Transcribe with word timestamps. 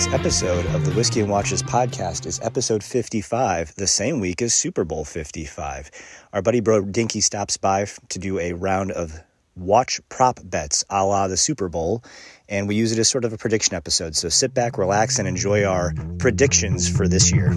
This 0.00 0.14
episode 0.14 0.64
of 0.68 0.86
the 0.86 0.92
Whiskey 0.92 1.20
and 1.20 1.28
Watches 1.28 1.62
podcast 1.62 2.24
is 2.24 2.40
episode 2.40 2.82
55, 2.82 3.74
the 3.74 3.86
same 3.86 4.18
week 4.18 4.40
as 4.40 4.54
Super 4.54 4.82
Bowl 4.82 5.04
55. 5.04 5.90
Our 6.32 6.40
buddy 6.40 6.60
Bro 6.60 6.86
Dinky 6.86 7.20
stops 7.20 7.58
by 7.58 7.84
to 7.84 8.18
do 8.18 8.38
a 8.38 8.54
round 8.54 8.92
of 8.92 9.20
watch 9.56 10.00
prop 10.08 10.40
bets 10.42 10.86
a 10.88 11.04
la 11.04 11.28
the 11.28 11.36
Super 11.36 11.68
Bowl, 11.68 12.02
and 12.48 12.66
we 12.66 12.76
use 12.76 12.92
it 12.92 12.98
as 12.98 13.10
sort 13.10 13.26
of 13.26 13.34
a 13.34 13.36
prediction 13.36 13.74
episode. 13.74 14.16
So 14.16 14.30
sit 14.30 14.54
back, 14.54 14.78
relax, 14.78 15.18
and 15.18 15.28
enjoy 15.28 15.64
our 15.64 15.92
predictions 16.18 16.88
for 16.88 17.06
this 17.06 17.30
year. 17.30 17.50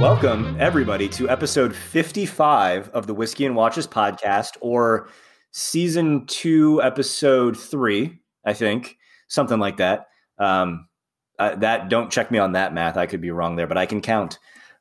Welcome, 0.00 0.56
everybody, 0.60 1.08
to 1.08 1.28
episode 1.28 1.74
55 1.74 2.90
of 2.90 3.08
the 3.08 3.14
Whiskey 3.14 3.44
and 3.44 3.56
Watches 3.56 3.88
podcast, 3.88 4.56
or 4.60 5.08
season 5.52 6.26
two, 6.26 6.82
episode 6.82 7.56
three, 7.56 8.20
I 8.44 8.52
think, 8.52 8.96
something 9.28 9.58
like 9.58 9.78
that. 9.78 10.06
Um, 10.38 10.88
uh, 11.38 11.56
that 11.56 11.88
don't 11.88 12.12
check 12.12 12.30
me 12.30 12.38
on 12.38 12.52
that 12.52 12.74
math. 12.74 12.96
I 12.96 13.06
could 13.06 13.20
be 13.20 13.30
wrong 13.30 13.56
there, 13.56 13.66
but 13.66 13.78
I 13.78 13.86
can 13.86 14.00
count. 14.00 14.38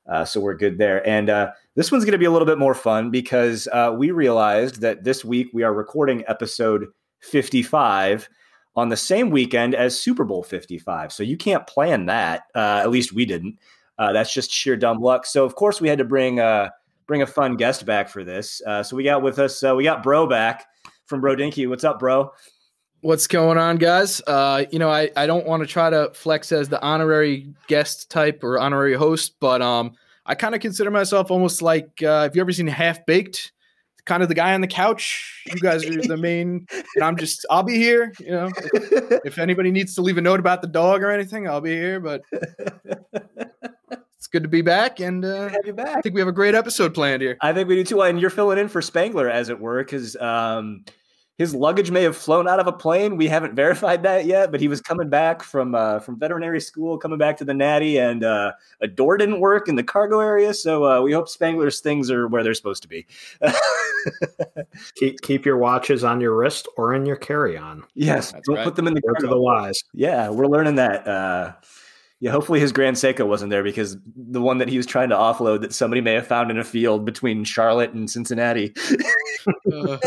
Uh, 0.09 0.25
so 0.25 0.39
we're 0.39 0.55
good 0.55 0.77
there. 0.77 1.07
And 1.07 1.29
uh, 1.29 1.51
this 1.75 1.91
one's 1.91 2.03
going 2.03 2.13
to 2.13 2.17
be 2.17 2.25
a 2.25 2.31
little 2.31 2.45
bit 2.45 2.57
more 2.57 2.73
fun 2.73 3.11
because 3.11 3.67
uh, 3.71 3.93
we 3.95 4.11
realized 4.11 4.81
that 4.81 5.03
this 5.03 5.23
week 5.23 5.47
we 5.53 5.63
are 5.63 5.73
recording 5.73 6.23
episode 6.27 6.87
55 7.21 8.27
on 8.75 8.89
the 8.89 8.97
same 8.97 9.29
weekend 9.29 9.75
as 9.75 9.99
Super 9.99 10.23
Bowl 10.23 10.41
55. 10.43 11.13
So 11.13 11.23
you 11.23 11.37
can't 11.37 11.67
plan 11.67 12.07
that. 12.07 12.43
Uh, 12.55 12.81
at 12.83 12.89
least 12.89 13.13
we 13.13 13.25
didn't. 13.25 13.59
Uh, 13.97 14.13
that's 14.13 14.33
just 14.33 14.51
sheer 14.51 14.75
dumb 14.75 14.99
luck. 14.99 15.25
So 15.25 15.45
of 15.45 15.55
course 15.55 15.79
we 15.79 15.89
had 15.89 15.99
to 15.99 16.05
bring 16.05 16.39
bring 17.09 17.21
a 17.23 17.27
fun 17.27 17.57
guest 17.57 17.87
back 17.87 18.07
for 18.07 18.23
this. 18.23 18.61
Uh, 18.65 18.83
so 18.83 18.95
we 18.95 19.03
got 19.03 19.23
with 19.23 19.39
us, 19.39 19.63
uh, 19.63 19.75
we 19.75 19.83
got 19.83 20.03
Bro 20.03 20.27
back 20.27 20.67
from 21.07 21.19
Bro 21.19 21.37
Dinky. 21.37 21.65
What's 21.65 21.83
up, 21.83 21.99
Bro? 21.99 22.31
What's 23.01 23.25
going 23.25 23.57
on, 23.57 23.77
guys? 23.77 24.21
Uh, 24.27 24.65
you 24.71 24.77
know, 24.77 24.91
I, 24.91 25.09
I 25.17 25.25
don't 25.25 25.47
want 25.47 25.63
to 25.63 25.67
try 25.67 25.89
to 25.89 26.11
flex 26.13 26.51
as 26.51 26.69
the 26.69 26.79
honorary 26.83 27.51
guest 27.67 28.11
type 28.11 28.43
or 28.43 28.59
honorary 28.59 28.93
host, 28.93 29.37
but 29.39 29.59
um, 29.59 29.93
I 30.27 30.35
kind 30.35 30.53
of 30.53 30.61
consider 30.61 30.91
myself 30.91 31.31
almost 31.31 31.63
like 31.63 32.03
uh, 32.03 32.23
have 32.23 32.35
you 32.35 32.41
ever 32.41 32.53
seen 32.53 32.67
Half 32.67 33.07
Baked? 33.07 33.53
Kind 34.05 34.21
of 34.21 34.29
the 34.29 34.35
guy 34.35 34.53
on 34.53 34.61
the 34.61 34.67
couch. 34.67 35.43
You 35.47 35.59
guys 35.59 35.85
are 35.85 36.01
the 36.01 36.17
main, 36.17 36.67
and 36.95 37.03
I'm 37.03 37.15
just 37.15 37.45
I'll 37.49 37.63
be 37.63 37.75
here. 37.75 38.11
You 38.19 38.31
know, 38.31 38.51
if, 38.73 39.25
if 39.25 39.37
anybody 39.37 39.71
needs 39.71 39.93
to 39.95 40.01
leave 40.01 40.17
a 40.17 40.21
note 40.21 40.39
about 40.39 40.61
the 40.61 40.67
dog 40.67 41.03
or 41.03 41.11
anything, 41.11 41.47
I'll 41.47 41.61
be 41.61 41.75
here. 41.75 41.99
But 41.99 42.21
good 44.27 44.43
to 44.43 44.49
be 44.49 44.61
back, 44.61 44.99
and 44.99 45.23
uh, 45.23 45.49
have 45.49 45.65
you 45.65 45.73
back. 45.73 45.97
I 45.97 46.01
think 46.01 46.15
we 46.15 46.21
have 46.21 46.27
a 46.27 46.33
great 46.33 46.55
episode 46.55 46.93
planned 46.93 47.21
here. 47.21 47.37
I 47.41 47.53
think 47.53 47.67
we 47.67 47.75
do 47.75 47.83
too. 47.83 48.01
And 48.01 48.19
you're 48.19 48.29
filling 48.29 48.57
in 48.57 48.67
for 48.67 48.81
Spangler, 48.81 49.29
as 49.29 49.49
it 49.49 49.59
were, 49.59 49.83
because 49.83 50.15
um, 50.17 50.83
his 51.37 51.55
luggage 51.55 51.89
may 51.89 52.03
have 52.03 52.17
flown 52.17 52.49
out 52.49 52.59
of 52.59 52.67
a 52.67 52.71
plane. 52.73 53.15
We 53.15 53.27
haven't 53.27 53.53
verified 53.55 54.03
that 54.03 54.25
yet, 54.25 54.51
but 54.51 54.59
he 54.59 54.67
was 54.67 54.81
coming 54.81 55.09
back 55.09 55.41
from 55.41 55.73
uh, 55.73 55.99
from 55.99 56.19
veterinary 56.19 56.59
school, 56.59 56.97
coming 56.97 57.17
back 57.17 57.37
to 57.37 57.45
the 57.45 57.53
Natty, 57.53 57.97
and 57.97 58.23
uh, 58.23 58.51
a 58.81 58.87
door 58.87 59.17
didn't 59.17 59.39
work 59.39 59.67
in 59.67 59.75
the 59.75 59.83
cargo 59.83 60.19
area. 60.19 60.53
So 60.53 60.85
uh, 60.85 61.01
we 61.01 61.13
hope 61.13 61.29
Spangler's 61.29 61.79
things 61.79 62.11
are 62.11 62.27
where 62.27 62.43
they're 62.43 62.53
supposed 62.53 62.81
to 62.83 62.89
be. 62.89 63.07
keep, 64.95 65.21
keep 65.21 65.45
your 65.45 65.57
watches 65.57 66.03
on 66.03 66.19
your 66.19 66.35
wrist 66.35 66.67
or 66.77 66.93
in 66.93 67.05
your 67.05 67.15
carry 67.15 67.57
on. 67.57 67.85
Yes, 67.95 68.33
That's 68.33 68.45
don't 68.47 68.57
right. 68.57 68.65
put 68.65 68.75
them 68.75 68.87
in 68.87 68.93
the 68.93 69.01
cargo. 69.01 69.29
the 69.29 69.39
wise. 69.39 69.81
Yeah, 69.93 70.29
we're 70.29 70.47
learning 70.47 70.75
that 70.75 71.07
uh, 71.07 71.53
yeah, 72.21 72.31
hopefully 72.31 72.59
his 72.59 72.73
Grand 72.73 72.97
Seiko 72.97 73.25
wasn't 73.25 73.49
there 73.49 73.63
because 73.63 73.97
the 74.15 74.41
one 74.41 74.57
that 74.57 74.67
he 74.67 74.75
was 74.75 74.85
trying 74.85 75.07
to 75.09 75.15
offload 75.15 75.61
that 75.61 75.73
somebody 75.73 76.01
may 76.01 76.13
have 76.13 76.27
found 76.27 76.51
in 76.51 76.57
a 76.57 76.65
field 76.65 77.05
between 77.05 77.45
Charlotte 77.45 77.93
and 77.93 78.09
Cincinnati. 78.09 78.73
uh. 79.73 79.97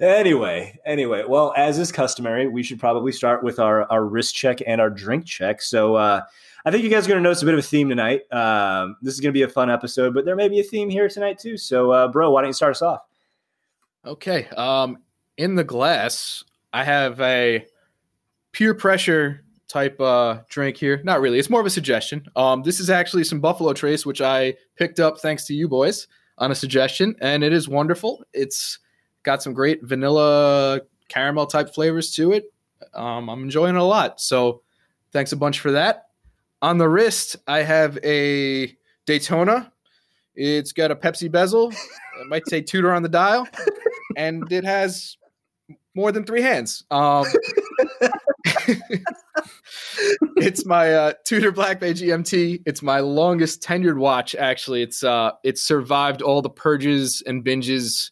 anyway, 0.00 0.76
anyway, 0.84 1.22
well, 1.28 1.54
as 1.56 1.78
is 1.78 1.92
customary, 1.92 2.48
we 2.48 2.64
should 2.64 2.80
probably 2.80 3.12
start 3.12 3.44
with 3.44 3.60
our, 3.60 3.84
our 3.92 4.04
wrist 4.04 4.34
check 4.34 4.58
and 4.66 4.80
our 4.80 4.90
drink 4.90 5.24
check. 5.24 5.62
So 5.62 5.94
uh, 5.94 6.22
I 6.64 6.70
think 6.72 6.82
you 6.82 6.90
guys 6.90 7.06
are 7.06 7.08
going 7.08 7.22
to 7.22 7.22
notice 7.22 7.42
a 7.42 7.46
bit 7.46 7.54
of 7.54 7.60
a 7.60 7.62
theme 7.62 7.88
tonight. 7.88 8.22
Um, 8.32 8.96
this 9.02 9.14
is 9.14 9.20
going 9.20 9.32
to 9.32 9.38
be 9.38 9.42
a 9.42 9.48
fun 9.48 9.70
episode, 9.70 10.14
but 10.14 10.24
there 10.24 10.36
may 10.36 10.48
be 10.48 10.58
a 10.58 10.64
theme 10.64 10.90
here 10.90 11.08
tonight 11.08 11.38
too. 11.38 11.56
So, 11.58 11.92
uh, 11.92 12.08
bro, 12.08 12.32
why 12.32 12.42
don't 12.42 12.48
you 12.48 12.54
start 12.54 12.72
us 12.72 12.82
off? 12.82 13.02
Okay. 14.04 14.48
Um, 14.56 14.98
in 15.36 15.54
the 15.54 15.64
glass, 15.64 16.42
I 16.72 16.82
have 16.82 17.20
a 17.20 17.66
peer 18.52 18.74
pressure 18.74 19.44
type 19.70 20.00
uh, 20.00 20.40
drink 20.48 20.76
here. 20.76 21.00
Not 21.04 21.20
really. 21.20 21.38
It's 21.38 21.48
more 21.48 21.60
of 21.60 21.66
a 21.66 21.70
suggestion. 21.70 22.26
Um, 22.34 22.62
this 22.62 22.80
is 22.80 22.90
actually 22.90 23.24
some 23.24 23.40
Buffalo 23.40 23.72
Trace, 23.72 24.04
which 24.04 24.20
I 24.20 24.54
picked 24.76 24.98
up 24.98 25.20
thanks 25.20 25.46
to 25.46 25.54
you 25.54 25.68
boys 25.68 26.08
on 26.38 26.50
a 26.50 26.54
suggestion, 26.54 27.14
and 27.20 27.44
it 27.44 27.52
is 27.52 27.68
wonderful. 27.68 28.24
It's 28.32 28.80
got 29.22 29.42
some 29.42 29.52
great 29.52 29.82
vanilla 29.82 30.80
caramel 31.08 31.46
type 31.46 31.72
flavors 31.72 32.12
to 32.14 32.32
it. 32.32 32.52
Um, 32.94 33.28
I'm 33.28 33.42
enjoying 33.44 33.76
it 33.76 33.80
a 33.80 33.84
lot. 33.84 34.20
So 34.20 34.62
thanks 35.12 35.32
a 35.32 35.36
bunch 35.36 35.60
for 35.60 35.72
that. 35.72 36.08
On 36.62 36.78
the 36.78 36.88
wrist, 36.88 37.36
I 37.46 37.62
have 37.62 37.98
a 38.04 38.76
Daytona. 39.06 39.72
It's 40.34 40.72
got 40.72 40.90
a 40.90 40.96
Pepsi 40.96 41.30
bezel. 41.30 41.72
I 42.20 42.24
might 42.28 42.46
say 42.48 42.60
Tudor 42.60 42.92
on 42.92 43.02
the 43.02 43.08
dial, 43.08 43.46
and 44.16 44.50
it 44.52 44.64
has 44.64 45.16
more 45.94 46.12
than 46.12 46.24
three 46.24 46.42
hands. 46.42 46.84
Um, 46.90 47.26
it's 50.36 50.66
my 50.66 50.92
uh, 50.92 51.12
Tudor 51.24 51.52
Black 51.52 51.80
Bay 51.80 51.92
GMT. 51.92 52.62
It's 52.66 52.82
my 52.82 53.00
longest 53.00 53.62
tenured 53.62 53.96
watch. 53.96 54.34
Actually, 54.34 54.82
it's 54.82 55.02
uh, 55.02 55.32
it's 55.44 55.62
survived 55.62 56.22
all 56.22 56.42
the 56.42 56.50
purges 56.50 57.22
and 57.26 57.44
binges, 57.44 58.10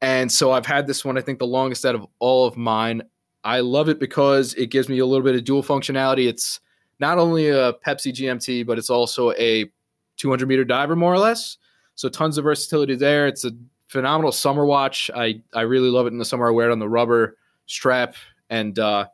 and 0.00 0.30
so 0.30 0.52
I've 0.52 0.66
had 0.66 0.86
this 0.86 1.04
one. 1.04 1.16
I 1.16 1.20
think 1.20 1.38
the 1.38 1.46
longest 1.46 1.84
out 1.84 1.94
of 1.94 2.06
all 2.18 2.46
of 2.46 2.56
mine. 2.56 3.02
I 3.44 3.60
love 3.60 3.88
it 3.88 3.98
because 4.00 4.54
it 4.54 4.70
gives 4.70 4.88
me 4.88 4.98
a 4.98 5.06
little 5.06 5.24
bit 5.24 5.34
of 5.34 5.44
dual 5.44 5.62
functionality. 5.62 6.26
It's 6.28 6.60
not 6.98 7.18
only 7.18 7.48
a 7.48 7.74
Pepsi 7.74 8.12
GMT, 8.12 8.66
but 8.66 8.78
it's 8.78 8.88
also 8.88 9.32
a 9.32 9.70
200 10.16 10.48
meter 10.48 10.64
diver, 10.64 10.96
more 10.96 11.12
or 11.12 11.18
less. 11.18 11.58
So 11.94 12.08
tons 12.08 12.38
of 12.38 12.44
versatility 12.44 12.94
there. 12.94 13.26
It's 13.26 13.44
a 13.44 13.52
phenomenal 13.88 14.32
summer 14.32 14.64
watch. 14.64 15.10
I 15.14 15.42
I 15.52 15.62
really 15.62 15.90
love 15.90 16.06
it 16.06 16.12
in 16.12 16.18
the 16.18 16.24
summer. 16.24 16.48
I 16.48 16.50
wear 16.50 16.70
it 16.70 16.72
on 16.72 16.78
the 16.78 16.88
rubber 16.88 17.36
strap, 17.66 18.16
and 18.50 18.78
uh, 18.78 19.06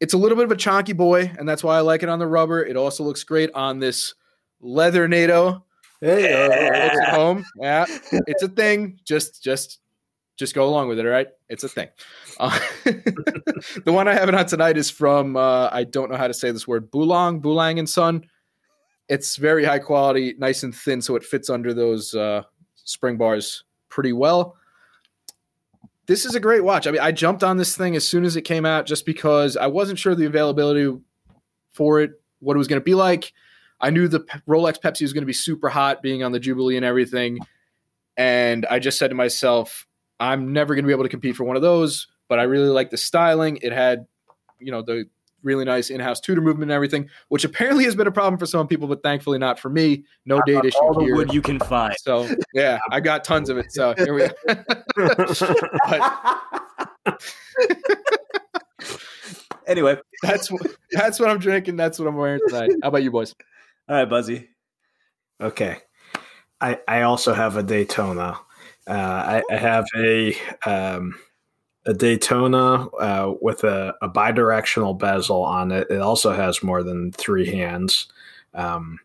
it's 0.00 0.14
a 0.14 0.18
little 0.18 0.36
bit 0.36 0.44
of 0.44 0.52
a 0.52 0.56
chonky 0.56 0.96
boy, 0.96 1.32
and 1.38 1.48
that's 1.48 1.64
why 1.64 1.76
I 1.76 1.80
like 1.80 2.02
it 2.02 2.08
on 2.08 2.18
the 2.18 2.26
rubber. 2.26 2.64
It 2.64 2.76
also 2.76 3.04
looks 3.04 3.24
great 3.24 3.50
on 3.54 3.78
this 3.78 4.14
leather 4.60 5.08
NATO. 5.08 5.64
Hey, 6.00 6.32
at 6.32 7.08
home. 7.10 7.44
Yeah, 7.60 7.84
it's 8.12 8.42
a 8.42 8.48
thing. 8.48 9.00
Just, 9.04 9.42
just, 9.42 9.80
just 10.36 10.54
go 10.54 10.64
along 10.68 10.88
with 10.88 11.00
it. 11.00 11.06
All 11.06 11.12
right, 11.12 11.26
it's 11.48 11.64
a 11.64 11.68
thing. 11.68 11.88
Uh, 12.38 12.56
the 12.84 13.92
one 13.92 14.06
I 14.06 14.14
have 14.14 14.28
it 14.28 14.34
on 14.34 14.46
tonight 14.46 14.76
is 14.76 14.90
from 14.90 15.36
uh, 15.36 15.68
I 15.72 15.84
don't 15.84 16.10
know 16.10 16.16
how 16.16 16.28
to 16.28 16.34
say 16.34 16.52
this 16.52 16.68
word. 16.68 16.90
Boulang, 16.90 17.40
Bulang 17.40 17.78
and 17.78 17.88
Son. 17.88 18.24
It's 19.08 19.36
very 19.36 19.64
high 19.64 19.78
quality, 19.78 20.34
nice 20.38 20.62
and 20.62 20.74
thin, 20.74 21.00
so 21.00 21.16
it 21.16 21.24
fits 21.24 21.48
under 21.48 21.72
those 21.72 22.14
uh, 22.14 22.42
spring 22.74 23.16
bars 23.16 23.64
pretty 23.88 24.12
well 24.12 24.57
this 26.08 26.24
is 26.24 26.34
a 26.34 26.40
great 26.40 26.64
watch. 26.64 26.86
I 26.86 26.90
mean, 26.90 27.02
I 27.02 27.12
jumped 27.12 27.44
on 27.44 27.58
this 27.58 27.76
thing 27.76 27.94
as 27.94 28.08
soon 28.08 28.24
as 28.24 28.34
it 28.34 28.42
came 28.42 28.64
out 28.64 28.86
just 28.86 29.04
because 29.06 29.56
I 29.56 29.66
wasn't 29.66 29.98
sure 29.98 30.14
the 30.14 30.24
availability 30.24 30.98
for 31.72 32.00
it, 32.00 32.12
what 32.40 32.54
it 32.54 32.58
was 32.58 32.66
going 32.66 32.80
to 32.80 32.84
be 32.84 32.94
like. 32.94 33.32
I 33.80 33.90
knew 33.90 34.08
the 34.08 34.20
Rolex 34.48 34.80
Pepsi 34.80 35.02
was 35.02 35.12
going 35.12 35.22
to 35.22 35.26
be 35.26 35.34
super 35.34 35.68
hot 35.68 36.02
being 36.02 36.24
on 36.24 36.32
the 36.32 36.40
Jubilee 36.40 36.76
and 36.76 36.84
everything. 36.84 37.38
And 38.16 38.66
I 38.66 38.78
just 38.78 38.98
said 38.98 39.08
to 39.08 39.14
myself, 39.14 39.86
I'm 40.18 40.52
never 40.52 40.74
going 40.74 40.82
to 40.82 40.86
be 40.86 40.92
able 40.92 41.04
to 41.04 41.10
compete 41.10 41.36
for 41.36 41.44
one 41.44 41.56
of 41.56 41.62
those, 41.62 42.08
but 42.26 42.40
I 42.40 42.44
really 42.44 42.68
like 42.68 42.90
the 42.90 42.96
styling. 42.96 43.58
It 43.62 43.72
had, 43.72 44.06
you 44.58 44.72
know, 44.72 44.82
the 44.82 45.04
really 45.48 45.64
nice 45.64 45.88
in-house 45.88 46.20
Tudor 46.20 46.42
movement 46.42 46.70
and 46.70 46.76
everything, 46.76 47.08
which 47.28 47.44
apparently 47.44 47.84
has 47.84 47.96
been 47.96 48.06
a 48.06 48.12
problem 48.12 48.38
for 48.38 48.44
some 48.46 48.68
people, 48.68 48.86
but 48.86 49.02
thankfully 49.02 49.38
not 49.38 49.58
for 49.58 49.70
me. 49.70 50.04
No 50.26 50.40
date 50.46 50.64
issue 50.64 50.78
all 50.78 50.92
the 50.94 51.00
here. 51.00 51.16
wood 51.16 51.32
you 51.32 51.40
can 51.40 51.58
find. 51.58 51.94
So 51.98 52.28
yeah, 52.52 52.78
I 52.90 53.00
got 53.00 53.24
tons 53.24 53.48
of 53.48 53.56
it. 53.56 53.72
So 53.72 53.94
here 53.96 54.14
we 54.14 54.28
go. 54.28 54.34
anyway, 59.66 59.96
that's 60.22 60.52
what 60.52 60.66
that's 60.90 61.18
what 61.18 61.30
I'm 61.30 61.38
drinking. 61.38 61.76
That's 61.76 61.98
what 61.98 62.06
I'm 62.06 62.16
wearing 62.16 62.40
tonight. 62.46 62.72
How 62.82 62.88
about 62.88 63.02
you 63.02 63.10
boys? 63.10 63.34
All 63.88 63.96
right, 63.96 64.04
Buzzy. 64.04 64.50
Okay, 65.40 65.78
I 66.60 66.78
I 66.86 67.02
also 67.02 67.32
have 67.32 67.56
a 67.56 67.62
Daytona. 67.62 68.38
Uh, 68.86 68.92
I, 68.92 69.42
I 69.50 69.56
have 69.56 69.86
a 69.96 70.34
um, 70.64 71.14
a 71.86 71.94
Daytona 71.94 72.86
uh, 72.88 73.34
with 73.40 73.64
a, 73.64 73.94
a 74.02 74.08
bidirectional 74.08 74.98
bezel 74.98 75.42
on 75.42 75.72
it. 75.72 75.86
It 75.90 76.00
also 76.00 76.32
has 76.32 76.62
more 76.62 76.82
than 76.82 77.12
three 77.12 77.46
hands. 77.46 78.08
Um, 78.54 78.98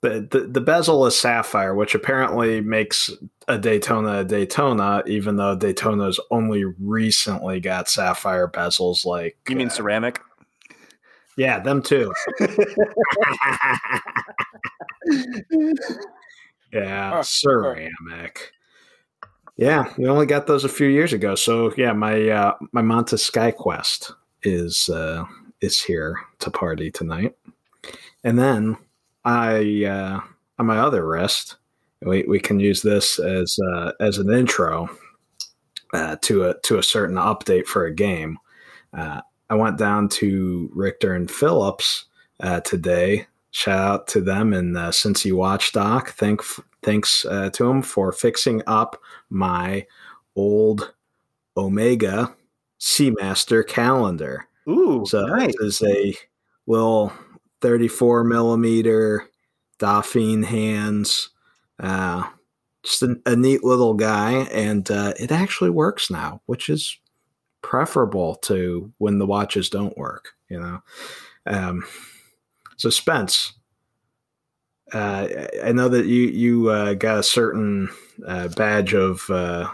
the, 0.00 0.26
the, 0.30 0.40
the 0.40 0.60
bezel 0.60 1.06
is 1.06 1.18
sapphire, 1.18 1.74
which 1.74 1.94
apparently 1.94 2.60
makes 2.60 3.10
a 3.48 3.58
Daytona 3.58 4.20
a 4.20 4.24
Daytona, 4.24 5.02
even 5.06 5.36
though 5.36 5.56
Daytona's 5.56 6.20
only 6.30 6.64
recently 6.64 7.60
got 7.60 7.88
sapphire 7.88 8.48
bezels. 8.48 9.06
Like 9.06 9.38
you 9.48 9.56
mean 9.56 9.68
uh, 9.68 9.70
ceramic? 9.70 10.20
Yeah, 11.36 11.60
them 11.60 11.82
too. 11.82 12.12
yeah, 16.72 17.20
ceramic. 17.22 18.53
Yeah, 19.56 19.92
we 19.96 20.08
only 20.08 20.26
got 20.26 20.46
those 20.46 20.64
a 20.64 20.68
few 20.68 20.88
years 20.88 21.12
ago. 21.12 21.34
So 21.36 21.72
yeah, 21.76 21.92
my 21.92 22.28
uh, 22.28 22.54
my 22.72 22.82
Monta 22.82 23.16
Skyquest 23.16 24.12
is 24.42 24.88
uh, 24.88 25.24
is 25.60 25.80
here 25.80 26.18
to 26.40 26.50
party 26.50 26.90
tonight, 26.90 27.36
and 28.24 28.38
then 28.38 28.76
I 29.24 29.84
uh, 29.84 30.20
on 30.58 30.66
my 30.66 30.78
other 30.78 31.06
wrist, 31.06 31.56
we, 32.02 32.24
we 32.24 32.40
can 32.40 32.60
use 32.60 32.82
this 32.82 33.18
as 33.18 33.56
uh, 33.72 33.92
as 34.00 34.18
an 34.18 34.32
intro 34.32 34.88
uh, 35.92 36.16
to 36.22 36.44
a 36.44 36.60
to 36.62 36.78
a 36.78 36.82
certain 36.82 37.16
update 37.16 37.66
for 37.66 37.86
a 37.86 37.94
game. 37.94 38.38
Uh, 38.92 39.20
I 39.50 39.54
went 39.54 39.78
down 39.78 40.08
to 40.10 40.70
Richter 40.74 41.14
and 41.14 41.30
Phillips 41.30 42.06
uh, 42.40 42.60
today. 42.60 43.26
Shout 43.52 43.78
out 43.78 44.06
to 44.08 44.20
them 44.20 44.52
and 44.52 44.76
uh, 44.76 44.90
watched 45.26 45.74
Doc, 45.74 46.10
thank 46.10 46.42
thanks 46.82 47.24
uh, 47.24 47.50
to 47.50 47.66
them 47.66 47.82
for 47.82 48.10
fixing 48.10 48.62
up 48.66 49.00
my 49.34 49.86
old 50.36 50.94
Omega 51.56 52.34
Seamaster 52.80 53.66
calendar. 53.66 54.46
Ooh, 54.68 55.04
So 55.06 55.26
nice. 55.26 55.52
this 55.60 55.82
is 55.82 55.82
a 55.82 56.14
little 56.66 57.12
34 57.60 58.24
millimeter 58.24 59.28
Dauphine 59.78 60.42
hands. 60.42 61.30
Uh, 61.78 62.24
just 62.82 63.02
a, 63.02 63.16
a 63.26 63.34
neat 63.36 63.64
little 63.64 63.94
guy, 63.94 64.32
and 64.52 64.90
uh, 64.90 65.12
it 65.18 65.32
actually 65.32 65.70
works 65.70 66.10
now, 66.10 66.40
which 66.46 66.68
is 66.68 66.98
preferable 67.62 68.34
to 68.36 68.92
when 68.98 69.18
the 69.18 69.26
watches 69.26 69.68
don't 69.70 69.96
work. 69.96 70.34
You 70.48 70.60
know. 70.60 70.82
Um, 71.46 71.84
so 72.76 72.90
Spence, 72.90 73.54
uh, 74.94 75.48
I 75.64 75.72
know 75.72 75.88
that 75.88 76.06
you 76.06 76.28
you 76.28 76.68
uh, 76.70 76.94
got 76.94 77.18
a 77.18 77.22
certain 77.22 77.90
uh, 78.26 78.48
badge 78.48 78.94
of 78.94 79.28
uh, 79.28 79.68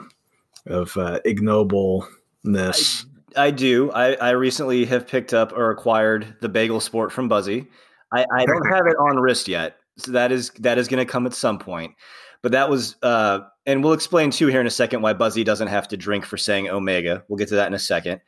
of 0.66 0.96
uh, 0.96 1.20
ignobleness. 1.26 3.04
I 3.36 3.50
do. 3.50 3.92
I, 3.92 4.14
I 4.14 4.30
recently 4.30 4.84
have 4.86 5.06
picked 5.06 5.32
up 5.32 5.52
or 5.52 5.70
acquired 5.70 6.34
the 6.40 6.48
bagel 6.48 6.80
sport 6.80 7.12
from 7.12 7.28
Buzzy. 7.28 7.68
I, 8.12 8.26
I 8.34 8.44
don't 8.44 8.66
have 8.72 8.86
it 8.86 8.96
on 8.96 9.20
wrist 9.20 9.46
yet, 9.46 9.76
so 9.96 10.10
that 10.12 10.32
is 10.32 10.50
that 10.58 10.78
is 10.78 10.88
going 10.88 11.04
to 11.04 11.10
come 11.10 11.26
at 11.26 11.34
some 11.34 11.58
point. 11.58 11.94
But 12.42 12.52
that 12.52 12.70
was, 12.70 12.96
uh, 13.02 13.40
and 13.66 13.84
we'll 13.84 13.92
explain 13.92 14.30
too 14.30 14.46
here 14.46 14.60
in 14.62 14.66
a 14.66 14.70
second 14.70 15.02
why 15.02 15.12
Buzzy 15.12 15.44
doesn't 15.44 15.68
have 15.68 15.86
to 15.88 15.96
drink 15.96 16.24
for 16.24 16.38
saying 16.38 16.70
Omega. 16.70 17.22
We'll 17.28 17.36
get 17.36 17.48
to 17.48 17.56
that 17.56 17.66
in 17.66 17.74
a 17.74 17.78
second. 17.78 18.22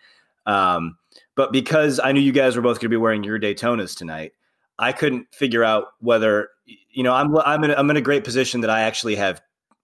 Um, 0.44 0.98
but 1.34 1.50
because 1.50 1.98
I 1.98 2.12
knew 2.12 2.20
you 2.20 2.32
guys 2.32 2.54
were 2.54 2.62
both 2.62 2.76
going 2.76 2.82
to 2.82 2.88
be 2.90 2.96
wearing 2.96 3.24
your 3.24 3.40
Daytonas 3.40 3.96
tonight, 3.96 4.32
I 4.78 4.92
couldn't 4.92 5.34
figure 5.34 5.64
out 5.64 5.86
whether 6.00 6.50
you 6.90 7.02
know 7.02 7.14
I'm 7.14 7.36
I'm 7.38 7.64
in 7.64 7.70
I'm 7.72 7.90
in 7.90 7.96
a 7.96 8.02
great 8.02 8.24
position 8.24 8.60
that 8.62 8.70
I 8.70 8.82
actually 8.82 9.16
have 9.16 9.40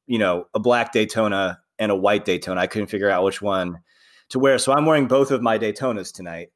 you 0.07 0.19
know 0.19 0.47
a 0.55 0.59
black 0.59 0.93
Daytona 0.93 1.61
and 1.79 1.91
a 1.91 1.97
white 1.97 2.25
Daytona. 2.25 2.61
I 2.61 2.67
couldn't 2.67 2.89
figure 2.89 3.11
out 3.11 3.25
which 3.25 3.41
one 3.43 3.81
to 4.31 4.39
wear, 4.39 4.59
so 4.59 4.73
I'm 4.73 4.85
wearing 4.85 5.09
both 5.09 5.31
of 5.31 5.43
my 5.43 5.59
Daytonas 5.59 6.13
tonight. 6.13 6.51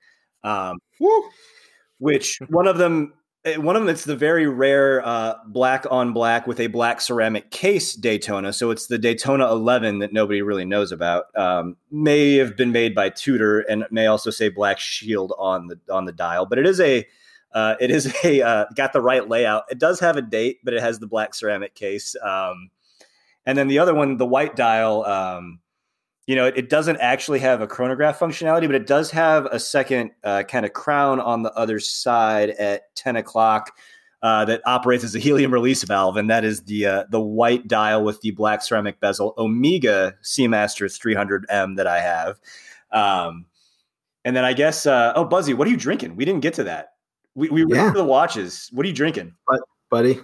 Um, 0.44 0.78
which 2.02 2.38
one 2.48 2.66
of 2.66 2.78
them 2.78 3.14
eh, 3.44 3.56
one 3.56 3.76
of 3.76 3.82
them 3.82 3.88
it's 3.88 4.04
the 4.04 4.16
very 4.16 4.48
rare 4.48 5.06
uh, 5.06 5.34
black 5.46 5.86
on 5.88 6.12
black 6.12 6.48
with 6.48 6.58
a 6.58 6.66
black 6.66 7.00
ceramic 7.00 7.52
case 7.52 7.94
daytona 7.94 8.52
so 8.52 8.72
it's 8.72 8.88
the 8.88 8.98
daytona 8.98 9.46
11 9.46 10.00
that 10.00 10.12
nobody 10.12 10.42
really 10.42 10.64
knows 10.64 10.90
about 10.90 11.26
um, 11.36 11.76
may 11.92 12.34
have 12.34 12.56
been 12.56 12.72
made 12.72 12.92
by 12.92 13.08
tudor 13.08 13.60
and 13.60 13.86
may 13.92 14.06
also 14.06 14.30
say 14.30 14.48
black 14.48 14.80
shield 14.80 15.32
on 15.38 15.68
the 15.68 15.78
on 15.92 16.04
the 16.04 16.12
dial 16.12 16.44
but 16.44 16.58
it 16.58 16.66
is 16.66 16.80
a 16.80 17.06
uh, 17.54 17.74
it 17.80 17.90
is 17.90 18.14
a 18.24 18.42
uh, 18.42 18.66
got 18.74 18.92
the 18.92 19.00
right 19.00 19.28
layout 19.28 19.64
it 19.70 19.78
does 19.78 20.00
have 20.00 20.16
a 20.16 20.22
date 20.22 20.58
but 20.64 20.74
it 20.74 20.80
has 20.80 20.98
the 20.98 21.06
black 21.06 21.34
ceramic 21.34 21.74
case 21.74 22.16
um, 22.22 22.70
and 23.46 23.56
then 23.58 23.68
the 23.68 23.78
other 23.78 23.94
one 23.94 24.16
the 24.16 24.26
white 24.26 24.56
dial 24.56 25.04
um, 25.04 25.58
you 26.26 26.36
know, 26.36 26.46
it, 26.46 26.56
it, 26.56 26.70
doesn't 26.70 26.98
actually 26.98 27.40
have 27.40 27.60
a 27.60 27.66
chronograph 27.66 28.18
functionality, 28.18 28.66
but 28.66 28.76
it 28.76 28.86
does 28.86 29.10
have 29.10 29.46
a 29.46 29.58
second 29.58 30.12
uh, 30.22 30.44
kind 30.44 30.64
of 30.64 30.72
crown 30.72 31.20
on 31.20 31.42
the 31.42 31.52
other 31.54 31.80
side 31.80 32.50
at 32.50 32.94
10 32.94 33.16
o'clock 33.16 33.76
uh, 34.22 34.44
that 34.44 34.62
operates 34.64 35.02
as 35.02 35.16
a 35.16 35.18
helium 35.18 35.52
release 35.52 35.82
valve. 35.82 36.16
And 36.16 36.30
that 36.30 36.44
is 36.44 36.62
the 36.62 36.86
uh, 36.86 37.04
the 37.10 37.20
white 37.20 37.66
dial 37.66 38.04
with 38.04 38.20
the 38.20 38.30
black 38.30 38.62
ceramic 38.62 39.00
bezel 39.00 39.34
Omega 39.36 40.14
Seamasters 40.22 40.98
300M 40.98 41.76
that 41.76 41.88
I 41.88 42.00
have. 42.00 42.40
Um, 42.92 43.46
and 44.24 44.36
then 44.36 44.44
I 44.44 44.52
guess, 44.52 44.86
uh, 44.86 45.12
oh, 45.16 45.24
Buzzy, 45.24 45.54
what 45.54 45.66
are 45.66 45.70
you 45.70 45.76
drinking? 45.76 46.14
We 46.14 46.24
didn't 46.24 46.42
get 46.42 46.54
to 46.54 46.64
that. 46.64 46.90
We, 47.34 47.48
we 47.50 47.62
Yeah. 47.62 47.86
yeah. 47.86 47.90
the 47.92 48.04
watches. 48.04 48.68
What 48.72 48.84
are 48.84 48.88
you 48.88 48.94
drinking? 48.94 49.34
buddy. 49.90 50.18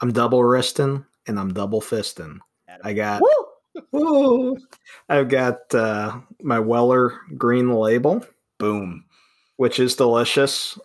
I'm 0.00 0.12
double 0.12 0.44
wristing 0.44 1.04
and 1.26 1.38
I'm 1.38 1.52
double 1.54 1.80
fisting. 1.80 2.38
I 2.84 2.92
got 2.92 3.22
Woo! 3.22 3.82
Woo! 3.92 4.56
I've 5.08 5.28
got 5.28 5.74
uh, 5.74 6.20
my 6.42 6.58
Weller 6.58 7.18
green 7.38 7.70
label, 7.70 8.24
Boom. 8.58 9.04
which 9.56 9.78
is 9.78 9.94
delicious. 9.94 10.78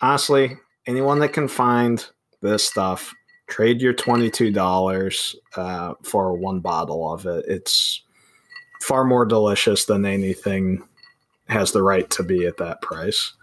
Honestly, 0.00 0.56
anyone 0.86 1.18
that 1.18 1.32
can 1.32 1.48
find 1.48 2.04
this 2.40 2.66
stuff, 2.66 3.12
trade 3.48 3.80
your 3.82 3.92
twenty-two 3.92 4.50
dollars 4.50 5.34
uh, 5.56 5.94
for 6.02 6.32
one 6.38 6.60
bottle 6.60 7.12
of 7.12 7.26
it. 7.26 7.44
It's 7.48 8.02
far 8.82 9.04
more 9.04 9.26
delicious 9.26 9.84
than 9.84 10.06
anything 10.06 10.82
has 11.48 11.72
the 11.72 11.82
right 11.82 12.08
to 12.10 12.22
be 12.22 12.46
at 12.46 12.56
that 12.58 12.80
price. 12.80 13.34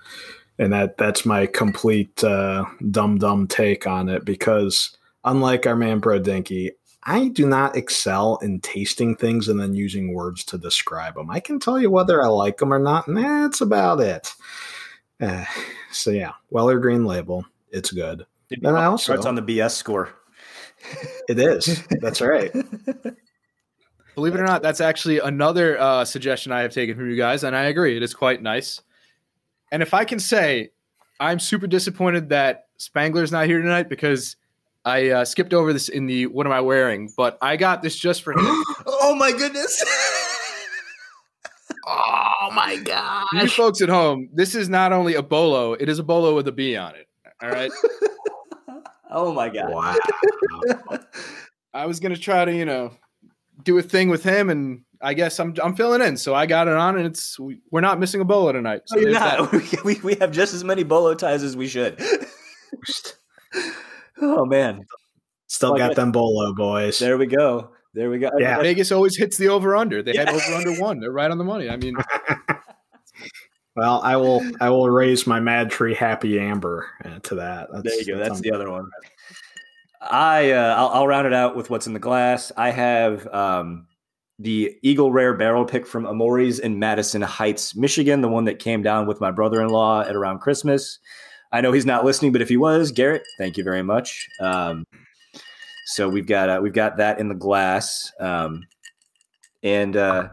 And 0.60 0.74
that 0.74 0.98
that's 0.98 1.26
my 1.26 1.46
complete 1.46 2.24
uh, 2.24 2.66
dumb 2.90 3.18
dumb 3.20 3.48
take 3.48 3.86
on 3.86 4.10
it 4.10 4.26
because 4.26 4.98
unlike 5.24 5.68
our 5.68 5.76
man 5.76 6.00
Bro 6.00 6.20
Dinky, 6.20 6.72
I 7.04 7.30
do 7.30 7.48
not 7.48 7.78
excel 7.78 8.38
in 8.42 8.60
tasting 8.60 9.16
things 9.16 9.48
and 9.48 9.60
then 9.60 9.74
using 9.74 10.14
words 10.14 10.44
to 10.46 10.58
describe 10.58 11.16
them. 11.16 11.30
I 11.30 11.40
can 11.40 11.60
tell 11.60 11.80
you 11.80 11.90
whether 11.90 12.24
I 12.24 12.28
like 12.28 12.58
them 12.58 12.74
or 12.74 12.80
not, 12.80 13.08
and 13.08 13.18
that's 13.18 13.62
about 13.62 14.02
it. 14.02 14.34
Uh, 15.22 15.46
so 15.92 16.12
yeah, 16.12 16.34
Weller 16.50 16.80
Green 16.80 17.06
Label, 17.06 17.46
it's 17.72 17.92
good. 17.92 18.26
And 18.52 18.68
I 18.68 18.86
also 18.86 19.14
Starts 19.14 19.26
on 19.26 19.36
the 19.36 19.42
BS 19.42 19.72
score. 19.72 20.10
it 21.30 21.40
is. 21.40 21.84
That's 22.02 22.22
right. 22.22 22.52
Believe 24.16 24.34
it 24.34 24.40
or 24.40 24.46
not, 24.46 24.64
that's 24.64 24.82
actually 24.82 25.20
another 25.20 25.80
uh, 25.80 26.04
suggestion 26.04 26.52
I 26.52 26.62
have 26.62 26.74
taken 26.74 26.96
from 26.96 27.10
you 27.10 27.16
guys, 27.16 27.44
and 27.44 27.56
I 27.56 27.66
agree. 27.66 27.96
It 27.96 28.04
is 28.04 28.14
quite 28.14 28.42
nice. 28.42 28.82
And 29.72 29.82
if 29.82 29.94
I 29.94 30.06
can 30.06 30.20
say, 30.20 30.70
I'm 31.20 31.40
super 31.40 31.68
disappointed 31.68 32.30
that 32.30 32.68
Spangler's 32.80 33.32
not 33.32 33.46
here 33.48 33.62
tonight 33.62 33.90
because 33.90 34.36
I 34.86 35.10
uh, 35.10 35.26
skipped 35.26 35.54
over 35.54 35.74
this 35.74 35.90
in 35.90 36.06
the 36.06 36.28
what 36.28 36.46
am 36.46 36.54
I 36.54 36.62
wearing, 36.62 37.12
but 37.18 37.38
I 37.42 37.58
got 37.58 37.82
this 37.82 37.96
just 37.96 38.24
for 38.24 38.32
him. 38.32 38.40
oh 38.86 39.16
my 39.18 39.32
goodness. 39.32 39.84
Oh 41.90 42.50
my 42.54 42.76
god. 42.78 43.26
you 43.34 43.40
gosh! 43.42 43.56
folks 43.56 43.82
at 43.82 43.90
home, 43.90 44.30
this 44.34 44.56
is 44.56 44.68
not 44.68 44.92
only 44.92 45.16
a 45.16 45.22
bolo, 45.22 45.74
it 45.74 45.88
is 45.88 46.00
a 46.00 46.04
bolo 46.04 46.36
with 46.36 46.48
a 46.48 46.52
B 46.52 46.76
on 46.76 46.94
it. 46.96 47.08
All 47.42 47.50
right. 47.50 47.72
oh 49.12 49.34
my 49.34 49.50
god. 49.50 49.72
Wow. 49.72 49.96
I 51.74 51.86
was 51.86 52.00
gonna 52.00 52.18
try 52.18 52.44
to, 52.44 52.54
you 52.54 52.66
know, 52.66 52.92
do 53.64 53.78
a 53.78 53.82
thing 53.82 54.10
with 54.10 54.24
him, 54.24 54.50
and 54.50 54.84
I 55.02 55.14
guess 55.14 55.40
I'm 55.40 55.54
I'm 55.64 55.76
filling 55.76 56.02
in. 56.02 56.18
So 56.18 56.34
I 56.36 56.46
got 56.46 56.68
it 56.68 56.74
on, 56.76 56.98
and 56.98 57.06
it's 57.06 57.40
we, 57.40 57.60
we're 57.72 57.82
not 57.82 58.00
missing 58.00 58.22
a 58.22 58.26
bolo 58.26 58.52
tonight. 58.52 58.82
So 58.86 59.00
No, 59.00 59.12
not. 59.12 59.54
We, 59.86 59.96
we 60.04 60.16
have 60.16 60.32
just 60.32 60.54
as 60.54 60.64
many 60.64 60.84
bolo 60.84 61.14
ties 61.14 61.44
as 61.44 61.56
we 61.58 61.68
should. 61.68 62.00
oh 64.22 64.46
man. 64.46 64.86
Still 65.48 65.74
Well, 65.74 65.78
I 65.78 65.80
got 65.80 65.88
guess- 65.92 65.96
them 65.98 66.12
bolo 66.12 66.54
boys. 66.54 67.00
There 67.00 67.18
we 67.18 67.26
go. 67.28 67.72
There 67.94 68.10
we 68.10 68.20
go. 68.20 68.30
Yeah. 68.38 68.62
Vegas 68.62 68.92
always 68.92 69.18
hits 69.18 69.38
the 69.38 69.48
over 69.48 69.76
under. 69.76 70.04
They 70.04 70.16
had 70.16 70.30
over 70.30 70.54
under 70.54 70.80
one. 70.80 71.00
They're 71.00 71.12
right 71.12 71.32
on 71.32 71.38
the 71.40 71.44
money. 71.44 71.70
I 71.70 71.78
mean, 71.78 71.96
Well, 73.76 74.02
I 74.04 74.18
will. 74.18 74.42
I 74.60 74.70
will 74.72 74.90
raise 74.90 75.28
my 75.28 75.40
Mad 75.40 75.70
Tree 75.70 75.94
Happy 75.94 76.40
Amber 76.40 76.88
uh, 77.06 77.20
to 77.20 77.36
that. 77.36 77.70
There 77.84 77.94
you 78.00 78.06
go. 78.06 78.18
That's 78.18 78.42
the 78.42 78.52
other 78.52 78.72
one. 78.72 78.90
I 80.02 80.52
uh, 80.52 80.76
I'll, 80.76 80.88
I'll 80.90 81.08
round 81.08 81.28
it 81.28 81.34
out 81.34 81.56
with 81.56 81.70
what's 81.70 81.86
in 81.86 81.94
the 81.94 82.00
glass. 82.00 82.52
I 82.58 82.72
have 82.72 83.28
um, 83.28 83.86
the 84.40 84.78
Eagle 84.82 85.12
Rare 85.12 85.34
Barrel 85.34 85.66
Pick 85.66 85.88
from 85.88 86.06
Amori's 86.06 86.60
in 86.60 86.80
Madison 86.80 87.22
Heights, 87.22 87.76
Michigan, 87.76 88.22
the 88.22 88.28
one 88.28 88.46
that 88.46 88.60
came 88.60 88.84
down 88.84 89.08
with 89.08 89.20
my 89.20 89.32
brother-in-law 89.32 90.02
at 90.02 90.16
around 90.16 90.40
Christmas. 90.40 91.00
I 91.52 91.62
know 91.62 91.72
he's 91.72 91.86
not 91.86 92.06
listening, 92.06 92.32
but 92.32 92.42
if 92.42 92.50
he 92.50 92.58
was, 92.58 92.92
Garrett, 92.92 93.24
thank 93.38 93.58
you 93.58 93.64
very 93.64 93.82
much. 93.82 94.28
Um, 94.40 94.86
so 95.86 96.10
we've 96.10 96.28
got 96.28 96.50
uh, 96.50 96.60
we've 96.62 96.74
got 96.74 96.98
that 96.98 97.20
in 97.20 97.30
the 97.30 97.36
glass, 97.36 98.12
um, 98.20 98.68
and 99.64 99.96
uh, 99.96 100.30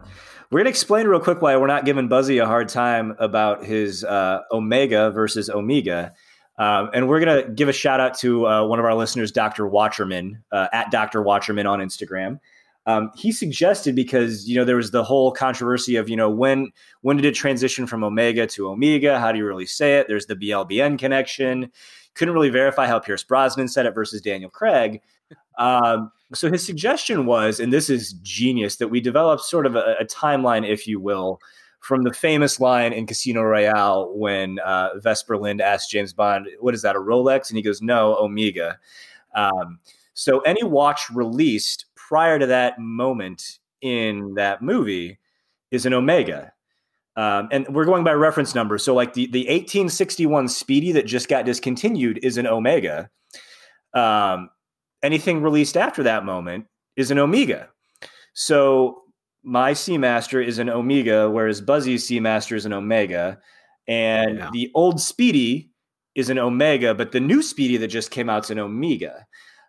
we're 0.51 0.59
gonna 0.59 0.69
explain 0.69 1.07
real 1.07 1.21
quick 1.21 1.41
why 1.41 1.55
we're 1.55 1.67
not 1.67 1.85
giving 1.85 2.09
Buzzy 2.09 2.39
a 2.39 2.45
hard 2.45 2.67
time 2.67 3.15
about 3.19 3.63
his 3.63 4.03
uh, 4.03 4.41
Omega 4.51 5.11
versus 5.11 5.49
Omega. 5.49 6.13
Um, 6.57 6.89
and 6.93 7.09
we're 7.09 7.19
going 7.19 7.45
to 7.45 7.51
give 7.51 7.67
a 7.67 7.73
shout 7.73 7.99
out 7.99 8.17
to 8.19 8.47
uh, 8.47 8.65
one 8.65 8.79
of 8.79 8.85
our 8.85 8.95
listeners, 8.95 9.31
Dr. 9.31 9.65
Watcherman, 9.65 10.41
uh, 10.53 10.67
at 10.71 10.89
Dr. 10.89 11.21
Watcherman 11.21 11.69
on 11.69 11.79
Instagram. 11.79 12.39
Um, 12.87 13.11
he 13.15 13.31
suggested 13.31 13.95
because 13.95 14.47
you 14.47 14.55
know 14.55 14.63
there 14.63 14.75
was 14.75 14.91
the 14.91 15.03
whole 15.03 15.31
controversy 15.31 15.95
of 15.95 16.07
you 16.07 16.15
know 16.15 16.29
when 16.29 16.71
when 17.01 17.17
did 17.17 17.25
it 17.25 17.33
transition 17.33 17.87
from 17.87 18.03
Omega 18.03 18.45
to 18.47 18.69
Omega? 18.69 19.19
How 19.19 19.31
do 19.31 19.39
you 19.39 19.45
really 19.45 19.65
say 19.65 19.97
it? 19.97 20.07
There's 20.07 20.27
the 20.27 20.35
BLBN 20.35 20.99
connection. 20.99 21.71
Couldn't 22.13 22.33
really 22.33 22.49
verify 22.49 22.87
how 22.87 22.99
Pierce 22.99 23.23
Brosnan 23.23 23.67
said 23.67 23.85
it 23.85 23.95
versus 23.95 24.21
Daniel 24.21 24.49
Craig. 24.49 25.01
Um, 25.57 26.11
so 26.33 26.51
his 26.51 26.65
suggestion 26.65 27.25
was, 27.25 27.59
and 27.59 27.73
this 27.73 27.89
is 27.89 28.13
genius, 28.21 28.77
that 28.77 28.89
we 28.89 28.99
develop 28.99 29.39
sort 29.39 29.65
of 29.65 29.75
a, 29.75 29.95
a 29.99 30.05
timeline, 30.05 30.67
if 30.67 30.87
you 30.87 30.99
will, 30.99 31.39
from 31.79 32.03
the 32.03 32.13
famous 32.13 32.59
line 32.59 32.93
in 32.93 33.05
Casino 33.05 33.41
Royale 33.41 34.11
when 34.15 34.59
uh, 34.59 34.89
Vesper 34.99 35.37
Lynd 35.37 35.61
asked 35.61 35.91
James 35.91 36.13
Bond, 36.13 36.47
"What 36.59 36.73
is 36.73 36.81
that? 36.83 36.95
A 36.95 36.99
Rolex?" 36.99 37.49
And 37.49 37.57
he 37.57 37.63
goes, 37.63 37.81
"No, 37.81 38.15
Omega." 38.17 38.79
Um, 39.33 39.79
so 40.13 40.39
any 40.41 40.63
watch 40.63 41.09
released 41.13 41.84
prior 42.07 42.39
to 42.39 42.45
that 42.47 42.79
moment 42.79 43.59
in 43.81 44.33
that 44.35 44.61
movie 44.61 45.19
is 45.71 45.85
an 45.85 45.93
Omega. 45.93 46.51
Um, 47.15 47.47
and 47.51 47.67
we're 47.69 47.85
going 47.85 48.03
by 48.03 48.13
reference 48.13 48.53
numbers. 48.53 48.83
So, 48.83 48.93
like 48.93 49.13
the, 49.13 49.27
the 49.27 49.41
1861 49.41 50.49
Speedy 50.49 50.91
that 50.91 51.05
just 51.05 51.29
got 51.29 51.45
discontinued 51.45 52.19
is 52.23 52.37
an 52.37 52.45
Omega. 52.45 53.09
Um, 53.93 54.49
anything 55.01 55.41
released 55.41 55.77
after 55.77 56.03
that 56.03 56.25
moment 56.25 56.65
is 56.97 57.11
an 57.11 57.19
Omega. 57.19 57.69
So, 58.33 59.03
my 59.43 59.71
Seamaster 59.71 60.45
is 60.45 60.59
an 60.59 60.69
Omega, 60.69 61.29
whereas 61.29 61.61
Buzzy's 61.61 62.05
Seamaster 62.05 62.55
is 62.57 62.65
an 62.65 62.73
Omega. 62.73 63.39
And 63.87 64.39
yeah. 64.39 64.49
the 64.51 64.71
old 64.73 64.99
Speedy 64.99 65.69
is 66.15 66.29
an 66.29 66.39
Omega, 66.39 66.93
but 66.93 67.11
the 67.11 67.19
new 67.19 67.41
Speedy 67.41 67.77
that 67.77 67.87
just 67.87 68.11
came 68.11 68.29
out 68.29 68.45
is 68.45 68.49
an 68.49 68.59
Omega. 68.59 69.25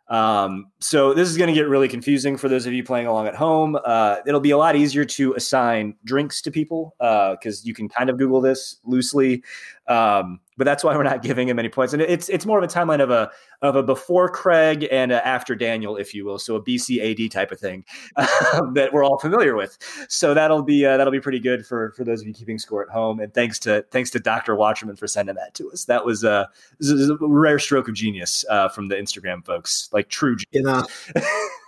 Um, 0.09 0.71
so 0.79 1.13
this 1.15 1.29
is 1.29 1.37
going 1.37 1.49
to 1.49 1.55
get 1.55 1.69
really 1.69 1.89
confusing 1.89 2.37
for 2.37 2.49
those 2.49 2.67
of 2.67 2.73
you 2.73 2.85
playing 2.85 3.07
along 3.07 3.27
at 3.27 3.35
home. 3.35 3.77
Uh, 3.85 4.17
it'll 4.27 4.41
be 4.41 4.53
a 4.53 4.59
lot 4.59 4.77
easier 4.77 5.05
to 5.05 5.35
assign 5.35 5.97
drinks 6.05 6.41
to 6.43 6.51
people 6.51 6.95
because 6.99 7.61
uh, 7.61 7.65
you 7.65 7.75
can 7.75 7.89
kind 7.89 8.09
of 8.09 8.19
Google 8.19 8.41
this 8.41 8.77
loosely. 8.85 9.43
Um, 9.89 10.41
but 10.57 10.65
that's 10.65 10.83
why 10.83 10.97
we're 10.97 11.03
not 11.03 11.23
giving 11.23 11.49
him 11.49 11.59
any 11.59 11.69
points. 11.69 11.93
And 11.93 12.03
it's 12.03 12.29
it's 12.29 12.47
more 12.47 12.59
of 12.59 12.65
a 12.65 12.73
timeline 12.73 13.03
of 13.03 13.11
a 13.11 13.31
of 13.63 13.77
a 13.77 13.83
before 13.83 14.29
Craig 14.29 14.87
and 14.91 15.13
a 15.13 15.27
after 15.27 15.55
Daniel, 15.55 15.97
if 15.97 16.15
you 16.15 16.25
will, 16.25 16.39
so 16.39 16.57
a 16.57 16.63
BC 16.63 17.27
AD 17.27 17.31
type 17.31 17.53
of 17.53 17.59
thing 17.59 17.85
um, 18.17 18.73
that 18.75 18.93
we're 18.93 19.05
all 19.05 19.19
familiar 19.19 19.57
with. 19.57 19.79
So 20.09 20.35
that'll 20.35 20.63
be 20.63 20.85
uh, 20.85 20.97
that'll 20.97 21.13
be 21.13 21.21
pretty 21.21 21.41
good 21.41 21.67
for 21.67 21.93
for 21.97 22.05
those 22.05 22.21
of 22.21 22.27
you 22.27 22.35
keeping 22.35 22.59
score 22.59 22.83
at 22.83 22.89
home. 22.89 23.21
And 23.21 23.33
thanks 23.33 23.59
to 23.61 23.85
thanks 23.91 24.11
to 24.11 24.19
Doctor 24.19 24.55
Watcherman 24.57 24.99
for 24.99 25.07
sending 25.07 25.35
that 25.37 25.55
to 25.55 25.71
us. 25.71 25.85
That 25.85 26.05
was, 26.05 26.25
uh, 26.25 26.47
was 26.79 27.11
a 27.11 27.17
rare 27.21 27.59
stroke 27.59 27.89
of 27.89 27.95
genius 27.95 28.45
uh, 28.49 28.69
from 28.69 28.89
the 28.89 28.97
Instagram 28.97 29.45
folks, 29.45 29.89
like 29.93 30.09
true. 30.09 30.37
Genius. 30.37 31.11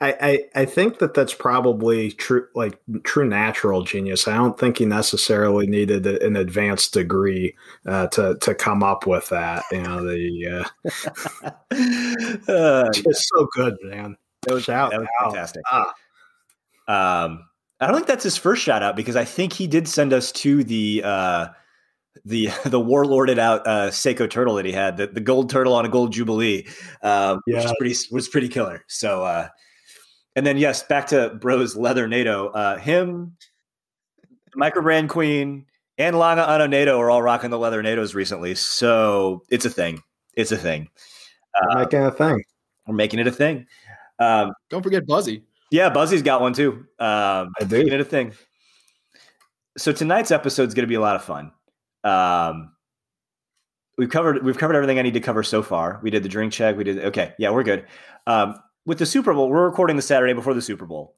I, 0.00 0.16
I, 0.20 0.62
I 0.62 0.64
think 0.64 0.98
that 0.98 1.14
that's 1.14 1.34
probably 1.34 2.10
true, 2.12 2.46
like 2.54 2.78
true 3.04 3.26
natural 3.26 3.82
genius. 3.82 4.28
I 4.28 4.34
don't 4.34 4.58
think 4.58 4.78
he 4.78 4.84
necessarily 4.84 5.66
needed 5.66 6.06
an 6.06 6.36
advanced 6.36 6.92
degree 6.92 7.56
uh, 7.86 8.08
to 8.08 8.36
to 8.40 8.54
come 8.54 8.82
up 8.82 9.06
with 9.06 9.28
that. 9.28 9.64
You 9.70 9.82
know, 9.82 10.04
the 10.04 10.64
uh, 12.48 12.52
uh, 12.52 12.92
just 12.92 13.28
so 13.28 13.48
good, 13.52 13.76
man. 13.82 14.16
It 14.46 14.52
was, 14.52 14.68
out, 14.68 14.90
that 14.90 15.00
was 15.00 15.08
fantastic. 15.22 15.62
Ah. 15.70 15.94
Um, 16.86 17.48
I 17.80 17.86
don't 17.86 17.96
think 17.96 18.06
that's 18.06 18.24
his 18.24 18.36
first 18.36 18.62
shout 18.62 18.82
out 18.82 18.96
because 18.96 19.16
I 19.16 19.24
think 19.24 19.52
he 19.52 19.66
did 19.66 19.88
send 19.88 20.12
us 20.12 20.32
to 20.32 20.64
the 20.64 21.02
uh, 21.04 21.46
the 22.24 22.46
the 22.64 22.80
warlorded 22.80 23.38
out 23.38 23.66
uh, 23.66 23.90
Seiko 23.90 24.28
turtle 24.28 24.54
that 24.56 24.64
he 24.64 24.72
had, 24.72 24.96
the, 24.96 25.06
the 25.06 25.20
gold 25.20 25.50
turtle 25.50 25.74
on 25.74 25.84
a 25.84 25.88
gold 25.88 26.12
jubilee, 26.12 26.66
um, 27.02 27.40
yeah. 27.46 27.56
which 27.56 27.64
was 27.64 27.74
pretty 27.78 27.96
was 28.10 28.28
pretty 28.28 28.48
killer. 28.48 28.84
So 28.88 29.22
uh, 29.24 29.48
and 30.36 30.46
then 30.46 30.56
yes, 30.56 30.82
back 30.82 31.06
to 31.08 31.30
Bro's 31.40 31.76
leather 31.76 32.08
NATO. 32.08 32.48
Uh, 32.48 32.78
him, 32.78 33.36
Microbrand 34.56 35.08
Queen, 35.08 35.66
and 35.98 36.16
Langa 36.16 36.46
Ano 36.48 36.66
NATO 36.66 36.98
are 37.00 37.10
all 37.10 37.22
rocking 37.22 37.50
the 37.50 37.58
leather 37.58 37.82
NATOs 37.82 38.14
recently. 38.14 38.54
So 38.54 39.42
it's 39.50 39.64
a 39.64 39.70
thing. 39.70 40.02
It's 40.34 40.52
a 40.52 40.56
thing. 40.56 40.88
Uh, 41.54 41.80
making 41.80 42.00
a 42.00 42.10
thing. 42.10 42.42
We're 42.86 42.94
making 42.94 43.20
it 43.20 43.26
a 43.26 43.32
thing. 43.32 43.66
Um, 44.18 44.52
Don't 44.70 44.82
forget 44.82 45.06
Buzzy. 45.06 45.44
Yeah, 45.70 45.88
Buzzy's 45.90 46.22
got 46.22 46.40
one 46.40 46.52
too. 46.52 46.86
Um, 46.98 47.52
I 47.60 47.64
do. 47.66 47.78
Making 47.78 47.92
it 47.94 48.00
a 48.00 48.04
thing. 48.04 48.32
So 49.76 49.92
tonight's 49.92 50.30
episode 50.30 50.68
is 50.68 50.74
going 50.74 50.84
to 50.84 50.88
be 50.88 50.94
a 50.94 51.00
lot 51.00 51.16
of 51.16 51.24
fun. 51.24 51.52
Um, 52.04 52.72
we've 53.96 54.10
covered 54.10 54.44
we've 54.44 54.58
covered 54.58 54.76
everything 54.76 54.98
I 54.98 55.02
need 55.02 55.14
to 55.14 55.20
cover 55.20 55.42
so 55.42 55.62
far. 55.62 56.00
We 56.02 56.10
did 56.10 56.22
the 56.22 56.28
drink 56.28 56.52
check. 56.52 56.76
We 56.76 56.84
did 56.84 57.04
okay. 57.06 57.34
Yeah, 57.38 57.50
we're 57.50 57.62
good. 57.62 57.86
Um, 58.26 58.56
with 58.86 58.98
the 58.98 59.06
Super 59.06 59.32
Bowl, 59.32 59.48
we're 59.48 59.64
recording 59.64 59.96
the 59.96 60.02
Saturday 60.02 60.32
before 60.32 60.54
the 60.54 60.62
Super 60.62 60.86
Bowl, 60.86 61.14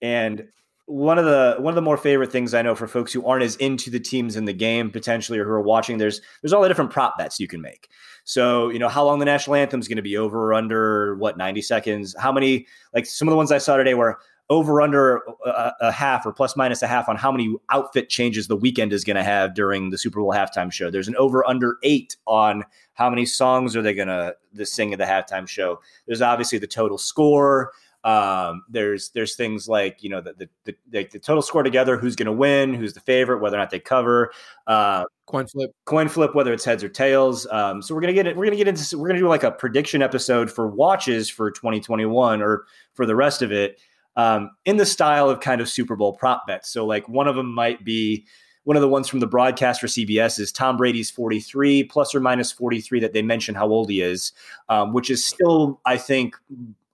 and 0.00 0.46
one 0.88 1.18
of 1.18 1.26
the 1.26 1.56
one 1.58 1.70
of 1.70 1.74
the 1.74 1.82
more 1.82 1.98
favorite 1.98 2.32
things 2.32 2.54
I 2.54 2.62
know 2.62 2.74
for 2.74 2.88
folks 2.88 3.12
who 3.12 3.24
aren't 3.26 3.44
as 3.44 3.56
into 3.56 3.90
the 3.90 4.00
teams 4.00 4.36
in 4.36 4.46
the 4.46 4.54
game 4.54 4.90
potentially 4.90 5.38
or 5.38 5.44
who 5.44 5.50
are 5.50 5.60
watching, 5.60 5.98
there's 5.98 6.22
there's 6.42 6.52
all 6.54 6.62
the 6.62 6.68
different 6.68 6.90
prop 6.90 7.18
bets 7.18 7.38
you 7.38 7.46
can 7.46 7.60
make. 7.60 7.88
So 8.24 8.70
you 8.70 8.78
know 8.78 8.88
how 8.88 9.04
long 9.04 9.18
the 9.18 9.26
national 9.26 9.56
anthem 9.56 9.80
is 9.80 9.88
going 9.88 9.96
to 9.96 10.02
be 10.02 10.16
over 10.16 10.50
or 10.50 10.54
under 10.54 11.16
what 11.16 11.36
90 11.36 11.60
seconds. 11.60 12.16
How 12.18 12.32
many 12.32 12.66
like 12.94 13.04
some 13.04 13.28
of 13.28 13.32
the 13.32 13.36
ones 13.36 13.52
I 13.52 13.58
saw 13.58 13.76
today 13.76 13.94
were 13.94 14.18
over 14.50 14.80
under 14.80 15.18
a, 15.44 15.72
a, 15.80 15.92
half 15.92 16.24
or 16.24 16.32
plus 16.32 16.56
minus 16.56 16.82
a 16.82 16.86
half 16.86 17.08
on 17.08 17.16
how 17.16 17.30
many 17.30 17.54
outfit 17.70 18.08
changes 18.08 18.48
the 18.48 18.56
Weeknd 18.56 18.92
is 18.92 19.04
going 19.04 19.16
to 19.16 19.22
have 19.22 19.54
during 19.54 19.90
the 19.90 19.98
Super 19.98 20.20
Bowl 20.20 20.32
halftime 20.32 20.72
show. 20.72 20.90
There's 20.90 21.08
an 21.08 21.16
over 21.16 21.46
under 21.46 21.76
eight 21.82 22.16
on 22.26 22.64
how 22.94 23.10
many 23.10 23.26
songs 23.26 23.76
are 23.76 23.82
they 23.82 23.94
going 23.94 24.08
to 24.08 24.34
sing 24.64 24.92
at 24.92 24.98
the 24.98 25.04
halftime 25.04 25.46
show. 25.46 25.80
There's 26.06 26.22
obviously 26.22 26.58
the 26.58 26.66
total 26.66 26.96
score. 26.96 27.72
Um, 28.04 28.62
there's 28.70 29.10
there's 29.10 29.34
things 29.34 29.68
like 29.68 30.02
you 30.02 30.08
know 30.08 30.20
the 30.20 30.32
the, 30.32 30.48
the, 30.64 30.76
the, 30.88 31.08
the 31.12 31.18
total 31.18 31.42
score 31.42 31.64
together, 31.64 31.98
who's 31.98 32.16
going 32.16 32.26
to 32.26 32.32
win, 32.32 32.72
who's 32.72 32.94
the 32.94 33.00
favorite, 33.00 33.40
whether 33.40 33.56
or 33.56 33.60
not 33.60 33.70
they 33.70 33.80
cover. 33.80 34.30
Uh, 34.66 35.04
coin 35.26 35.46
flip, 35.46 35.72
coin 35.84 36.08
flip, 36.08 36.34
whether 36.34 36.52
it's 36.52 36.64
heads 36.64 36.82
or 36.84 36.88
tails. 36.88 37.46
Um, 37.50 37.82
so 37.82 37.94
we're 37.94 38.00
gonna 38.00 38.12
get 38.12 38.26
it. 38.26 38.36
We're 38.36 38.46
gonna 38.46 38.56
get 38.56 38.68
into. 38.68 38.96
We're 38.96 39.08
gonna 39.08 39.18
do 39.18 39.28
like 39.28 39.42
a 39.42 39.50
prediction 39.50 40.00
episode 40.00 40.50
for 40.50 40.68
watches 40.68 41.28
for 41.28 41.50
2021 41.50 42.40
or 42.40 42.66
for 42.94 43.04
the 43.04 43.16
rest 43.16 43.42
of 43.42 43.50
it 43.50 43.80
um, 44.18 44.50
in 44.66 44.76
the 44.76 44.84
style 44.84 45.30
of 45.30 45.40
kind 45.40 45.62
of 45.62 45.68
Super 45.68 45.96
Bowl 45.96 46.12
prop 46.12 46.46
bets. 46.46 46.68
So, 46.68 46.84
like 46.84 47.08
one 47.08 47.28
of 47.28 47.36
them 47.36 47.54
might 47.54 47.84
be 47.84 48.26
one 48.64 48.76
of 48.76 48.82
the 48.82 48.88
ones 48.88 49.08
from 49.08 49.20
the 49.20 49.26
broadcast 49.26 49.80
for 49.80 49.86
CBS 49.86 50.38
is 50.38 50.52
Tom 50.52 50.76
Brady's 50.76 51.10
43 51.10 51.84
plus 51.84 52.14
or 52.14 52.20
minus 52.20 52.52
43 52.52 53.00
that 53.00 53.14
they 53.14 53.22
mention 53.22 53.54
how 53.54 53.68
old 53.68 53.88
he 53.88 54.02
is, 54.02 54.32
um, 54.68 54.92
which 54.92 55.08
is 55.08 55.24
still, 55.24 55.80
I 55.86 55.96
think, 55.96 56.36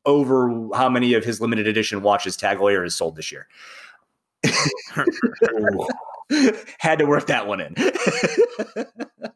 over 0.06 0.68
how 0.74 0.88
many 0.88 1.14
of 1.14 1.24
his 1.24 1.40
limited 1.40 1.66
edition 1.66 2.02
watches 2.02 2.36
Tag 2.36 2.58
Heuer 2.58 2.84
has 2.84 2.94
sold 2.94 3.16
this 3.16 3.32
year. 3.32 3.48
Had 6.78 6.98
to 6.98 7.06
work 7.06 7.26
that 7.26 7.46
one 7.46 7.60
in. 7.60 7.74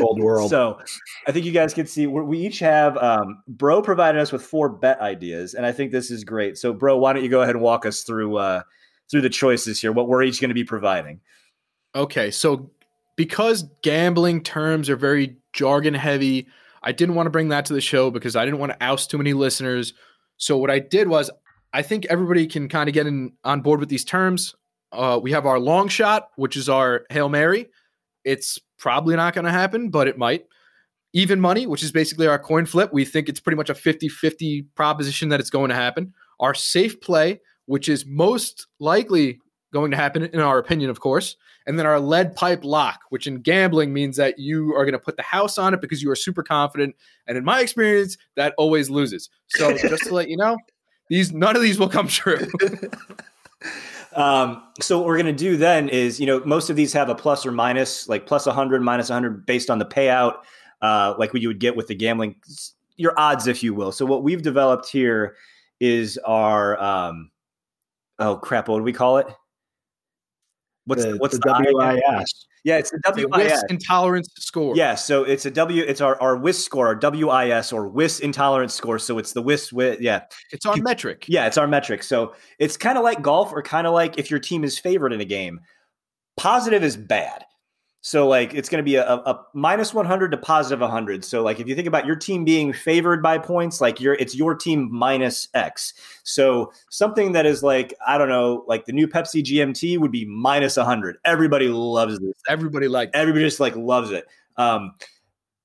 Cold 0.00 0.18
world. 0.22 0.50
So 0.50 0.78
I 1.26 1.32
think 1.32 1.44
you 1.44 1.52
guys 1.52 1.74
can 1.74 1.86
see 1.86 2.06
we 2.06 2.38
each 2.38 2.58
have 2.60 2.96
um, 2.98 3.42
Bro 3.48 3.82
provided 3.82 4.20
us 4.20 4.32
with 4.32 4.42
four 4.42 4.68
bet 4.68 5.00
ideas, 5.00 5.54
and 5.54 5.66
I 5.66 5.72
think 5.72 5.92
this 5.92 6.10
is 6.10 6.24
great. 6.24 6.58
So, 6.58 6.72
Bro, 6.72 6.98
why 6.98 7.12
don't 7.12 7.22
you 7.22 7.28
go 7.28 7.42
ahead 7.42 7.54
and 7.54 7.62
walk 7.62 7.86
us 7.86 8.02
through 8.02 8.36
uh, 8.36 8.62
through 9.10 9.22
the 9.22 9.30
choices 9.30 9.80
here? 9.80 9.92
What 9.92 10.08
we're 10.08 10.22
each 10.22 10.40
going 10.40 10.50
to 10.50 10.54
be 10.54 10.64
providing. 10.64 11.20
Okay, 11.94 12.30
so 12.30 12.70
because 13.16 13.68
gambling 13.82 14.42
terms 14.42 14.88
are 14.88 14.96
very 14.96 15.36
jargon 15.52 15.94
heavy, 15.94 16.46
I 16.82 16.92
didn't 16.92 17.14
want 17.14 17.26
to 17.26 17.30
bring 17.30 17.48
that 17.48 17.66
to 17.66 17.72
the 17.72 17.80
show 17.80 18.10
because 18.10 18.36
I 18.36 18.44
didn't 18.44 18.60
want 18.60 18.72
to 18.72 18.82
oust 18.82 19.10
too 19.10 19.18
many 19.18 19.32
listeners. 19.32 19.92
So 20.36 20.56
what 20.56 20.70
I 20.70 20.78
did 20.78 21.08
was 21.08 21.30
I 21.72 21.82
think 21.82 22.06
everybody 22.06 22.46
can 22.46 22.68
kind 22.68 22.88
of 22.88 22.94
get 22.94 23.06
in 23.06 23.32
on 23.44 23.60
board 23.60 23.80
with 23.80 23.88
these 23.88 24.04
terms. 24.04 24.54
Uh, 24.92 25.20
we 25.22 25.32
have 25.32 25.46
our 25.46 25.60
long 25.60 25.88
shot, 25.88 26.30
which 26.36 26.56
is 26.56 26.68
our 26.68 27.04
hail 27.10 27.28
mary. 27.28 27.68
It's 28.24 28.58
probably 28.80 29.14
not 29.14 29.34
going 29.34 29.44
to 29.44 29.52
happen, 29.52 29.90
but 29.90 30.08
it 30.08 30.18
might. 30.18 30.46
Even 31.12 31.40
money, 31.40 31.66
which 31.66 31.82
is 31.82 31.92
basically 31.92 32.26
our 32.26 32.38
coin 32.38 32.66
flip, 32.66 32.92
we 32.92 33.04
think 33.04 33.28
it's 33.28 33.40
pretty 33.40 33.56
much 33.56 33.70
a 33.70 33.74
50 33.74 34.08
50 34.08 34.62
proposition 34.74 35.28
that 35.28 35.40
it's 35.40 35.50
going 35.50 35.68
to 35.68 35.74
happen. 35.74 36.14
Our 36.40 36.54
safe 36.54 37.00
play, 37.00 37.40
which 37.66 37.88
is 37.88 38.06
most 38.06 38.66
likely 38.78 39.40
going 39.72 39.90
to 39.90 39.96
happen, 39.96 40.24
in 40.24 40.40
our 40.40 40.58
opinion, 40.58 40.90
of 40.90 41.00
course. 41.00 41.36
And 41.66 41.78
then 41.78 41.86
our 41.86 42.00
lead 42.00 42.34
pipe 42.34 42.64
lock, 42.64 43.00
which 43.10 43.26
in 43.26 43.42
gambling 43.42 43.92
means 43.92 44.16
that 44.16 44.38
you 44.38 44.74
are 44.74 44.84
going 44.84 44.92
to 44.92 44.98
put 44.98 45.16
the 45.16 45.22
house 45.22 45.58
on 45.58 45.74
it 45.74 45.80
because 45.80 46.02
you 46.02 46.10
are 46.10 46.16
super 46.16 46.42
confident. 46.42 46.96
And 47.26 47.36
in 47.36 47.44
my 47.44 47.60
experience, 47.60 48.16
that 48.36 48.54
always 48.56 48.88
loses. 48.88 49.28
So 49.48 49.76
just 49.76 50.04
to 50.04 50.14
let 50.14 50.28
you 50.28 50.36
know, 50.36 50.56
these 51.08 51.32
none 51.32 51.54
of 51.56 51.62
these 51.62 51.78
will 51.78 51.88
come 51.88 52.08
true. 52.08 52.38
Um, 54.14 54.62
so 54.80 54.98
what 54.98 55.06
we're 55.06 55.16
going 55.16 55.26
to 55.26 55.32
do 55.32 55.56
then 55.56 55.88
is, 55.88 56.18
you 56.18 56.26
know, 56.26 56.42
most 56.44 56.70
of 56.70 56.76
these 56.76 56.92
have 56.92 57.08
a 57.08 57.14
plus 57.14 57.46
or 57.46 57.52
minus, 57.52 58.08
like 58.08 58.26
plus 58.26 58.46
100, 58.46 58.82
minus 58.82 59.08
100 59.08 59.46
based 59.46 59.70
on 59.70 59.78
the 59.78 59.86
payout, 59.86 60.38
uh, 60.82 61.14
like 61.18 61.32
what 61.32 61.42
you 61.42 61.48
would 61.48 61.60
get 61.60 61.76
with 61.76 61.86
the 61.86 61.94
gambling, 61.94 62.36
your 62.96 63.18
odds, 63.18 63.46
if 63.46 63.62
you 63.62 63.74
will. 63.74 63.92
So 63.92 64.04
what 64.04 64.22
we've 64.22 64.42
developed 64.42 64.88
here 64.88 65.36
is 65.78 66.18
our, 66.24 66.80
um, 66.82 67.30
oh 68.18 68.36
crap, 68.36 68.68
what 68.68 68.78
do 68.78 68.82
we 68.82 68.92
call 68.92 69.18
it? 69.18 69.26
What's 70.86 71.04
the, 71.04 71.16
what's 71.18 71.38
the, 71.38 71.40
the 71.40 72.00
WIS? 72.08 72.46
Yeah, 72.64 72.76
it's 72.78 72.92
a 72.92 72.98
WIS. 73.14 73.26
WIS 73.30 73.64
intolerance 73.70 74.28
score. 74.38 74.76
Yeah, 74.76 74.94
so 74.94 75.24
it's 75.24 75.46
a 75.46 75.50
W. 75.50 75.82
It's 75.82 76.00
our 76.00 76.20
our 76.20 76.36
WIS 76.36 76.62
score, 76.64 76.86
our 76.88 76.94
WIS 77.02 77.72
or 77.72 77.88
WIS 77.88 78.20
intolerance 78.20 78.74
score. 78.74 78.98
So 78.98 79.18
it's 79.18 79.32
the 79.32 79.42
WIS. 79.42 79.70
wi- 79.70 79.96
Yeah, 80.00 80.22
It's 80.52 80.66
our 80.66 80.76
metric. 80.76 81.24
yeah, 81.28 81.46
it's 81.46 81.56
our 81.58 81.66
metric. 81.66 82.02
So 82.02 82.34
it's 82.58 82.76
kind 82.76 82.98
of 82.98 83.04
like 83.04 83.22
golf, 83.22 83.52
or 83.52 83.62
kind 83.62 83.86
of 83.86 83.94
like 83.94 84.18
if 84.18 84.30
your 84.30 84.40
team 84.40 84.62
is 84.64 84.78
favored 84.78 85.12
in 85.12 85.20
a 85.20 85.24
game. 85.24 85.60
Positive 86.36 86.82
is 86.82 86.96
bad. 86.96 87.44
So 88.02 88.26
like 88.26 88.54
it's 88.54 88.68
going 88.68 88.78
to 88.78 88.84
be 88.84 88.96
a, 88.96 89.04
a 89.04 89.44
minus 89.52 89.92
100 89.92 90.30
to 90.30 90.36
positive 90.36 90.80
100. 90.80 91.24
So 91.24 91.42
like 91.42 91.60
if 91.60 91.68
you 91.68 91.74
think 91.74 91.86
about 91.86 92.06
your 92.06 92.16
team 92.16 92.44
being 92.44 92.72
favored 92.72 93.22
by 93.22 93.38
points, 93.38 93.80
like 93.80 94.00
your 94.00 94.14
it's 94.14 94.34
your 94.34 94.54
team 94.54 94.88
minus 94.90 95.48
X. 95.54 95.92
So 96.22 96.72
something 96.88 97.32
that 97.32 97.44
is 97.46 97.62
like 97.62 97.94
I 98.06 98.16
don't 98.16 98.28
know, 98.28 98.64
like 98.66 98.86
the 98.86 98.92
new 98.92 99.06
Pepsi 99.06 99.42
GMT 99.42 99.98
would 99.98 100.12
be 100.12 100.24
minus 100.24 100.76
100. 100.76 101.18
Everybody 101.24 101.68
loves 101.68 102.18
this 102.18 102.34
Everybody 102.48 102.88
like 102.88 103.10
everybody 103.12 103.44
just 103.44 103.60
like 103.60 103.76
loves 103.76 104.10
it. 104.10 104.26
Um, 104.56 104.94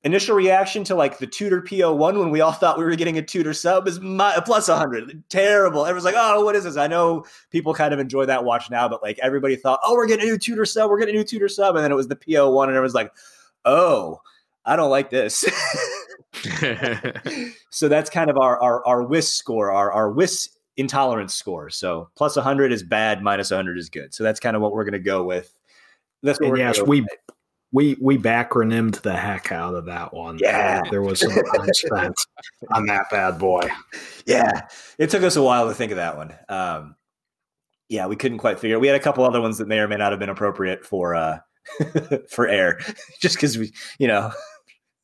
initial 0.06 0.36
reaction 0.36 0.84
to 0.86 0.96
like 0.96 1.18
the 1.18 1.26
Tudor 1.26 1.62
PO1 1.64 2.20
when 2.20 2.30
we 2.30 2.40
all 2.40 2.52
thought 2.52 2.78
we 2.78 2.86
were 2.86 2.96
getting 2.96 3.18
a 3.18 3.24
Tudor 3.24 3.54
sub 3.54 3.88
is 3.88 4.00
mi- 4.00 4.32
plus 4.46 4.70
100. 4.70 5.24
Terrible. 5.30 5.84
Everyone's 5.84 6.06
like, 6.06 6.16
oh, 6.16 6.46
what 6.46 6.56
is 6.56 6.64
this? 6.64 6.78
I 6.78 6.88
know 6.88 7.26
people 7.50 7.74
kind 7.74 7.94
of 7.94 8.00
enjoy 8.00 8.26
that 8.28 8.46
watch 8.46 8.70
now, 8.70 8.88
but 8.88 9.02
like 9.02 9.20
everybody 9.20 9.56
thought, 9.56 9.80
oh, 9.84 9.96
we're 9.96 10.08
getting 10.08 10.28
a 10.28 10.32
new 10.32 10.38
Tudor 10.38 10.66
sub. 10.66 10.90
We're 10.90 11.00
getting 11.00 11.16
a 11.16 11.18
new 11.18 11.24
Tudor 11.24 11.50
sub. 11.50 11.76
And 11.76 11.84
then 11.84 11.92
it 11.92 11.96
was 11.96 12.08
the 12.08 12.16
PO1 12.16 12.64
and 12.64 12.72
everyone's 12.72 12.94
like, 12.94 13.12
oh, 13.66 14.22
I 14.64 14.76
don't 14.76 14.92
like 14.92 15.10
this. 15.10 15.44
so 17.72 17.88
that's 17.88 18.10
kind 18.10 18.30
of 18.30 18.38
our, 18.38 18.62
our, 18.62 18.86
our 18.86 19.04
WIS 19.04 19.34
score, 19.34 19.72
our, 19.72 19.92
our 19.92 20.12
WIS 20.12 20.50
intolerance 20.78 21.34
score. 21.34 21.72
So 21.72 22.10
plus 22.16 22.36
100 22.36 22.72
is 22.72 22.84
bad, 22.84 23.24
minus 23.24 23.50
100 23.50 23.78
is 23.80 23.90
good. 23.90 24.14
So 24.14 24.24
that's 24.24 24.40
kind 24.40 24.56
of 24.56 24.62
what 24.62 24.72
we're 24.72 24.84
going 24.84 24.94
to 24.94 25.00
go 25.00 25.24
with. 25.24 25.52
That's 26.22 26.40
what 26.40 26.46
And 26.46 26.52
we're 26.52 26.58
gonna 26.58 26.70
yes, 26.70 26.80
go 26.80 26.86
we 26.86 27.02
with. 27.02 27.10
We 27.76 27.98
we 28.00 28.18
backronymed 28.18 29.02
the 29.02 29.16
heck 29.18 29.52
out 29.52 29.76
of 29.76 29.86
that 29.86 30.14
one. 30.14 30.40
Yeah. 30.40 30.82
there 30.90 31.02
was 31.02 31.20
some 31.20 31.32
time 31.32 31.74
spent 31.74 32.16
on 32.74 32.86
that 32.86 33.10
bad 33.12 33.38
boy. 33.38 33.68
Yeah, 34.26 34.68
it 34.98 35.10
took 35.10 35.24
us 35.24 35.36
a 35.36 35.44
while 35.44 35.68
to 35.68 35.76
think 35.76 35.92
of 35.92 35.98
that 35.98 36.16
one. 36.16 36.34
Um, 36.48 36.96
yeah, 37.90 38.08
we 38.08 38.16
couldn't 38.16 38.38
quite 38.38 38.60
figure. 38.60 38.80
We 38.80 38.88
had 38.88 38.96
a 38.96 39.04
couple 39.04 39.26
other 39.26 39.42
ones 39.42 39.58
that 39.58 39.68
may 39.68 39.80
or 39.80 39.90
may 39.90 39.98
not 39.98 40.14
have 40.14 40.20
been 40.20 40.30
appropriate 40.30 40.86
for 40.86 41.16
uh, 41.16 41.40
for 42.30 42.48
air, 42.48 42.80
just 43.22 43.36
because 43.36 43.58
we, 43.58 43.74
you 44.00 44.08
know, 44.08 44.32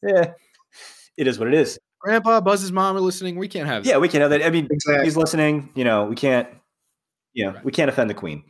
yeah, 0.01 0.31
it 1.17 1.27
is 1.27 1.37
what 1.37 1.49
it 1.49 1.53
is. 1.53 1.77
Grandpa, 1.99 2.39
Buzz's 2.39 2.71
mom 2.71 2.95
are 2.95 3.01
listening. 3.01 3.35
We 3.35 3.49
can't 3.49 3.67
have 3.67 3.85
Yeah, 3.85 3.97
we 3.97 4.07
can't 4.07 4.21
have 4.21 4.31
that. 4.31 4.45
I 4.45 4.49
mean, 4.49 4.69
Exactly. 4.71 5.03
he's 5.03 5.17
listening. 5.17 5.71
You 5.75 5.83
know, 5.83 6.05
we 6.05 6.15
can't. 6.15 6.47
You 7.33 7.47
know, 7.47 7.59
we 7.63 7.71
can't 7.73 7.89
offend 7.89 8.09
the 8.09 8.13
queen. 8.13 8.43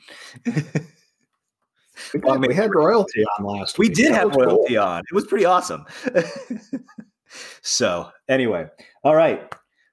We 2.14 2.22
had, 2.30 2.48
we 2.48 2.54
had 2.56 2.74
royalty 2.74 3.24
on 3.38 3.46
last 3.46 3.78
We 3.78 3.88
week. 3.88 3.96
did 3.96 4.12
That 4.14 4.20
have 4.20 4.28
was 4.30 4.38
cool. 4.38 4.46
royalty 4.46 4.78
on. 4.78 5.00
It 5.00 5.14
was 5.14 5.26
pretty 5.28 5.46
awesome. 5.46 5.86
so 7.62 8.10
anyway, 8.28 8.68
all 9.04 9.16
right. 9.16 9.42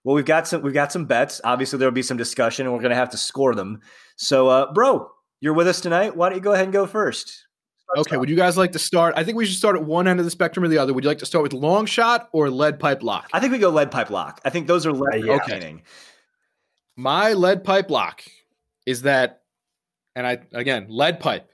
Well, 0.05 0.15
we've 0.15 0.25
got 0.25 0.47
some 0.49 0.63
we've 0.63 0.73
got 0.75 0.93
some 0.93 1.05
bets. 1.07 1.41
Obviously, 1.45 1.79
there'll 1.79 1.93
be 1.93 2.03
some 2.03 2.17
discussion, 2.17 2.67
and 2.67 2.75
we're 2.75 2.81
gonna 2.83 2.95
have 2.95 3.11
to 3.11 3.17
score 3.19 3.55
them. 3.55 3.81
So, 4.17 4.49
uh, 4.49 4.73
bro, 4.73 5.11
you're 5.41 5.55
with 5.55 5.69
us 5.69 5.81
tonight. 5.81 6.17
Why 6.17 6.29
don't 6.29 6.37
you 6.39 6.43
go 6.43 6.53
ahead 6.53 6.65
and 6.65 6.73
go 6.73 6.87
first? 6.87 7.45
Okay, 7.97 8.17
would 8.19 8.29
you 8.29 8.37
guys 8.37 8.57
like 8.59 8.73
to 8.73 8.79
start? 8.79 9.15
I 9.17 9.25
think 9.25 9.37
we 9.39 9.47
should 9.47 9.57
start 9.57 9.75
at 9.77 9.83
one 9.85 10.07
end 10.07 10.19
of 10.19 10.25
the 10.27 10.31
spectrum 10.31 10.65
or 10.65 10.69
the 10.69 10.77
other. 10.79 10.93
Would 10.93 11.05
you 11.05 11.09
like 11.09 11.19
to 11.19 11.27
start 11.27 11.43
with 11.43 11.53
long 11.55 11.87
shot 11.87 12.29
or 12.33 12.51
lead 12.51 12.79
pipe 12.79 13.03
lock? 13.03 13.29
I 13.33 13.41
think 13.41 13.51
we 13.53 13.59
go 13.59 13.71
lead 13.71 13.91
pipe 13.91 14.11
lock. 14.11 14.41
I 14.45 14.51
think 14.51 14.67
those 14.67 14.85
are 14.87 14.93
less 14.93 15.15
Uh, 15.15 15.17
yeah. 15.25 15.33
entertaining. 15.35 15.83
My 16.97 17.33
lead 17.33 17.65
pipe 17.65 17.91
lock 17.91 18.23
is 18.85 19.03
that, 19.03 19.43
and 20.17 20.27
I 20.27 20.39
again 20.53 20.87
lead 20.89 21.19
pipe. 21.21 21.51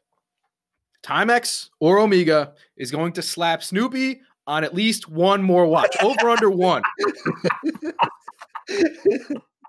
Timex 1.05 1.69
or 1.81 1.99
Omega 1.99 2.55
is 2.77 2.91
going 2.91 3.13
to 3.13 3.23
slap 3.23 3.63
Snoopy 3.63 4.21
on 4.47 4.65
at 4.65 4.75
least 4.75 5.09
one 5.09 5.43
more 5.43 5.67
watch, 5.67 5.97
over 6.03 6.29
under 6.31 6.51
one. 6.51 6.83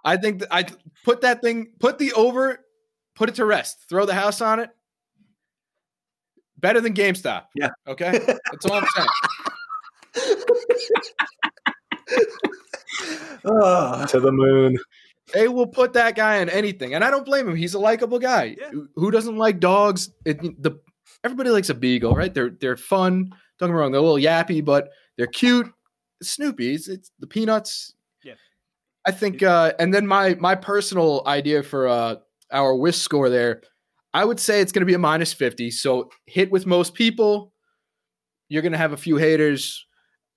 I 0.03 0.17
think 0.17 0.39
that 0.39 0.47
I 0.51 0.65
put 1.03 1.21
that 1.21 1.41
thing, 1.41 1.71
put 1.79 1.97
the 1.99 2.13
over, 2.13 2.59
put 3.15 3.29
it 3.29 3.35
to 3.35 3.45
rest, 3.45 3.85
throw 3.89 4.05
the 4.05 4.13
house 4.13 4.41
on 4.41 4.59
it. 4.59 4.69
Better 6.57 6.79
than 6.81 6.93
GameStop. 6.93 7.43
Yeah. 7.55 7.69
Okay. 7.87 8.11
That's 8.25 8.65
all 8.65 8.73
I'm 8.81 8.87
saying. 8.95 9.07
Oh, 13.45 14.05
to 14.09 14.19
the 14.19 14.31
moon. 14.31 14.77
They 15.33 15.47
will 15.47 15.67
put 15.67 15.93
that 15.93 16.15
guy 16.15 16.37
in 16.37 16.49
anything, 16.49 16.93
and 16.93 17.03
I 17.03 17.09
don't 17.11 17.25
blame 17.25 17.47
him. 17.49 17.55
He's 17.55 17.73
a 17.73 17.79
likable 17.79 18.19
guy. 18.19 18.55
Yeah. 18.59 18.69
Who- 18.69 18.87
Who 18.95 19.11
doesn't 19.11 19.37
like 19.37 19.59
dogs? 19.59 20.11
It, 20.23 20.39
the 20.61 20.79
everybody 21.23 21.49
likes 21.49 21.69
a 21.69 21.73
beagle, 21.73 22.13
right? 22.13 22.33
They're 22.33 22.51
they're 22.51 22.77
fun. 22.77 23.31
Don't 23.59 23.69
get 23.69 23.73
me 23.73 23.79
wrong, 23.79 23.91
they're 23.91 24.01
a 24.01 24.03
little 24.03 24.17
yappy, 24.17 24.63
but 24.63 24.89
they're 25.17 25.27
cute. 25.27 25.67
Snoopy, 26.21 26.73
it's, 26.73 27.11
the 27.19 27.27
peanuts. 27.27 27.93
Yeah. 28.23 28.33
I 29.05 29.11
think, 29.11 29.43
uh, 29.43 29.73
and 29.79 29.93
then 29.93 30.07
my 30.07 30.35
my 30.35 30.55
personal 30.55 31.23
idea 31.25 31.63
for 31.63 31.87
uh, 31.87 32.15
our 32.51 32.75
whisk 32.75 33.03
score 33.03 33.29
there, 33.29 33.61
I 34.13 34.25
would 34.25 34.39
say 34.39 34.61
it's 34.61 34.71
going 34.71 34.81
to 34.81 34.85
be 34.85 34.93
a 34.93 34.99
minus 34.99 35.33
fifty. 35.33 35.71
So 35.71 36.09
hit 36.25 36.51
with 36.51 36.65
most 36.65 36.93
people, 36.93 37.53
you're 38.49 38.61
going 38.61 38.71
to 38.71 38.77
have 38.77 38.93
a 38.93 38.97
few 38.97 39.17
haters. 39.17 39.85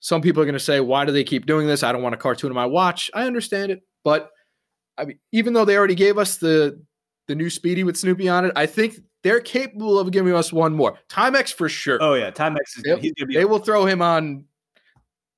Some 0.01 0.21
people 0.21 0.41
are 0.41 0.45
going 0.45 0.53
to 0.53 0.59
say, 0.59 0.79
"Why 0.79 1.05
do 1.05 1.11
they 1.11 1.23
keep 1.23 1.45
doing 1.45 1.67
this? 1.67 1.83
I 1.83 1.91
don't 1.91 2.01
want 2.01 2.15
a 2.15 2.17
cartoon 2.17 2.51
on 2.51 2.55
my 2.55 2.65
watch." 2.65 3.09
I 3.13 3.25
understand 3.25 3.71
it, 3.71 3.81
but 4.03 4.29
I 4.97 5.05
mean, 5.05 5.19
even 5.31 5.53
though 5.53 5.65
they 5.65 5.77
already 5.77 5.95
gave 5.95 6.17
us 6.17 6.37
the 6.37 6.81
the 7.27 7.35
new 7.35 7.49
Speedy 7.49 7.83
with 7.83 7.97
Snoopy 7.97 8.27
on 8.27 8.45
it, 8.45 8.53
I 8.55 8.65
think 8.65 8.95
they're 9.23 9.41
capable 9.41 9.99
of 9.99 10.11
giving 10.11 10.33
us 10.33 10.51
one 10.53 10.73
more. 10.73 10.97
Timex 11.09 11.53
for 11.53 11.67
sure. 11.69 11.97
oh 12.01 12.13
yeah, 12.13 12.31
Timex 12.31 12.77
is 12.77 12.83
Yep. 12.85 12.99
he's 12.99 13.13
gonna 13.13 13.27
be 13.27 13.35
They 13.35 13.45
will 13.45 13.59
throw 13.59 13.85
him 13.85 14.01
on 14.01 14.45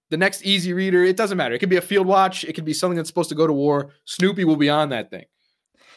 the 0.09 0.17
next 0.17 0.45
Easy 0.45 0.73
Reader. 0.73 1.03
It 1.03 1.15
doesn't 1.17 1.37
matter. 1.37 1.55
It 1.55 1.59
could 1.59 1.69
be 1.69 1.77
a 1.77 1.81
field 1.81 2.05
watch. 2.07 2.43
It 2.43 2.53
could 2.53 2.65
be 2.65 2.73
something 2.73 2.97
that's 2.97 3.09
supposed 3.09 3.29
to 3.29 3.35
go 3.35 3.47
to 3.47 3.53
war. 3.53 3.91
Snoopy 4.05 4.43
will 4.45 4.57
be 4.57 4.69
on 4.69 4.89
that 4.89 5.09
thing. 5.09 5.25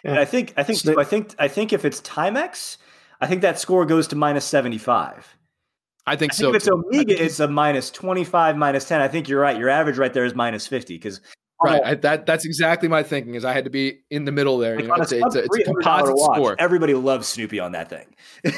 And 0.04 0.18
I 0.18 0.24
think 0.24 0.54
I 0.56 0.62
think 0.62 0.78
Snoop- 0.78 0.98
I 0.98 1.04
think 1.04 1.34
I 1.38 1.48
think 1.48 1.72
if 1.72 1.84
it's 1.84 2.00
Timex, 2.02 2.76
I 3.20 3.26
think 3.26 3.42
that 3.42 3.58
score 3.58 3.84
goes 3.86 4.06
to 4.08 4.16
minus 4.16 4.44
seventy 4.44 4.78
five. 4.78 5.36
I 6.06 6.16
think 6.16 6.32
I 6.32 6.36
so. 6.36 6.42
think 6.44 6.56
if 6.56 6.56
it's 6.56 6.66
too. 6.66 6.84
Omega, 6.86 7.24
it's 7.24 7.40
a 7.40 7.48
minus 7.48 7.90
25, 7.90 8.58
minus 8.58 8.86
10. 8.86 9.00
I 9.00 9.08
think 9.08 9.26
you're 9.26 9.40
right. 9.40 9.58
Your 9.58 9.70
average 9.70 9.96
right 9.96 10.12
there 10.12 10.26
is 10.26 10.34
minus 10.34 10.66
50 10.66 10.96
because 10.96 11.22
right. 11.64 11.82
I, 11.84 11.94
that 11.96 12.26
that's 12.26 12.44
exactly 12.44 12.88
my 12.88 13.02
thinking. 13.02 13.34
Is 13.34 13.44
I 13.44 13.52
had 13.52 13.64
to 13.64 13.70
be 13.70 14.00
in 14.10 14.24
the 14.24 14.32
middle 14.32 14.58
there. 14.58 14.80
You 14.80 14.88
know, 14.88 14.94
it's, 14.94 15.12
a, 15.12 15.20
it's, 15.24 15.34
a, 15.34 15.44
it's 15.44 15.58
a 15.58 15.64
composite 15.64 16.18
score. 16.18 16.56
Everybody 16.58 16.94
loves 16.94 17.26
Snoopy 17.28 17.60
on 17.60 17.72
that 17.72 17.88
thing. 17.88 18.14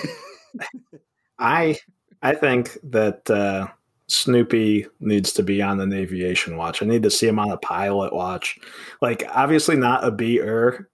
I 1.38 1.78
I 2.22 2.34
think 2.34 2.78
that 2.84 3.28
uh, 3.30 3.68
Snoopy 4.08 4.86
needs 5.00 5.32
to 5.34 5.42
be 5.42 5.62
on 5.62 5.78
the 5.78 5.96
aviation 5.96 6.56
watch. 6.56 6.82
I 6.82 6.86
need 6.86 7.02
to 7.02 7.10
see 7.10 7.26
him 7.26 7.38
on 7.38 7.50
a 7.50 7.56
pilot 7.56 8.12
watch. 8.12 8.58
Like 9.00 9.24
obviously 9.30 9.76
not 9.76 10.04
a 10.04 10.10
beater, 10.10 10.88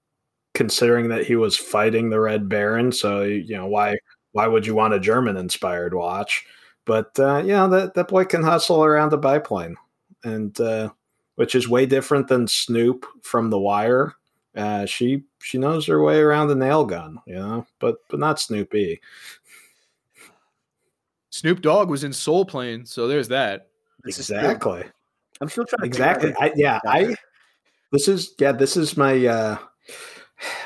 considering 0.55 1.09
that 1.09 1.27
he 1.27 1.37
was 1.37 1.57
fighting 1.57 2.11
the 2.11 2.20
Red 2.20 2.48
Baron. 2.48 2.92
So 2.92 3.22
you 3.22 3.57
know 3.57 3.66
why 3.66 3.98
why 4.33 4.46
would 4.46 4.66
you 4.66 4.75
want 4.75 4.94
a 4.94 5.01
German 5.01 5.37
inspired 5.37 5.94
watch? 5.94 6.44
But 6.85 7.18
uh, 7.18 7.42
yeah, 7.44 7.66
that 7.68 7.94
that 7.94 8.09
boy 8.09 8.25
can 8.25 8.42
hustle 8.42 8.85
around 8.85 9.12
a 9.12 9.18
biplane, 9.18 9.77
and 10.25 10.59
uh, 10.61 10.90
which 11.37 11.55
is 11.55 11.68
way 11.68 11.87
different 11.87 12.29
than 12.29 12.47
Snoop 12.47 13.07
from 13.23 13.51
The 13.51 13.59
Wire. 13.59 14.14
Uh, 14.55 14.85
she 14.87 15.25
she 15.40 15.59
knows 15.59 15.87
her 15.87 16.03
way 16.03 16.18
around 16.18 16.51
a 16.51 16.55
nail 16.55 16.85
gun, 16.85 17.18
you 17.27 17.35
know, 17.37 17.66
but 17.79 17.97
but 18.11 18.21
not 18.21 18.40
Snoopy. 18.40 19.01
Snoop 21.31 21.62
Dogg 21.62 21.88
was 21.88 22.05
in 22.05 22.12
Soul 22.12 22.45
Plane, 22.45 22.85
so 22.85 23.09
there's 23.09 23.29
that. 23.29 23.68
This 24.05 24.18
is 24.18 24.27
true. 24.27 24.37
Exactly. 24.37 24.85
I'm 25.42 25.49
still 25.49 25.64
trying 25.64 25.85
exactly 25.87 26.29
Figure 26.29 26.45
I, 26.45 26.53
yeah 26.55 26.81
i 26.87 27.16
this 27.90 28.07
is 28.07 28.35
yeah 28.38 28.53
this 28.53 28.77
is 28.77 28.97
my 28.97 29.27
uh 29.27 29.59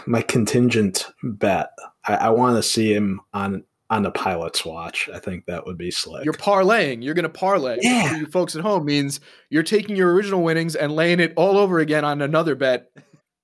my 0.05 0.21
contingent 0.21 1.07
bet 1.23 1.71
i, 2.05 2.15
I 2.15 2.31
want 2.31 2.57
to 2.57 2.63
see 2.63 2.93
him 2.93 3.23
on 3.33 3.65
on 3.91 4.03
the 4.03 4.11
pilot's 4.11 4.65
watch 4.65 5.09
i 5.15 5.19
think 5.19 5.47
that 5.47 5.65
would 5.65 5.79
be 5.79 5.91
slick 5.91 6.25
You're 6.25 6.35
parlaying. 6.35 7.05
You're 7.05 7.15
going 7.15 7.23
to 7.23 7.29
parlay. 7.29 7.79
Yeah. 7.81 8.09
For 8.09 8.17
you 8.17 8.27
folks 8.27 8.57
at 8.57 8.63
home 8.63 8.85
means 8.85 9.21
you're 9.51 9.63
taking 9.63 9.95
your 9.95 10.13
original 10.13 10.43
winnings 10.43 10.75
and 10.75 10.93
laying 10.93 11.21
it 11.21 11.33
all 11.37 11.57
over 11.57 11.79
again 11.79 12.05
on 12.05 12.21
another 12.21 12.55
bet 12.57 12.91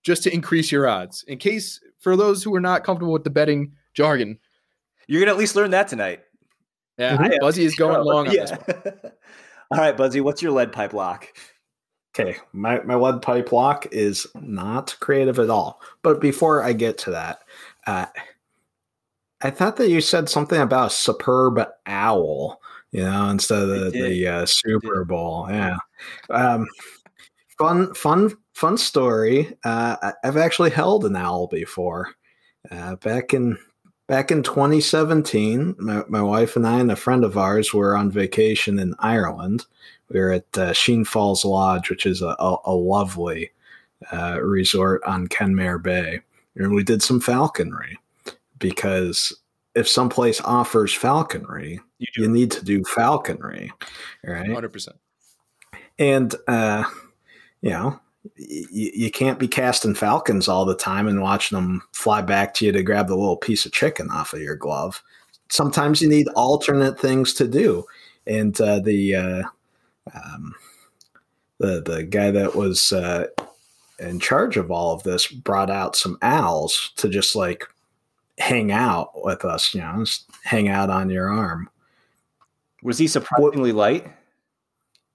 just 0.03 0.25
to 0.25 0.35
increase 0.35 0.73
your 0.73 0.89
odds. 0.89 1.25
In 1.29 1.39
case 1.39 1.79
for 2.01 2.17
those 2.17 2.43
who 2.43 2.53
are 2.57 2.61
not 2.61 2.83
comfortable 2.83 3.13
with 3.13 3.23
the 3.23 3.31
betting 3.31 3.73
jargon, 3.95 4.39
You're 5.07 5.21
gonna 5.21 5.31
at 5.31 5.39
least 5.39 5.55
learn 5.55 5.71
that 5.71 5.87
tonight. 5.87 6.23
yeah, 6.99 7.17
I 7.21 7.27
am. 7.27 7.39
Buzzy 7.41 7.65
is 7.65 7.77
going 7.77 8.05
long 8.05 8.27
on 8.29 8.35
yeah. 8.35 8.47
this 8.47 8.51
one. 8.85 9.13
All 9.71 9.79
right, 9.79 9.97
Buzzy, 9.97 10.21
what's 10.21 10.43
your 10.43 10.51
lead 10.53 10.73
pipe 10.73 10.93
lock? 10.93 11.29
okay 12.19 12.37
my, 12.53 12.79
my 12.83 12.95
lead 12.95 13.23
pipe 13.23 13.53
lock 13.53 13.87
is 13.91 14.27
not 14.35 14.95
creative 15.01 15.39
at 15.39 15.49
all 15.49 15.81
but 16.03 16.21
before 16.21 16.63
i 16.63 16.73
get 16.75 16.99
to 16.99 17.11
that 17.13 17.39
uh 17.87 18.05
i 19.43 19.51
thought 19.51 19.77
that 19.77 19.89
you 19.91 20.01
said 20.01 20.29
something 20.29 20.61
about 20.61 20.89
a 20.89 20.95
superb 20.95 21.61
owl 21.87 22.61
you 22.93 23.03
know 23.03 23.29
instead 23.29 23.63
of 23.63 23.69
the, 23.69 23.91
the 23.91 24.27
uh, 24.27 24.47
super 24.47 25.05
bowl 25.05 25.47
yeah. 25.51 25.77
Um 26.31 26.67
fun 27.59 27.95
fun 27.95 28.37
fun 28.55 28.77
story. 28.77 29.57
Uh 29.65 30.13
i've 30.25 30.37
actually 30.37 30.71
held 30.71 31.05
an 31.05 31.17
owl 31.17 31.47
before. 31.47 32.15
Uh 32.71 32.97
back 32.97 33.35
in 33.35 33.59
back 34.09 34.31
in 34.31 34.43
2017, 34.43 35.77
my, 35.79 36.03
my 36.09 36.21
wife 36.21 36.57
and 36.57 36.67
I 36.67 36.81
and 36.81 36.91
a 36.91 36.97
friend 36.97 37.25
of 37.25 37.39
ours 37.39 37.73
were 37.73 37.97
on 37.97 38.11
vacation 38.11 38.79
in 38.79 38.95
Ireland. 38.99 39.65
We 40.11 40.21
were 40.21 40.33
at 40.33 40.59
uh, 40.59 40.73
Sheen 40.75 41.07
Falls 41.07 41.45
Lodge, 41.47 41.89
which 41.89 42.05
is 42.05 42.21
a, 42.21 42.37
a, 42.39 42.57
a 42.67 42.75
lovely 42.75 43.53
uh, 44.13 44.39
resort 44.43 45.03
on 45.05 45.29
Kenmare 45.29 45.83
Bay. 45.83 46.21
And 46.57 46.75
we 46.75 46.85
did 46.85 47.03
some 47.03 47.21
falconry 47.21 47.99
because 48.63 49.37
if 49.75 49.87
someplace 49.89 50.41
offers 50.41 50.95
falconry, 50.95 51.81
you, 51.99 52.07
you 52.17 52.29
need 52.29 52.51
to 52.53 52.65
do 52.65 52.83
falconry, 52.85 53.71
right? 54.25 54.49
100%. 54.49 54.89
And, 55.99 56.35
uh, 56.49 56.85
you 57.61 57.71
know, 57.71 58.01
you, 58.37 58.91
you 58.95 59.11
can't 59.11 59.39
be 59.39 59.49
casting 59.49 59.95
falcons 59.95 60.49
all 60.49 60.65
the 60.65 60.77
time 60.77 61.09
and 61.09 61.21
watching 61.21 61.57
them 61.57 61.83
fly 61.93 62.23
back 62.23 62.55
to 62.55 62.65
you 62.65 62.73
to 62.73 62.83
grab 62.83 63.09
the 63.09 63.17
little 63.17 63.37
piece 63.37 63.67
of 63.67 63.73
chicken 63.73 64.09
off 64.11 64.33
of 64.33 64.41
your 64.41 64.57
glove. 64.57 65.03
Sometimes 65.51 66.01
you 66.01 66.09
need 66.09 66.29
alternate 66.29 66.99
things 66.99 67.35
to 67.35 67.49
do. 67.49 67.85
And 68.27 68.59
uh, 68.61 68.79
the 68.79 69.17
uh, 69.17 69.43
um, 70.15 70.55
the 71.59 71.83
the 71.83 72.05
guy 72.05 72.31
that 72.31 72.55
was 72.55 72.93
uh, 72.93 73.27
in 73.99 74.21
charge 74.21 74.57
of 74.57 74.71
all 74.71 74.95
of 74.95 75.03
this 75.03 75.27
brought 75.27 75.71
out 75.71 75.97
some 75.97 76.19
owls 76.23 76.93
to 76.97 77.09
just 77.09 77.35
like 77.35 77.67
hang 78.39 78.73
out 78.73 79.11
with 79.23 79.45
us, 79.45 79.75
you 79.75 79.81
know, 79.81 80.05
just 80.05 80.29
hang 80.45 80.69
out 80.69 80.91
on 80.91 81.11
your 81.11 81.29
arm. 81.29 81.69
Was 82.83 82.99
he 82.99 83.07
surprisingly 83.07 83.73
light? 83.73 84.07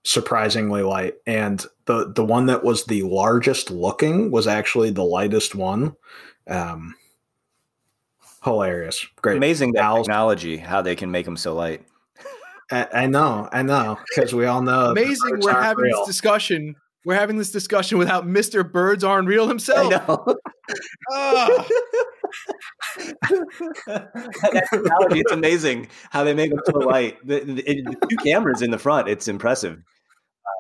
Surprisingly 0.04 0.84
light. 0.84 1.16
And 1.26 1.66
the 1.86 2.12
the 2.14 2.24
one 2.24 2.46
that 2.46 2.64
was 2.64 2.86
the 2.86 3.04
largest 3.04 3.72
looking 3.72 4.32
was 4.32 4.48
actually 4.48 4.92
the 4.92 5.04
lightest 5.04 5.56
one. 5.56 5.96
Um 6.48 6.96
hilarious. 8.44 9.06
Great. 9.22 9.38
Amazing 9.38 9.74
that 9.74 9.84
owls. 9.84 10.08
technology, 10.08 10.58
how 10.58 10.82
they 10.82 10.96
can 10.96 11.12
make 11.12 11.26
them 11.26 11.38
so 11.38 11.54
light. 11.54 11.84
I, 12.72 12.88
I 12.94 13.08
know, 13.08 13.48
I 13.52 13.62
know, 13.62 13.98
because 14.10 14.34
we 14.34 14.46
all 14.46 14.62
know. 14.62 14.92
Amazing. 14.92 15.40
We're 15.40 15.62
having 15.62 15.86
real. 15.86 16.00
this 16.00 16.08
discussion 16.08 16.76
we're 17.08 17.16
having 17.16 17.38
this 17.38 17.52
discussion 17.52 17.98
without 17.98 18.28
Mr. 18.28 18.70
Birds 18.70 19.02
aren't 19.02 19.30
real 19.30 19.48
himself. 19.48 19.94
I 19.94 19.98
know. 19.98 20.36
oh. 21.10 21.68
it's 23.80 25.32
amazing 25.32 25.88
how 26.10 26.24
they 26.24 26.34
make 26.34 26.50
them 26.52 26.60
so 26.66 26.78
light. 26.80 27.18
The, 27.26 27.40
the, 27.42 27.54
the, 27.54 28.08
two 28.10 28.18
cameras 28.18 28.62
in 28.62 28.72
the 28.72 28.78
front, 28.78 29.08
it's 29.08 29.28
impressive. 29.28 29.82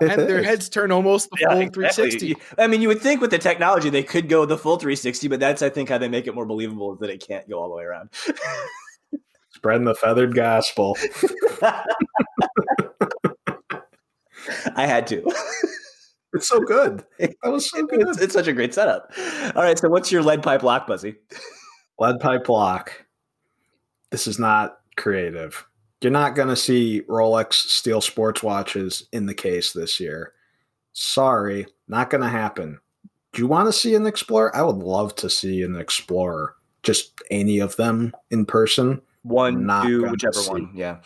and 0.02 0.22
their 0.22 0.44
heads 0.44 0.70
turn 0.70 0.92
almost 0.92 1.30
the 1.32 1.38
yeah, 1.42 1.50
full 1.50 1.60
exactly. 1.60 2.10
360. 2.10 2.62
I 2.62 2.68
mean, 2.68 2.82
you 2.82 2.88
would 2.88 3.02
think 3.02 3.22
with 3.22 3.32
the 3.32 3.40
technology 3.40 3.90
they 3.90 4.04
could 4.04 4.30
go 4.30 4.46
the 4.46 4.58
full 4.58 4.78
360, 4.78 5.28
but 5.28 5.40
that's 5.40 5.62
I 5.62 5.70
think 5.70 5.90
how 5.90 5.98
they 5.98 6.10
make 6.10 6.28
it 6.28 6.36
more 6.36 6.46
believable 6.46 6.94
is 6.94 7.00
that 7.00 7.10
it 7.10 7.26
can't 7.26 7.50
go 7.50 7.60
all 7.60 7.70
the 7.70 7.76
way 7.76 7.84
around. 7.84 8.10
Spreading 9.50 9.86
the 9.86 9.96
feathered 9.96 10.36
gospel. 10.36 10.96
I 14.76 14.86
had 14.86 15.08
to. 15.08 15.24
It's 16.34 16.48
so 16.48 16.60
good. 16.60 17.04
That 17.20 17.52
was 17.52 17.70
so 17.70 17.86
good. 17.86 18.08
It's, 18.08 18.22
it's, 18.22 18.34
such 18.34 18.48
a 18.48 18.54
great 18.54 18.74
setup. 18.74 19.12
All 19.56 19.64
right. 19.64 19.78
So, 19.78 19.90
what's 19.90 20.12
your 20.12 20.22
lead 20.22 20.44
pipe 20.44 20.64
lock, 20.64 20.86
Buzzy? 20.88 21.16
Lead 22.00 22.20
pipe 22.20 22.48
lock. 22.50 23.06
This 24.12 24.28
is 24.28 24.40
not 24.40 24.80
creative. 24.96 25.66
You're 26.02 26.12
not 26.12 26.36
going 26.36 26.50
to 26.50 26.56
see 26.56 27.02
Rolex 27.10 27.54
steel 27.54 28.02
sports 28.02 28.44
watches 28.44 29.08
in 29.12 29.26
the 29.26 29.34
case 29.34 29.74
this 29.74 30.00
year. 30.00 30.34
Sorry, 30.94 31.66
not 31.88 32.10
going 32.10 32.22
to 32.22 32.30
happen. 32.30 32.80
Do 33.34 33.42
you 33.42 33.48
want 33.48 33.68
to 33.68 33.74
see 33.74 33.96
an 33.96 34.06
Explorer? 34.06 34.56
I 34.56 34.62
would 34.62 34.78
love 34.78 35.16
to 35.16 35.30
see 35.30 35.64
an 35.64 35.76
Explorer. 35.76 36.56
Just 36.84 37.22
any 37.32 37.60
of 37.60 37.76
them 37.76 38.14
in 38.32 38.46
person. 38.46 39.02
One, 39.24 39.66
not 39.66 39.86
two, 39.86 40.10
whichever 40.10 40.34
see. 40.34 40.50
one. 40.50 40.72
Yeah. 40.74 40.98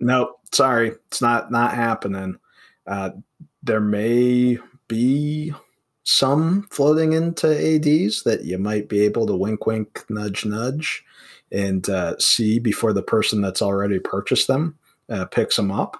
nope. 0.00 0.38
Sorry, 0.52 0.92
it's 1.06 1.22
not 1.22 1.50
not 1.50 1.74
happening. 1.74 2.38
Uh, 2.86 3.10
there 3.62 3.80
may 3.80 4.58
be 4.88 5.52
some 6.10 6.66
floating 6.70 7.12
into 7.12 7.46
ADs 7.46 8.22
that 8.22 8.42
you 8.42 8.56
might 8.56 8.88
be 8.88 9.00
able 9.00 9.26
to 9.26 9.36
wink 9.36 9.66
wink 9.66 10.06
nudge 10.08 10.46
nudge 10.46 11.04
and 11.52 11.86
uh, 11.90 12.16
see 12.18 12.58
before 12.58 12.94
the 12.94 13.02
person 13.02 13.42
that's 13.42 13.60
already 13.60 13.98
purchased 13.98 14.46
them 14.46 14.74
uh, 15.10 15.26
picks 15.26 15.56
them 15.56 15.70
up. 15.70 15.98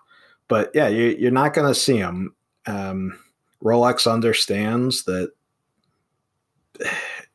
But 0.48 0.70
yeah 0.72 0.88
you, 0.88 1.28
are 1.28 1.30
not 1.30 1.52
going 1.52 1.68
to 1.68 1.78
see 1.78 1.98
them 1.98 2.34
um, 2.64 3.18
rolex 3.62 4.10
understands 4.10 5.04
that 5.04 5.30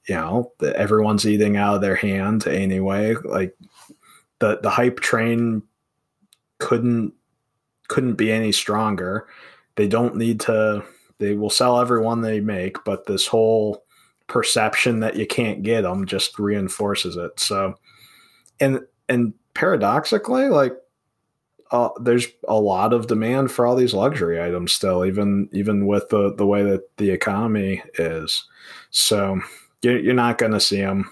you 0.10 0.16
know 0.16 0.52
that 0.58 0.76
everyone's 0.76 1.28
eating 1.28 1.56
out 1.56 1.76
of 1.76 1.82
their 1.82 1.96
hand 1.96 2.48
anyway. 2.48 3.14
Like 3.24 3.56
the 4.40 4.58
the 4.64 4.72
hype 4.72 5.00
train 5.00 5.62
couldn't 6.58 7.14
couldn't 7.88 8.16
be 8.16 8.32
any 8.32 8.52
stronger. 8.52 9.28
They 9.76 9.88
don't 9.88 10.16
need 10.16 10.40
to 10.42 10.84
they 11.24 11.36
will 11.36 11.50
sell 11.50 11.80
everyone 11.80 12.22
they 12.22 12.40
make 12.40 12.84
but 12.84 13.06
this 13.06 13.26
whole 13.28 13.84
perception 14.28 15.00
that 15.00 15.16
you 15.16 15.26
can't 15.26 15.64
get 15.64 15.82
them 15.82 16.06
just 16.06 16.38
reinforces 16.38 17.16
it 17.16 17.40
so 17.40 17.74
and 18.60 18.80
and 19.10 19.34
paradoxically 19.54 20.50
like 20.50 20.74
uh, 21.72 21.90
there's 22.02 22.28
a 22.48 22.60
lot 22.60 22.94
of 22.94 23.08
demand 23.08 23.52
for 23.52 23.66
all 23.66 23.76
these 23.76 23.96
luxury 23.96 24.42
items 24.42 24.72
still 24.72 25.06
even 25.06 25.50
even 25.54 25.88
with 25.88 26.08
the 26.10 26.34
the 26.36 26.46
way 26.46 26.62
that 26.62 26.84
the 26.98 27.10
economy 27.10 27.82
is 27.98 28.44
so 28.92 29.40
you're, 29.82 30.00
you're 30.00 30.14
not 30.14 30.38
going 30.38 30.52
to 30.52 30.60
see 30.60 30.82
them 30.82 31.10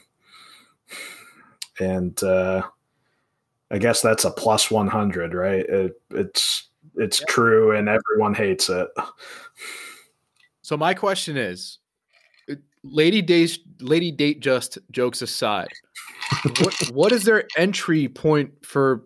and 1.79 2.21
uh 2.23 2.61
i 3.71 3.77
guess 3.77 4.01
that's 4.01 4.25
a 4.25 4.31
plus 4.31 4.69
100 4.69 5.33
right 5.33 5.65
it, 5.67 5.99
it's 6.11 6.69
it's 6.95 7.19
yep. 7.19 7.29
true 7.29 7.75
and 7.75 7.89
everyone 7.89 8.33
hates 8.33 8.69
it. 8.69 8.87
So 10.71 10.77
my 10.77 10.93
question 10.93 11.35
is, 11.35 11.79
uh, 12.49 12.55
Lady 12.85 13.21
Datejust 13.21 14.77
jokes 14.89 15.21
aside, 15.21 15.67
what 16.61 16.73
what 16.93 17.11
is 17.11 17.25
their 17.25 17.43
entry 17.57 18.07
point 18.07 18.65
for 18.65 19.03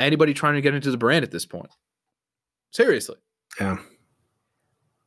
anybody 0.00 0.34
trying 0.34 0.54
to 0.54 0.60
get 0.60 0.74
into 0.74 0.90
the 0.90 0.96
brand 0.96 1.22
at 1.22 1.30
this 1.30 1.46
point? 1.46 1.70
Seriously. 2.72 3.14
Yeah. 3.60 3.76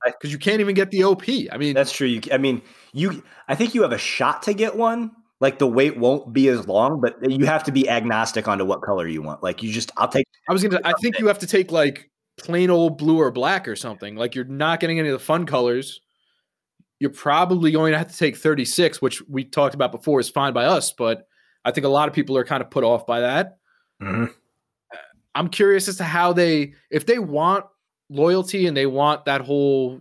Because 0.05 0.31
you 0.31 0.37
can't 0.37 0.61
even 0.61 0.75
get 0.75 0.91
the 0.91 1.03
OP. 1.03 1.23
I 1.51 1.57
mean, 1.57 1.73
that's 1.73 1.91
true. 1.91 2.07
You, 2.07 2.21
I 2.31 2.37
mean, 2.37 2.61
you. 2.93 3.21
I 3.49 3.55
think 3.55 3.75
you 3.75 3.81
have 3.81 3.91
a 3.91 3.97
shot 3.97 4.43
to 4.43 4.53
get 4.53 4.77
one. 4.77 5.11
Like 5.41 5.59
the 5.59 5.67
wait 5.67 5.97
won't 5.97 6.31
be 6.31 6.47
as 6.47 6.69
long, 6.69 7.01
but 7.01 7.17
you 7.29 7.45
have 7.47 7.65
to 7.65 7.73
be 7.73 7.89
agnostic 7.89 8.47
onto 8.47 8.63
what 8.63 8.81
color 8.81 9.09
you 9.09 9.21
want. 9.21 9.43
Like 9.43 9.61
you 9.61 9.73
just, 9.73 9.91
I'll 9.97 10.07
take. 10.07 10.25
I 10.47 10.53
was 10.53 10.63
gonna. 10.63 10.79
I 10.85 10.93
think 11.01 11.19
you 11.19 11.27
have 11.27 11.39
to 11.39 11.47
take 11.47 11.69
like 11.69 12.09
plain 12.37 12.69
old 12.69 12.97
blue 12.97 13.19
or 13.19 13.31
black 13.31 13.67
or 13.67 13.75
something. 13.75 14.15
Like 14.15 14.35
you're 14.35 14.45
not 14.45 14.79
getting 14.79 14.99
any 14.99 15.09
of 15.09 15.13
the 15.13 15.23
fun 15.23 15.45
colors. 15.45 16.01
You're 16.99 17.11
probably 17.11 17.71
going 17.71 17.91
to 17.91 17.97
have 17.97 18.11
to 18.11 18.17
take 18.17 18.37
36, 18.37 19.01
which 19.01 19.21
we 19.27 19.43
talked 19.43 19.75
about 19.75 19.91
before 19.91 20.19
is 20.19 20.29
fine 20.29 20.53
by 20.53 20.65
us, 20.65 20.91
but 20.91 21.27
I 21.63 21.71
think 21.71 21.85
a 21.85 21.89
lot 21.89 22.07
of 22.07 22.13
people 22.13 22.37
are 22.37 22.45
kind 22.45 22.61
of 22.61 22.71
put 22.71 22.83
off 22.83 23.05
by 23.05 23.19
that. 23.21 23.57
Mm-hmm. 24.01 24.25
I'm 25.35 25.49
curious 25.49 25.87
as 25.87 25.97
to 25.97 26.03
how 26.03 26.33
they, 26.33 26.73
if 26.89 27.05
they 27.05 27.19
want 27.19 27.65
loyalty 28.09 28.65
and 28.65 28.75
they 28.75 28.87
want 28.87 29.25
that 29.25 29.41
whole, 29.41 29.99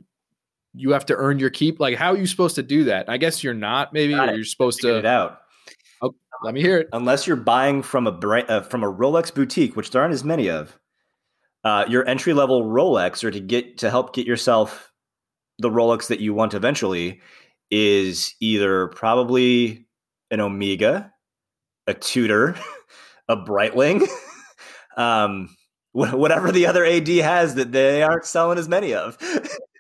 you 0.72 0.92
have 0.92 1.06
to 1.06 1.16
earn 1.16 1.38
your 1.38 1.50
keep. 1.50 1.80
Like, 1.80 1.96
how 1.96 2.12
are 2.12 2.16
you 2.16 2.26
supposed 2.26 2.54
to 2.56 2.62
do 2.62 2.84
that? 2.84 3.08
I 3.08 3.16
guess 3.18 3.42
you're 3.42 3.54
not. 3.54 3.92
Maybe 3.92 4.14
or 4.14 4.32
you're 4.32 4.44
supposed 4.44 4.80
to 4.82 4.88
get 4.88 4.96
it 4.96 5.06
out. 5.06 5.40
Oh, 6.02 6.14
let 6.42 6.54
me 6.54 6.60
hear 6.60 6.78
it. 6.78 6.88
Unless 6.92 7.26
you're 7.26 7.36
buying 7.36 7.82
from 7.82 8.06
a 8.06 8.10
uh, 8.10 8.62
from 8.62 8.82
a 8.82 8.92
Rolex 8.92 9.34
boutique, 9.34 9.76
which 9.76 9.90
there 9.90 10.02
aren't 10.02 10.14
as 10.14 10.24
many 10.24 10.48
of, 10.48 10.78
uh, 11.66 11.84
your 11.88 12.06
entry 12.08 12.32
level 12.32 12.62
Rolex 12.62 13.24
or 13.24 13.32
to 13.32 13.40
get 13.40 13.78
to 13.78 13.90
help 13.90 14.14
get 14.14 14.24
yourself 14.24 14.92
the 15.58 15.68
Rolex 15.68 16.06
that 16.06 16.20
you 16.20 16.32
want 16.32 16.54
eventually 16.54 17.20
is 17.72 18.36
either 18.38 18.86
probably 18.86 19.88
an 20.30 20.38
Omega, 20.38 21.12
a 21.88 21.94
Tudor, 21.94 22.54
a 23.28 23.36
Breitling, 23.36 24.06
um, 24.96 25.48
whatever 25.92 26.52
the 26.52 26.66
other 26.66 26.84
AD 26.84 27.08
has 27.08 27.56
that 27.56 27.72
they 27.72 28.00
aren't 28.00 28.26
selling 28.26 28.58
as 28.58 28.68
many 28.68 28.94
of. 28.94 29.18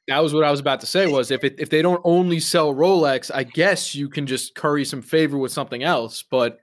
that 0.08 0.18
was 0.18 0.34
what 0.34 0.42
I 0.42 0.50
was 0.50 0.58
about 0.58 0.80
to 0.80 0.86
say. 0.86 1.06
Was 1.06 1.30
if 1.30 1.44
it, 1.44 1.54
if 1.60 1.70
they 1.70 1.82
don't 1.82 2.00
only 2.02 2.40
sell 2.40 2.74
Rolex, 2.74 3.30
I 3.32 3.44
guess 3.44 3.94
you 3.94 4.08
can 4.08 4.26
just 4.26 4.56
curry 4.56 4.84
some 4.84 5.02
favor 5.02 5.38
with 5.38 5.52
something 5.52 5.84
else. 5.84 6.24
But 6.28 6.58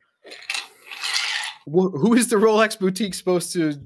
wh- 1.65 1.95
who 1.95 2.13
is 2.13 2.27
the 2.27 2.35
Rolex 2.35 2.77
boutique 2.77 3.13
supposed 3.13 3.53
to 3.53 3.79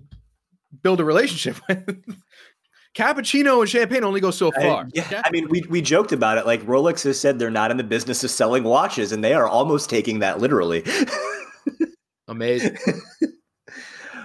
build 0.81 0.99
a 0.99 1.05
relationship 1.05 1.57
with. 1.67 2.03
Cappuccino 2.95 3.59
and 3.59 3.69
champagne 3.69 4.03
only 4.03 4.19
go 4.19 4.31
so 4.31 4.51
far. 4.51 4.83
I, 4.83 4.85
yeah, 4.93 5.21
I 5.23 5.29
mean, 5.29 5.47
we 5.49 5.61
we 5.69 5.81
joked 5.81 6.11
about 6.11 6.39
it. 6.39 6.47
Like 6.47 6.63
Rolex 6.63 7.03
has 7.03 7.19
said 7.19 7.37
they're 7.37 7.51
not 7.51 7.69
in 7.69 7.77
the 7.77 7.83
business 7.83 8.23
of 8.23 8.31
selling 8.31 8.63
watches, 8.63 9.11
and 9.11 9.23
they 9.23 9.33
are 9.33 9.47
almost 9.47 9.87
taking 9.87 10.19
that 10.19 10.39
literally. 10.39 10.83
Amazing. 12.27 12.75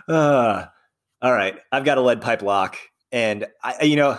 uh, 0.09 0.65
all 1.23 1.33
right, 1.33 1.59
I've 1.71 1.85
got 1.85 1.99
a 1.99 2.01
lead 2.01 2.23
pipe 2.23 2.41
lock, 2.41 2.79
and 3.11 3.47
I, 3.63 3.83
you 3.83 3.97
know, 3.97 4.19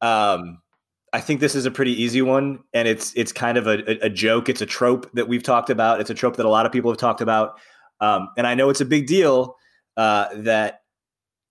um, 0.00 0.60
I 1.12 1.20
think 1.20 1.40
this 1.40 1.56
is 1.56 1.66
a 1.66 1.70
pretty 1.70 2.00
easy 2.00 2.22
one, 2.22 2.60
and 2.72 2.86
it's 2.86 3.12
it's 3.16 3.32
kind 3.32 3.58
of 3.58 3.66
a, 3.66 3.78
a, 3.90 4.06
a 4.06 4.10
joke. 4.10 4.48
It's 4.48 4.60
a 4.60 4.66
trope 4.66 5.10
that 5.14 5.26
we've 5.26 5.42
talked 5.42 5.70
about. 5.70 6.00
It's 6.00 6.10
a 6.10 6.14
trope 6.14 6.36
that 6.36 6.46
a 6.46 6.50
lot 6.50 6.66
of 6.66 6.72
people 6.72 6.92
have 6.92 6.98
talked 6.98 7.20
about. 7.20 7.58
Um, 8.00 8.28
and 8.36 8.46
I 8.46 8.54
know 8.54 8.70
it's 8.70 8.80
a 8.80 8.84
big 8.84 9.08
deal 9.08 9.56
uh, 9.96 10.26
that 10.36 10.82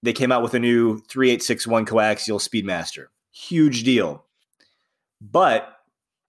they 0.04 0.14
came 0.14 0.32
out 0.32 0.44
with 0.44 0.54
a 0.54 0.60
new 0.60 1.00
3861 1.10 1.86
coaxial 1.86 2.40
Speedmaster. 2.40 3.08
Huge 3.32 3.84
deal. 3.84 4.26
But 5.22 5.70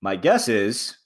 my 0.00 0.16
guess 0.16 0.48
is 0.48 0.96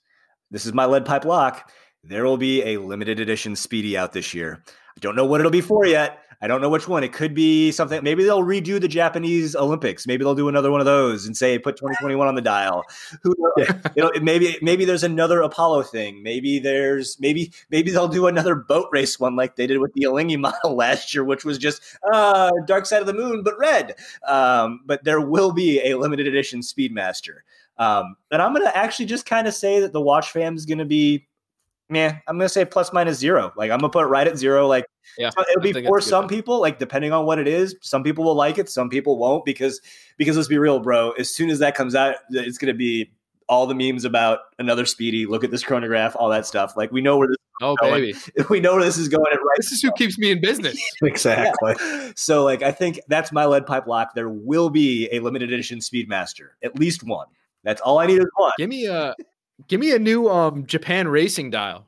this 0.51 0.65
is 0.65 0.73
my 0.73 0.85
lead 0.85 1.05
pipe 1.05 1.25
lock. 1.25 1.71
There 2.03 2.25
will 2.25 2.37
be 2.37 2.63
a 2.63 2.77
limited 2.77 3.19
edition 3.19 3.55
Speedy 3.55 3.97
out 3.97 4.13
this 4.13 4.33
year. 4.33 4.63
I 4.67 4.99
don't 4.99 5.15
know 5.15 5.25
what 5.25 5.39
it'll 5.39 5.51
be 5.51 5.61
for 5.61 5.85
yet. 5.85 6.22
I 6.43 6.47
don't 6.47 6.59
know 6.59 6.67
which 6.67 6.89
one. 6.89 7.05
It 7.05 7.13
could 7.13 7.33
be 7.33 7.71
something. 7.71 8.03
Maybe 8.03 8.25
they'll 8.25 8.43
redo 8.43 8.79
the 8.79 8.89
Japanese 8.89 9.55
Olympics. 9.55 10.05
Maybe 10.05 10.25
they'll 10.25 10.35
do 10.35 10.49
another 10.49 10.71
one 10.71 10.81
of 10.81 10.85
those 10.85 11.25
and 11.25 11.37
say 11.37 11.57
put 11.57 11.77
2021 11.77 12.27
on 12.27 12.35
the 12.35 12.41
dial. 12.41 12.83
Who 13.21 13.33
knows? 13.37 13.69
you 13.95 14.03
know, 14.03 14.11
maybe 14.21 14.57
maybe 14.61 14.83
there's 14.83 15.05
another 15.05 15.39
Apollo 15.39 15.83
thing. 15.83 16.21
Maybe 16.21 16.59
there's 16.59 17.17
maybe 17.17 17.53
maybe 17.69 17.91
they'll 17.91 18.09
do 18.09 18.27
another 18.27 18.55
boat 18.55 18.89
race 18.91 19.17
one 19.21 19.37
like 19.37 19.55
they 19.55 19.67
did 19.67 19.77
with 19.77 19.93
the 19.93 20.03
Alinghi 20.03 20.37
model 20.37 20.75
last 20.75 21.13
year, 21.13 21.23
which 21.23 21.45
was 21.45 21.57
just 21.57 21.81
uh, 22.11 22.51
Dark 22.67 22.87
Side 22.87 22.99
of 22.99 23.07
the 23.07 23.13
Moon 23.13 23.41
but 23.41 23.57
red. 23.57 23.95
Um, 24.27 24.81
but 24.85 25.05
there 25.05 25.21
will 25.21 25.53
be 25.53 25.79
a 25.79 25.97
limited 25.97 26.27
edition 26.27 26.59
Speedmaster. 26.59 27.37
Um, 27.77 28.17
and 28.31 28.41
I'm 28.41 28.53
going 28.53 28.65
to 28.65 28.77
actually 28.77 29.05
just 29.05 29.25
kind 29.25 29.47
of 29.47 29.53
say 29.53 29.79
that 29.79 29.93
the 29.93 30.01
watch 30.01 30.31
fam 30.31 30.55
is 30.55 30.65
going 30.65 30.77
to 30.77 30.85
be 30.85 31.25
man, 31.89 32.21
I'm 32.27 32.37
gonna 32.37 32.49
say 32.49 32.65
plus 32.65 32.91
minus 32.93 33.17
zero. 33.17 33.51
Like 33.55 33.71
I'm 33.71 33.79
gonna 33.79 33.91
put 33.91 34.03
it 34.03 34.07
right 34.07 34.27
at 34.27 34.37
zero. 34.37 34.67
Like 34.67 34.85
Yeah, 35.17 35.31
it'll 35.51 35.61
be 35.61 35.73
for 35.73 35.81
that's 35.81 35.87
a 35.87 35.89
good 35.89 36.03
some 36.03 36.23
one. 36.23 36.29
people. 36.29 36.59
Like 36.61 36.79
depending 36.79 37.11
on 37.11 37.25
what 37.25 37.39
it 37.39 37.47
is, 37.47 37.75
some 37.81 38.03
people 38.03 38.23
will 38.23 38.35
like 38.35 38.57
it, 38.57 38.69
some 38.69 38.89
people 38.89 39.17
won't. 39.17 39.45
Because 39.45 39.81
because 40.17 40.35
let's 40.37 40.47
be 40.49 40.57
real, 40.57 40.79
bro. 40.79 41.11
As 41.11 41.29
soon 41.29 41.49
as 41.49 41.59
that 41.59 41.75
comes 41.75 41.95
out, 41.95 42.15
it's 42.31 42.57
gonna 42.57 42.73
be 42.73 43.11
all 43.49 43.67
the 43.67 43.75
memes 43.75 44.05
about 44.05 44.39
another 44.57 44.85
speedy. 44.85 45.25
Look 45.25 45.43
at 45.43 45.51
this 45.51 45.63
chronograph, 45.63 46.15
all 46.17 46.29
that 46.29 46.45
stuff. 46.45 46.75
Like 46.77 46.91
we 46.91 47.01
know 47.01 47.17
where 47.17 47.27
this 47.27 47.37
Oh 47.61 47.75
going. 47.79 48.01
baby, 48.01 48.17
we 48.49 48.59
know 48.59 48.73
where 48.73 48.83
this 48.83 48.97
is 48.97 49.07
going. 49.09 49.27
At 49.31 49.35
right 49.37 49.57
this 49.57 49.71
is 49.71 49.81
who 49.81 49.91
keeps 49.91 50.17
me 50.17 50.31
in 50.31 50.41
business. 50.41 50.81
Exactly. 51.03 51.75
so 52.15 52.43
like 52.43 52.63
I 52.63 52.71
think 52.71 52.99
that's 53.07 53.31
my 53.31 53.45
lead 53.45 53.65
pipe 53.65 53.85
lock. 53.87 54.15
There 54.15 54.29
will 54.29 54.69
be 54.69 55.07
a 55.11 55.19
limited 55.19 55.51
edition 55.53 55.79
Speedmaster, 55.79 56.49
at 56.63 56.77
least 56.79 57.03
one. 57.03 57.27
That's 57.63 57.79
all 57.81 57.99
I 57.99 58.07
need 58.07 58.19
is 58.19 58.25
one. 58.35 58.51
Give 58.57 58.69
me 58.69 58.87
a 58.87 59.13
give 59.67 59.79
me 59.79 59.93
a 59.93 59.99
new 59.99 60.29
um 60.29 60.65
Japan 60.65 61.07
racing 61.07 61.49
dial. 61.49 61.87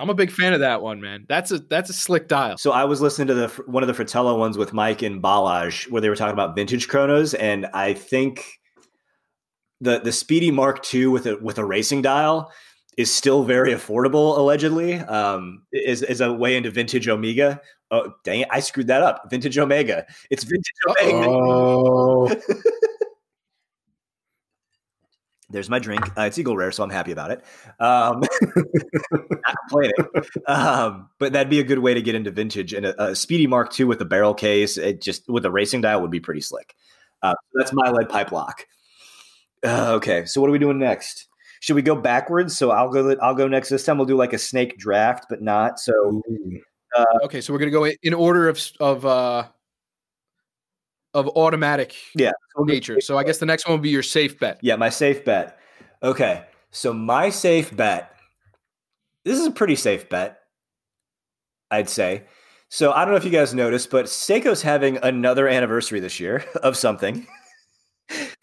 I'm 0.00 0.10
a 0.10 0.14
big 0.14 0.30
fan 0.30 0.52
of 0.52 0.60
that 0.60 0.80
one, 0.80 1.00
man. 1.00 1.26
That's 1.28 1.50
a 1.50 1.58
that's 1.58 1.90
a 1.90 1.92
slick 1.92 2.28
dial. 2.28 2.56
So 2.56 2.70
I 2.70 2.84
was 2.84 3.00
listening 3.00 3.26
to 3.28 3.34
the 3.34 3.48
one 3.66 3.82
of 3.82 3.88
the 3.88 3.94
Fratello 3.94 4.38
ones 4.38 4.56
with 4.56 4.72
Mike 4.72 5.02
and 5.02 5.20
Balazs, 5.20 5.90
where 5.90 6.00
they 6.00 6.08
were 6.08 6.16
talking 6.16 6.32
about 6.32 6.54
vintage 6.54 6.86
chronos, 6.86 7.34
and 7.34 7.66
I 7.74 7.94
think 7.94 8.44
the 9.80 9.98
the 9.98 10.12
Speedy 10.12 10.52
Mark 10.52 10.82
II 10.94 11.08
with 11.08 11.26
a 11.26 11.36
with 11.38 11.58
a 11.58 11.64
racing 11.64 12.02
dial 12.02 12.52
is 12.96 13.12
still 13.12 13.42
very 13.42 13.72
affordable. 13.72 14.38
Allegedly, 14.38 14.94
um, 14.94 15.62
is 15.72 16.02
is 16.02 16.20
a 16.20 16.32
way 16.32 16.56
into 16.56 16.70
vintage 16.70 17.08
Omega. 17.08 17.60
Oh 17.90 18.12
dang 18.22 18.40
it! 18.40 18.48
I 18.52 18.60
screwed 18.60 18.86
that 18.86 19.02
up. 19.02 19.24
Vintage 19.30 19.58
Omega. 19.58 20.06
It's 20.30 20.44
vintage 20.44 20.74
Omega. 20.88 21.28
Oh, 21.28 22.28
There's 25.50 25.70
my 25.70 25.78
drink. 25.78 26.06
Uh, 26.16 26.22
it's 26.22 26.38
Eagle 26.38 26.56
Rare, 26.56 26.70
so 26.70 26.82
I'm 26.82 26.90
happy 26.90 27.10
about 27.12 27.30
it. 27.30 27.42
Um, 27.80 28.22
not 28.56 29.56
complaining. 29.68 29.94
Um, 30.46 31.08
but 31.18 31.32
that'd 31.32 31.48
be 31.48 31.60
a 31.60 31.64
good 31.64 31.78
way 31.78 31.94
to 31.94 32.02
get 32.02 32.14
into 32.14 32.30
vintage. 32.30 32.74
And 32.74 32.84
a, 32.84 33.02
a 33.10 33.14
Speedy 33.16 33.46
Mark 33.46 33.78
II 33.78 33.86
with 33.86 34.00
a 34.02 34.04
barrel 34.04 34.34
case, 34.34 34.76
it 34.76 35.00
just 35.00 35.26
with 35.28 35.46
a 35.46 35.50
racing 35.50 35.80
dial 35.80 36.02
would 36.02 36.10
be 36.10 36.20
pretty 36.20 36.42
slick. 36.42 36.74
Uh, 37.22 37.34
that's 37.54 37.72
my 37.72 37.90
lead 37.90 38.10
pipe 38.10 38.30
lock. 38.30 38.66
Uh, 39.64 39.92
okay, 39.94 40.26
so 40.26 40.40
what 40.40 40.48
are 40.48 40.52
we 40.52 40.58
doing 40.58 40.78
next? 40.78 41.28
Should 41.60 41.76
we 41.76 41.82
go 41.82 41.96
backwards? 41.96 42.56
So 42.56 42.70
I'll 42.70 42.90
go. 42.90 43.16
I'll 43.20 43.34
go 43.34 43.48
next. 43.48 43.70
This 43.70 43.84
time 43.84 43.96
we'll 43.96 44.06
do 44.06 44.16
like 44.16 44.32
a 44.32 44.38
snake 44.38 44.78
draft, 44.78 45.26
but 45.28 45.42
not 45.42 45.80
so. 45.80 46.22
Okay, 47.24 47.40
so 47.40 47.52
we're 47.52 47.58
gonna 47.58 47.70
go 47.70 47.84
in- 47.84 47.96
in 48.02 48.14
order 48.14 48.48
of 48.48 48.60
of 48.80 49.04
uh 49.04 49.44
of 51.14 51.28
automatic 51.28 51.94
Yeah, 52.14 52.32
nature. 52.58 53.00
So 53.00 53.18
I 53.18 53.24
guess 53.24 53.38
the 53.38 53.46
next 53.46 53.66
one 53.66 53.78
will 53.78 53.82
be 53.82 53.90
your 53.90 54.02
safe 54.02 54.38
bet. 54.38 54.58
Yeah, 54.62 54.76
my 54.76 54.88
safe 54.88 55.24
bet. 55.24 55.58
Okay, 56.02 56.44
so 56.70 56.92
my 56.92 57.30
safe 57.30 57.74
bet. 57.76 58.14
This 59.24 59.38
is 59.38 59.46
a 59.46 59.50
pretty 59.50 59.76
safe 59.76 60.08
bet, 60.08 60.40
I'd 61.70 61.88
say. 61.88 62.24
So 62.70 62.92
I 62.92 63.04
don't 63.04 63.12
know 63.12 63.16
if 63.16 63.24
you 63.24 63.30
guys 63.30 63.54
noticed, 63.54 63.90
but 63.90 64.06
Seiko's 64.06 64.62
having 64.62 64.98
another 65.02 65.48
anniversary 65.48 66.00
this 66.00 66.20
year 66.20 66.44
of 66.62 66.76
something. 66.76 67.26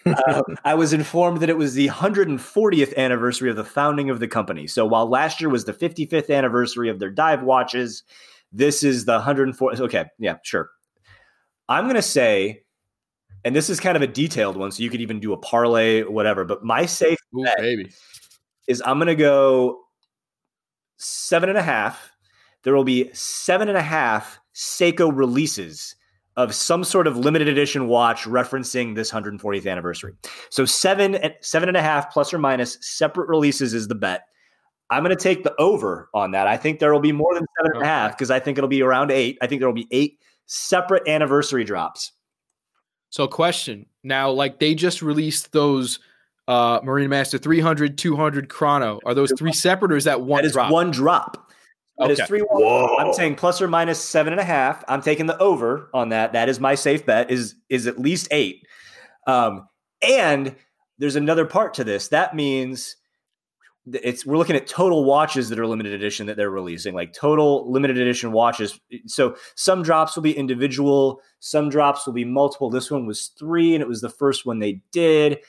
Uh, 0.05 0.41
I 0.65 0.73
was 0.75 0.93
informed 0.93 1.39
that 1.41 1.49
it 1.49 1.57
was 1.57 1.73
the 1.73 1.87
140th 1.87 2.95
anniversary 2.97 3.49
of 3.49 3.55
the 3.55 3.63
founding 3.63 4.09
of 4.09 4.19
the 4.19 4.27
company. 4.27 4.67
So 4.67 4.85
while 4.85 5.07
last 5.07 5.39
year 5.39 5.49
was 5.49 5.65
the 5.65 5.73
55th 5.73 6.35
anniversary 6.35 6.89
of 6.89 6.99
their 6.99 7.11
dive 7.11 7.43
watches, 7.43 8.03
this 8.51 8.83
is 8.83 9.05
the 9.05 9.19
140th. 9.19 9.79
Okay, 9.81 10.05
yeah, 10.19 10.35
sure. 10.43 10.69
I'm 11.67 11.85
going 11.85 11.95
to 11.95 12.01
say, 12.01 12.63
and 13.43 13.55
this 13.55 13.69
is 13.69 13.79
kind 13.79 13.95
of 13.95 14.01
a 14.01 14.07
detailed 14.07 14.57
one, 14.57 14.71
so 14.71 14.83
you 14.83 14.89
could 14.89 15.01
even 15.01 15.19
do 15.19 15.33
a 15.33 15.37
parlay, 15.37 16.03
whatever. 16.03 16.45
But 16.45 16.63
my 16.63 16.85
safe 16.85 17.17
Ooh, 17.37 17.43
bet 17.43 17.57
baby. 17.57 17.91
is 18.67 18.81
I'm 18.85 18.97
going 18.97 19.07
to 19.07 19.15
go 19.15 19.81
seven 20.97 21.49
and 21.49 21.57
a 21.57 21.63
half. 21.63 22.11
There 22.63 22.75
will 22.75 22.83
be 22.83 23.11
seven 23.13 23.69
and 23.69 23.77
a 23.77 23.81
half 23.81 24.39
Seiko 24.55 25.15
releases 25.15 25.95
of 26.37 26.53
some 26.53 26.83
sort 26.83 27.07
of 27.07 27.17
limited 27.17 27.47
edition 27.47 27.87
watch 27.87 28.23
referencing 28.23 28.95
this 28.95 29.11
140th 29.11 29.69
anniversary. 29.69 30.13
So 30.49 30.65
seven, 30.65 31.17
seven 31.41 31.69
and 31.69 31.77
a 31.77 31.81
half 31.81 32.11
plus 32.11 32.33
or 32.33 32.39
minus 32.39 32.77
separate 32.81 33.29
releases 33.29 33.73
is 33.73 33.87
the 33.87 33.95
bet. 33.95 34.23
I'm 34.89 35.03
going 35.03 35.15
to 35.15 35.21
take 35.21 35.43
the 35.43 35.55
over 35.59 36.09
on 36.13 36.31
that. 36.31 36.47
I 36.47 36.57
think 36.57 36.79
there 36.79 36.93
will 36.93 36.99
be 36.99 37.11
more 37.11 37.33
than 37.33 37.45
seven 37.57 37.71
and 37.75 37.83
a 37.83 37.87
half 37.87 38.11
because 38.11 38.29
I 38.29 38.39
think 38.39 38.57
it'll 38.57 38.67
be 38.67 38.81
around 38.81 39.11
eight. 39.11 39.37
I 39.41 39.47
think 39.47 39.59
there 39.59 39.69
will 39.69 39.73
be 39.73 39.87
eight 39.91 40.19
separate 40.45 41.07
anniversary 41.07 41.63
drops. 41.63 42.11
So 43.09 43.27
question. 43.27 43.85
Now, 44.03 44.29
like 44.31 44.59
they 44.59 44.75
just 44.75 45.01
released 45.01 45.51
those 45.51 45.99
uh 46.47 46.79
Marinemaster 46.81 47.41
300, 47.41 47.97
200 47.97 48.49
chrono. 48.49 48.99
Are 49.05 49.13
those 49.13 49.31
three 49.37 49.53
separate 49.53 49.91
or 49.91 49.95
is 49.95 50.03
that 50.03 50.21
one 50.21 50.41
That 50.43 50.45
is 50.47 50.51
drop? 50.53 50.71
one 50.71 50.91
drop. 50.91 51.49
That 51.97 52.11
is 52.11 52.19
Okay. 52.19 52.27
three. 52.27 52.39
Whoa. 52.41 52.97
I'm 52.97 53.13
saying 53.13 53.35
plus 53.35 53.61
or 53.61 53.67
minus 53.67 53.99
seven 54.03 54.33
and 54.33 54.39
a 54.39 54.43
half. 54.43 54.83
I'm 54.87 55.01
taking 55.01 55.25
the 55.27 55.37
over 55.39 55.89
on 55.93 56.09
that. 56.09 56.33
That 56.33 56.49
is 56.49 56.59
my 56.59 56.75
safe 56.75 57.05
bet. 57.05 57.31
Is 57.31 57.55
is 57.69 57.87
at 57.87 57.97
least 57.97 58.27
eight. 58.31 58.61
Um, 59.27 59.67
and 60.07 60.55
there's 60.99 61.15
another 61.15 61.45
part 61.45 61.73
to 61.75 61.83
this. 61.83 62.09
That 62.09 62.35
means 62.35 62.83
th- 62.85 62.95
it's 63.93 64.25
we're 64.25 64.37
looking 64.37 64.55
at 64.55 64.65
total 64.65 65.05
watches 65.05 65.49
that 65.49 65.59
are 65.59 65.67
limited 65.67 65.93
edition 65.93 66.25
that 66.27 66.37
they're 66.37 66.49
releasing, 66.49 66.95
like 66.95 67.13
total 67.13 67.71
limited 67.71 67.97
edition 67.97 68.31
watches. 68.31 68.79
So 69.05 69.35
some 69.55 69.83
drops 69.83 70.15
will 70.15 70.23
be 70.23 70.35
individual, 70.35 71.21
some 71.39 71.69
drops 71.69 72.05
will 72.05 72.13
be 72.13 72.25
multiple. 72.25 72.69
This 72.69 72.89
one 72.89 73.05
was 73.05 73.27
three, 73.37 73.75
and 73.75 73.81
it 73.81 73.87
was 73.87 74.01
the 74.01 74.09
first 74.09 74.45
one 74.45 74.59
they 74.59 74.81
did. 74.91 75.39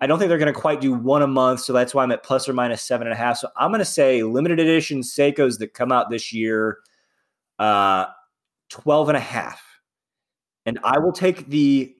I 0.00 0.06
don't 0.06 0.18
think 0.18 0.28
they're 0.28 0.38
going 0.38 0.52
to 0.52 0.58
quite 0.58 0.80
do 0.80 0.92
one 0.92 1.22
a 1.22 1.26
month, 1.26 1.60
so 1.60 1.72
that's 1.72 1.94
why 1.94 2.02
I'm 2.02 2.10
at 2.10 2.22
plus 2.22 2.48
or 2.48 2.52
minus 2.52 2.82
seven 2.82 3.06
and 3.06 3.14
a 3.14 3.16
half. 3.16 3.38
So 3.38 3.48
I'm 3.56 3.70
going 3.70 3.78
to 3.78 3.84
say 3.84 4.22
limited 4.22 4.58
edition 4.58 5.00
Seikos 5.00 5.58
that 5.58 5.72
come 5.74 5.92
out 5.92 6.10
this 6.10 6.32
year, 6.32 6.78
uh, 7.58 8.06
12 8.70 9.10
and 9.10 9.16
a 9.16 9.20
half. 9.20 9.62
And 10.66 10.78
I 10.82 10.98
will 10.98 11.12
take 11.12 11.46
the, 11.48 11.94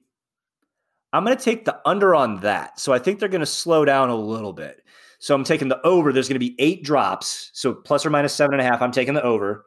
I'm 1.13 1.23
going 1.23 1.37
to 1.37 1.43
take 1.43 1.65
the 1.65 1.79
under 1.85 2.13
on 2.13 2.41
that. 2.41 2.79
So 2.79 2.91
I 2.91 2.99
think 2.99 3.19
they're 3.19 3.29
going 3.29 3.39
to 3.39 3.45
slow 3.45 3.85
down 3.85 4.09
a 4.09 4.15
little 4.15 4.53
bit. 4.53 4.83
So 5.25 5.33
I'm 5.33 5.43
taking 5.43 5.69
the 5.69 5.83
over. 5.83 6.13
There's 6.13 6.27
going 6.27 6.39
to 6.39 6.47
be 6.47 6.55
eight 6.59 6.83
drops. 6.83 7.49
So 7.55 7.73
plus 7.73 8.05
or 8.05 8.11
minus 8.11 8.31
seven 8.31 8.53
and 8.53 8.61
a 8.61 8.63
half. 8.63 8.79
I'm 8.79 8.91
taking 8.91 9.15
the 9.15 9.23
over. 9.23 9.65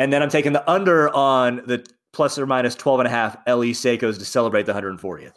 And 0.00 0.12
then 0.12 0.24
I'm 0.24 0.28
taking 0.28 0.52
the 0.52 0.68
under 0.68 1.08
on 1.14 1.62
the 1.68 1.86
plus 2.12 2.36
or 2.36 2.44
minus 2.44 2.74
12 2.74 2.98
and 2.98 3.06
a 3.06 3.10
half 3.12 3.36
LE 3.46 3.66
Seikos 3.66 4.18
to 4.18 4.24
celebrate 4.24 4.66
the 4.66 4.72
140th. 4.72 5.34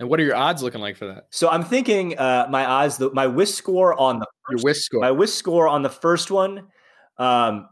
and 0.00 0.10
what 0.10 0.20
are 0.20 0.22
your 0.22 0.36
odds 0.36 0.62
looking 0.62 0.82
like 0.82 0.98
for 0.98 1.06
that? 1.06 1.28
So 1.30 1.48
I'm 1.48 1.64
thinking 1.64 2.18
uh, 2.18 2.46
my 2.50 2.66
odds, 2.66 2.98
the, 2.98 3.10
my 3.14 3.26
whisk 3.26 3.56
score 3.56 3.98
on 3.98 4.18
the 4.18 4.26
Your 4.50 4.58
first, 4.58 4.64
whisk 4.66 4.82
score. 4.82 5.00
my 5.00 5.12
whisk 5.12 5.38
score 5.38 5.66
on 5.66 5.80
the 5.80 5.88
first 5.88 6.30
one. 6.30 6.66
Um, 7.16 7.70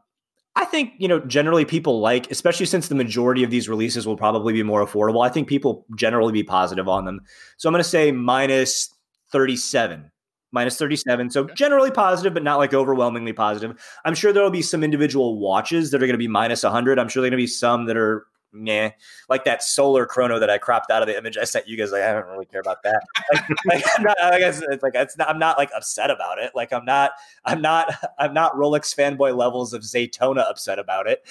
I 0.59 0.65
think 0.65 0.95
you 0.99 1.07
know 1.07 1.21
generally 1.21 1.65
people 1.65 2.01
like, 2.01 2.29
especially 2.33 2.67
since 2.67 2.89
the 2.89 2.97
majority 2.97 3.45
of 3.45 3.51
these 3.51 3.69
releases 3.69 4.09
will 4.09 4.17
probably 4.17 4.53
be 4.53 4.65
more 4.65 4.85
affordable. 4.85 5.25
I 5.25 5.29
think 5.31 5.49
people 5.49 5.87
generally 5.95 6.33
be 6.33 6.43
positive 6.43 6.89
on 6.89 7.05
them. 7.05 7.21
So 7.59 7.69
I'm 7.69 7.73
going 7.73 7.83
to 7.83 7.89
say 7.89 8.11
minus 8.11 8.93
37, 9.31 10.11
minus 10.51 10.77
37. 10.77 11.31
So 11.31 11.45
generally 11.55 11.93
positive, 11.93 12.35
but 12.35 12.43
not 12.43 12.59
like 12.59 12.75
overwhelmingly 12.75 13.33
positive. 13.33 13.79
I'm 14.05 14.17
sure 14.17 14.33
there 14.33 14.43
will 14.43 14.51
be 14.51 14.63
some 14.63 14.83
individual 14.83 15.39
watches 15.39 15.93
that 15.93 16.03
are 16.03 16.07
going 16.07 16.15
to 16.15 16.19
be 16.19 16.27
minus 16.27 16.65
100. 16.65 16.99
I'm 16.99 17.09
sure 17.09 17.21
there 17.21 17.29
are 17.29 17.31
going 17.31 17.39
to 17.39 17.43
be 17.43 17.47
some 17.47 17.87
that 17.87 17.97
are 17.97 18.27
nah, 18.53 18.91
like 19.29 19.45
that 19.45 19.63
solar 19.63 20.07
chrono 20.07 20.39
that 20.39 20.51
I 20.51 20.59
cropped 20.59 20.91
out 20.91 21.03
of 21.03 21.09
the 21.09 21.17
image 21.17 21.37
I 21.37 21.45
sent 21.45 21.69
you 21.69 21.77
guys. 21.77 21.93
Like, 21.93 22.03
I 22.03 22.13
don't 22.13 22.27
really 22.27 22.47
care 22.47 22.61
about 22.61 22.83
that. 22.83 23.03
Like, 23.33 23.49
like, 23.67 23.85
I'm 23.97 24.03
not, 24.05 24.17
guess 24.39 24.63
it's 24.71 24.83
like 24.83 24.95
it's 24.95 25.17
not, 25.17 25.29
I'm 25.29 25.39
not 25.39 25.59
like 25.59 25.71
upset 25.77 26.11
about 26.11 26.39
it. 26.39 26.53
Like 26.55 26.73
I'm 26.73 26.85
not, 26.85 27.13
I'm 27.45 27.61
not, 27.61 27.93
I'm 28.19 28.33
not 28.33 28.55
Rolex 28.55 28.95
fanboy 28.95 29.37
levels 29.37 29.73
of 29.73 29.83
Zaytona 29.83 30.49
upset 30.49 30.79
about 30.79 31.07
it. 31.07 31.27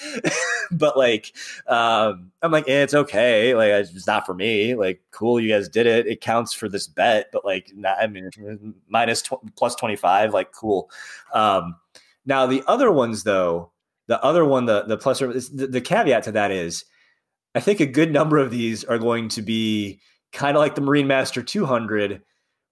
but 0.70 0.96
like, 0.96 1.34
um, 1.66 2.30
I'm 2.42 2.52
like, 2.52 2.68
eh, 2.68 2.82
it's 2.82 2.94
okay. 2.94 3.54
Like 3.54 3.70
it's 3.70 4.06
not 4.06 4.26
for 4.26 4.34
me. 4.34 4.74
Like, 4.74 5.02
cool, 5.10 5.40
you 5.40 5.52
guys 5.52 5.68
did 5.68 5.86
it. 5.86 6.06
It 6.06 6.20
counts 6.20 6.52
for 6.52 6.68
this 6.68 6.86
bet. 6.86 7.30
But 7.32 7.44
like, 7.44 7.72
not, 7.74 7.98
I 8.00 8.06
mean, 8.06 8.30
minus 8.88 9.22
tw- 9.22 9.54
plus 9.56 9.74
25. 9.74 10.32
Like, 10.32 10.52
cool. 10.52 10.90
Um, 11.32 11.76
Now 12.26 12.46
the 12.46 12.62
other 12.66 12.92
ones, 12.92 13.24
though, 13.24 13.70
the 14.08 14.22
other 14.24 14.44
one, 14.44 14.64
the 14.66 14.84
the 14.84 14.96
plus 14.96 15.20
the, 15.20 15.68
the 15.70 15.80
caveat 15.80 16.24
to 16.24 16.32
that 16.32 16.50
is, 16.50 16.84
I 17.54 17.60
think 17.60 17.80
a 17.80 17.86
good 17.86 18.12
number 18.12 18.38
of 18.38 18.50
these 18.50 18.84
are 18.84 18.98
going 18.98 19.28
to 19.30 19.42
be 19.42 20.00
kind 20.32 20.56
of 20.56 20.60
like 20.60 20.74
the 20.74 20.82
Marinemaster 20.82 21.46
200, 21.46 22.22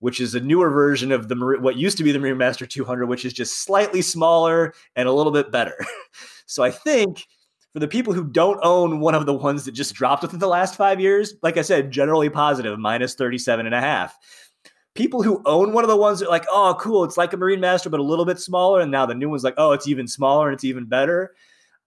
which 0.01 0.21
is 0.21 0.35
a 0.35 0.41
newer 0.41 0.71
version 0.71 1.13
of 1.13 1.29
the 1.29 1.59
what 1.61 1.77
used 1.77 1.97
to 1.99 2.05
be 2.05 2.13
the 2.13 2.19
Marinemaster 2.19 2.69
200, 2.69 3.07
which 3.07 3.25
is 3.25 3.33
just 3.33 3.65
slightly 3.65 4.03
smaller 4.03 4.75
and 4.95 5.09
a 5.09 5.13
little 5.13 5.33
bit 5.33 5.51
better. 5.51 5.77
so 6.47 6.63
I 6.63 6.71
think 6.71 7.27
for 7.73 7.81
the 7.81 7.89
people 7.89 8.13
who 8.13 8.25
don't 8.25 8.61
own 8.63 9.01
one 9.01 9.15
of 9.15 9.27
the 9.27 9.35
ones 9.35 9.65
that 9.65 9.73
just 9.73 9.95
dropped 9.95 10.23
within 10.23 10.39
the 10.39 10.47
last 10.47 10.77
five 10.77 11.01
years, 11.01 11.35
like 11.43 11.57
I 11.57 11.63
said, 11.63 11.91
generally 11.91 12.31
positive, 12.31 12.79
minus 12.79 13.15
37 13.15 13.67
and 13.67 13.75
a 13.75 13.81
half. 13.81 14.17
People 14.95 15.23
who 15.23 15.43
own 15.45 15.75
one 15.75 15.85
of 15.85 15.91
the 15.91 15.97
ones 15.97 16.21
that 16.21 16.27
are 16.27 16.31
like, 16.31 16.47
oh, 16.49 16.75
cool, 16.81 17.05
it's 17.05 17.19
like 17.19 17.35
a 17.35 17.37
Marinemaster, 17.37 17.91
but 17.91 18.01
a 18.01 18.03
little 18.03 18.25
bit 18.25 18.39
smaller. 18.39 18.81
And 18.81 18.91
now 18.91 19.05
the 19.05 19.15
new 19.15 19.29
one's 19.29 19.45
like, 19.45 19.57
oh, 19.59 19.73
it's 19.73 19.87
even 19.87 20.09
smaller 20.09 20.49
and 20.49 20.55
it's 20.55 20.65
even 20.65 20.87
better. 20.87 21.35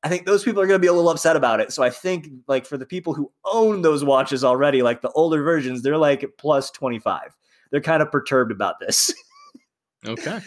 I 0.01 0.09
think 0.09 0.25
those 0.25 0.43
people 0.43 0.61
are 0.61 0.67
going 0.67 0.79
to 0.79 0.81
be 0.81 0.87
a 0.87 0.93
little 0.93 1.09
upset 1.09 1.35
about 1.35 1.59
it. 1.59 1.73
So 1.73 1.83
I 1.83 1.89
think 1.89 2.29
like 2.47 2.65
for 2.65 2.77
the 2.77 2.85
people 2.85 3.13
who 3.13 3.31
own 3.45 3.81
those 3.81 4.03
watches 4.03 4.43
already, 4.43 4.81
like 4.81 5.01
the 5.01 5.11
older 5.11 5.43
versions, 5.43 5.81
they're 5.81 5.97
like 5.97 6.25
plus 6.37 6.71
25. 6.71 7.35
They're 7.71 7.81
kind 7.81 8.01
of 8.01 8.11
perturbed 8.11 8.51
about 8.51 8.79
this. 8.79 9.13
okay. 10.05 10.39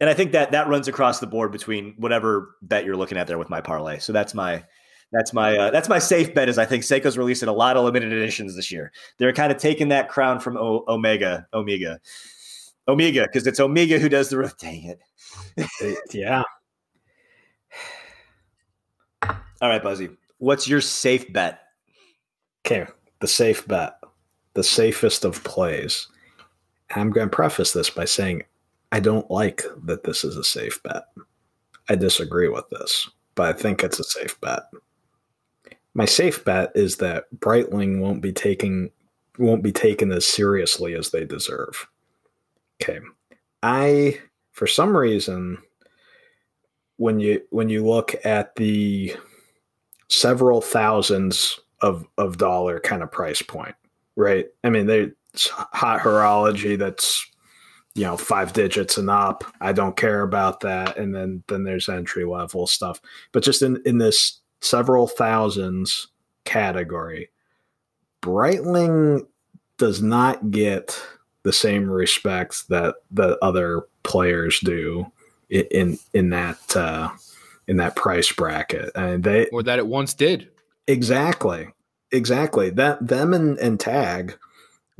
And 0.00 0.08
I 0.08 0.14
think 0.14 0.32
that 0.32 0.52
that 0.52 0.68
runs 0.68 0.88
across 0.88 1.18
the 1.20 1.26
board 1.26 1.52
between 1.52 1.94
whatever 1.96 2.56
bet 2.62 2.84
you're 2.84 2.96
looking 2.96 3.18
at 3.18 3.26
there 3.26 3.38
with 3.38 3.50
my 3.50 3.60
parlay. 3.60 3.98
So 3.98 4.12
that's 4.12 4.34
my 4.34 4.64
that's 5.12 5.32
my 5.32 5.56
uh, 5.56 5.70
that's 5.70 5.88
my 5.88 5.98
safe 5.98 6.34
bet. 6.34 6.48
Is 6.48 6.56
I 6.56 6.64
think 6.64 6.84
Seiko's 6.84 7.18
releasing 7.18 7.48
a 7.48 7.52
lot 7.52 7.76
of 7.76 7.84
limited 7.84 8.12
editions 8.12 8.56
this 8.56 8.70
year. 8.70 8.92
They're 9.18 9.32
kind 9.32 9.50
of 9.52 9.58
taking 9.58 9.88
that 9.88 10.08
crown 10.08 10.40
from 10.40 10.56
o- 10.56 10.84
Omega, 10.88 11.46
Omega, 11.52 12.00
Omega, 12.86 13.22
because 13.22 13.46
it's 13.46 13.60
Omega 13.60 13.98
who 13.98 14.08
does 14.08 14.28
the. 14.30 14.38
Roof. 14.38 14.56
Dang 14.56 14.84
it! 14.84 15.98
yeah. 16.12 16.44
All 19.60 19.68
right, 19.68 19.82
Buzzy. 19.82 20.10
What's 20.38 20.68
your 20.68 20.80
safe 20.80 21.30
bet? 21.32 21.60
Okay, 22.64 22.86
the 23.20 23.26
safe 23.26 23.66
bet, 23.68 23.98
the 24.54 24.64
safest 24.64 25.24
of 25.24 25.42
plays. 25.44 26.08
I'm 26.94 27.10
going 27.10 27.28
to 27.28 27.34
preface 27.34 27.72
this 27.72 27.90
by 27.90 28.04
saying 28.04 28.42
I 28.92 29.00
don't 29.00 29.30
like 29.30 29.62
that 29.84 30.04
this 30.04 30.24
is 30.24 30.36
a 30.36 30.44
safe 30.44 30.82
bet. 30.82 31.04
I 31.88 31.94
disagree 31.94 32.48
with 32.48 32.68
this, 32.70 33.08
but 33.34 33.54
I 33.54 33.58
think 33.58 33.82
it's 33.82 34.00
a 34.00 34.04
safe 34.04 34.40
bet. 34.40 34.62
My 35.94 36.04
safe 36.04 36.44
bet 36.44 36.70
is 36.74 36.96
that 36.96 37.24
Breitling 37.36 38.00
won't 38.00 38.20
be 38.20 38.32
taking 38.32 38.90
won't 39.38 39.62
be 39.62 39.72
taken 39.72 40.12
as 40.12 40.26
seriously 40.26 40.94
as 40.94 41.10
they 41.10 41.24
deserve. 41.24 41.86
Okay. 42.82 43.00
I 43.62 44.20
for 44.52 44.66
some 44.66 44.96
reason 44.96 45.58
when 46.96 47.20
you 47.20 47.42
when 47.50 47.68
you 47.68 47.86
look 47.86 48.14
at 48.24 48.54
the 48.56 49.16
several 50.10 50.60
thousands 50.60 51.58
of 51.80 52.06
of 52.18 52.36
dollar 52.36 52.80
kind 52.80 53.02
of 53.02 53.10
price 53.10 53.40
point, 53.40 53.74
right? 54.16 54.46
I 54.62 54.70
mean, 54.70 54.86
there's 54.86 55.12
hot 55.48 56.00
horology 56.00 56.78
that's 56.78 57.24
you 57.94 58.04
know 58.04 58.16
five 58.16 58.52
digits 58.52 58.98
and 58.98 59.08
up. 59.08 59.44
I 59.60 59.72
don't 59.72 59.96
care 59.96 60.22
about 60.22 60.60
that, 60.60 60.98
and 60.98 61.14
then 61.14 61.42
then 61.48 61.64
there's 61.64 61.88
entry 61.88 62.24
level 62.24 62.66
stuff. 62.66 63.00
But 63.32 63.42
just 63.42 63.62
in 63.62 63.80
in 63.86 63.98
this 63.98 64.40
several 64.60 65.06
thousands 65.06 66.08
category, 66.44 67.30
Breitling 68.22 69.26
does 69.78 70.02
not 70.02 70.50
get 70.50 71.00
the 71.42 71.52
same 71.52 71.88
respect 71.88 72.68
that 72.68 72.96
the 73.10 73.38
other 73.42 73.84
players 74.02 74.60
do 74.60 75.10
in, 75.48 75.98
in 76.12 76.30
that 76.30 76.76
uh, 76.76 77.08
in 77.70 77.76
that 77.76 77.94
price 77.94 78.32
bracket, 78.32 78.90
and 78.96 79.22
they 79.22 79.46
or 79.46 79.62
that 79.62 79.78
it 79.78 79.86
once 79.86 80.12
did. 80.12 80.50
Exactly, 80.88 81.68
exactly. 82.10 82.70
That 82.70 83.06
them 83.06 83.32
and, 83.32 83.56
and 83.58 83.78
Tag 83.78 84.36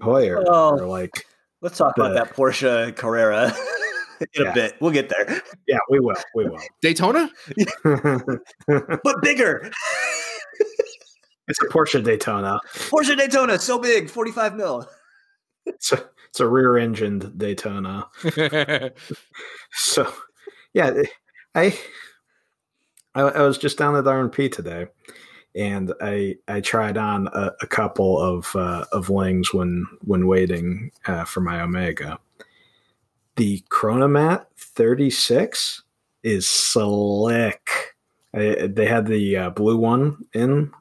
Heuer 0.01 0.45
oh, 0.47 0.79
are 0.79 0.87
like. 0.87 1.27
Let's 1.63 1.77
talk 1.77 1.97
the, 1.97 2.05
about 2.05 2.15
that 2.15 2.35
Porsche 2.35 2.97
Carrera 2.97 3.53
in 4.21 4.27
yeah. 4.45 4.51
a 4.51 4.55
bit. 4.55 4.77
We'll 4.81 4.93
get 4.93 5.11
there. 5.11 5.43
Yeah, 5.67 5.79
we 5.91 5.99
will. 5.99 6.15
We 6.35 6.45
will. 6.45 6.61
Daytona, 6.81 7.31
but 7.85 9.21
bigger. 9.21 9.71
it's 11.49 11.61
a 11.61 11.67
Porsche 11.67 12.03
Daytona. 12.03 12.61
Porsche 12.73 13.19
Daytona, 13.19 13.59
so 13.59 13.81
big, 13.81 14.09
forty-five 14.09 14.55
mil. 14.55 14.89
It's 15.67 15.91
a, 15.93 16.05
it's 16.29 16.39
a 16.39 16.47
rear-engined 16.47 17.37
Daytona. 17.37 18.07
so, 19.73 20.11
yeah, 20.73 21.03
I 21.55 21.77
I, 23.21 23.29
I, 23.29 23.43
was 23.43 23.59
just 23.59 23.79
down 23.79 23.97
at 23.97 24.07
R&P 24.07 24.49
today, 24.49 24.87
and 25.55 25.93
I 26.01 26.37
I 26.49 26.61
tried 26.61 26.97
on 26.97 27.29
a, 27.29 27.53
a 27.61 27.67
couple 27.67 28.19
of 28.19 28.55
uh, 28.57 28.85
of 28.93 29.11
Lings 29.11 29.53
when 29.53 29.87
when 30.05 30.27
waiting 30.27 30.91
uh, 31.07 31.25
for 31.25 31.41
my 31.41 31.61
Omega. 31.61 32.19
The 33.37 33.63
Chronomat 33.71 34.47
36 34.57 35.83
is 36.23 36.47
slick. 36.47 37.95
I, 38.35 38.69
they 38.71 38.87
had 38.87 39.07
the 39.07 39.37
uh, 39.37 39.51
blue 39.51 39.77
one 39.77 40.25
in 40.35 40.73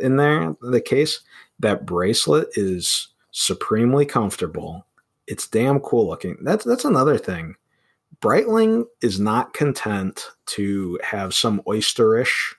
in 0.00 0.16
there 0.16 0.56
the 0.60 0.80
case. 0.80 1.20
That 1.60 1.86
bracelet 1.86 2.48
is 2.54 3.08
supremely 3.32 4.06
comfortable. 4.06 4.86
It's 5.26 5.46
damn 5.46 5.80
cool 5.80 6.06
looking. 6.06 6.38
That's 6.42 6.64
that's 6.64 6.84
another 6.84 7.18
thing. 7.18 7.56
Breitling 8.20 8.86
is 9.00 9.20
not 9.20 9.54
content 9.54 10.26
to 10.46 10.98
have 11.04 11.32
some 11.34 11.62
oysterish 11.66 12.54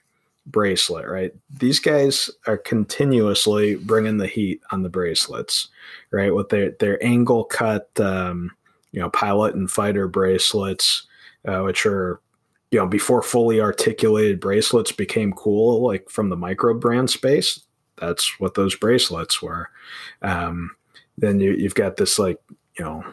bracelet, 0.45 1.07
right? 1.07 1.31
These 1.59 1.79
guys 1.79 2.29
are 2.47 2.57
continuously 2.57 3.75
bringing 3.75 4.17
the 4.17 4.27
heat 4.27 4.62
on 4.71 4.83
the 4.83 4.89
bracelets, 4.89 5.67
right? 6.12 6.33
With 6.33 6.49
their 6.49 6.71
their 6.79 7.03
angle 7.03 7.43
cut, 7.43 7.89
um, 7.99 8.51
you 8.91 8.99
know, 8.99 9.09
pilot 9.09 9.55
and 9.55 9.69
fighter 9.69 10.07
bracelets, 10.07 11.07
uh, 11.45 11.62
which 11.62 11.85
are 11.85 12.21
you 12.71 12.79
know 12.79 12.88
before 12.88 13.21
fully 13.21 13.62
articulated 13.62 14.39
bracelets 14.39 14.91
became 14.91 15.33
cool, 15.33 15.85
like 15.85 16.09
from 16.09 16.29
the 16.29 16.38
micro 16.38 16.73
brand 16.73 17.09
space. 17.09 17.62
That's 17.97 18.39
what 18.39 18.53
those 18.55 18.75
bracelets 18.75 19.41
were. 19.41 19.69
Um, 20.21 20.71
then 21.17 21.39
you, 21.39 21.51
you've 21.51 21.75
got 21.75 21.97
this 21.97 22.17
like 22.17 22.39
you 22.77 22.85
know 22.85 23.03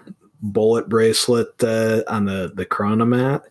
bullet 0.42 0.88
bracelet 0.88 1.62
uh, 1.62 2.02
on 2.08 2.24
the 2.24 2.52
the 2.54 2.66
chronomat, 2.66 3.42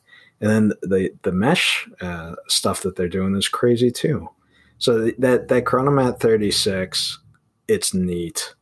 and 0.41 0.49
then 0.49 0.73
the 0.81 1.11
the 1.23 1.31
mesh 1.31 1.87
uh, 2.01 2.35
stuff 2.47 2.81
that 2.81 2.95
they're 2.95 3.07
doing 3.07 3.35
is 3.35 3.47
crazy 3.47 3.91
too. 3.91 4.29
So 4.77 5.11
that 5.19 5.47
that 5.47 5.65
chronomat 5.65 6.19
36, 6.19 7.19
it's 7.67 7.93
neat. 7.93 8.53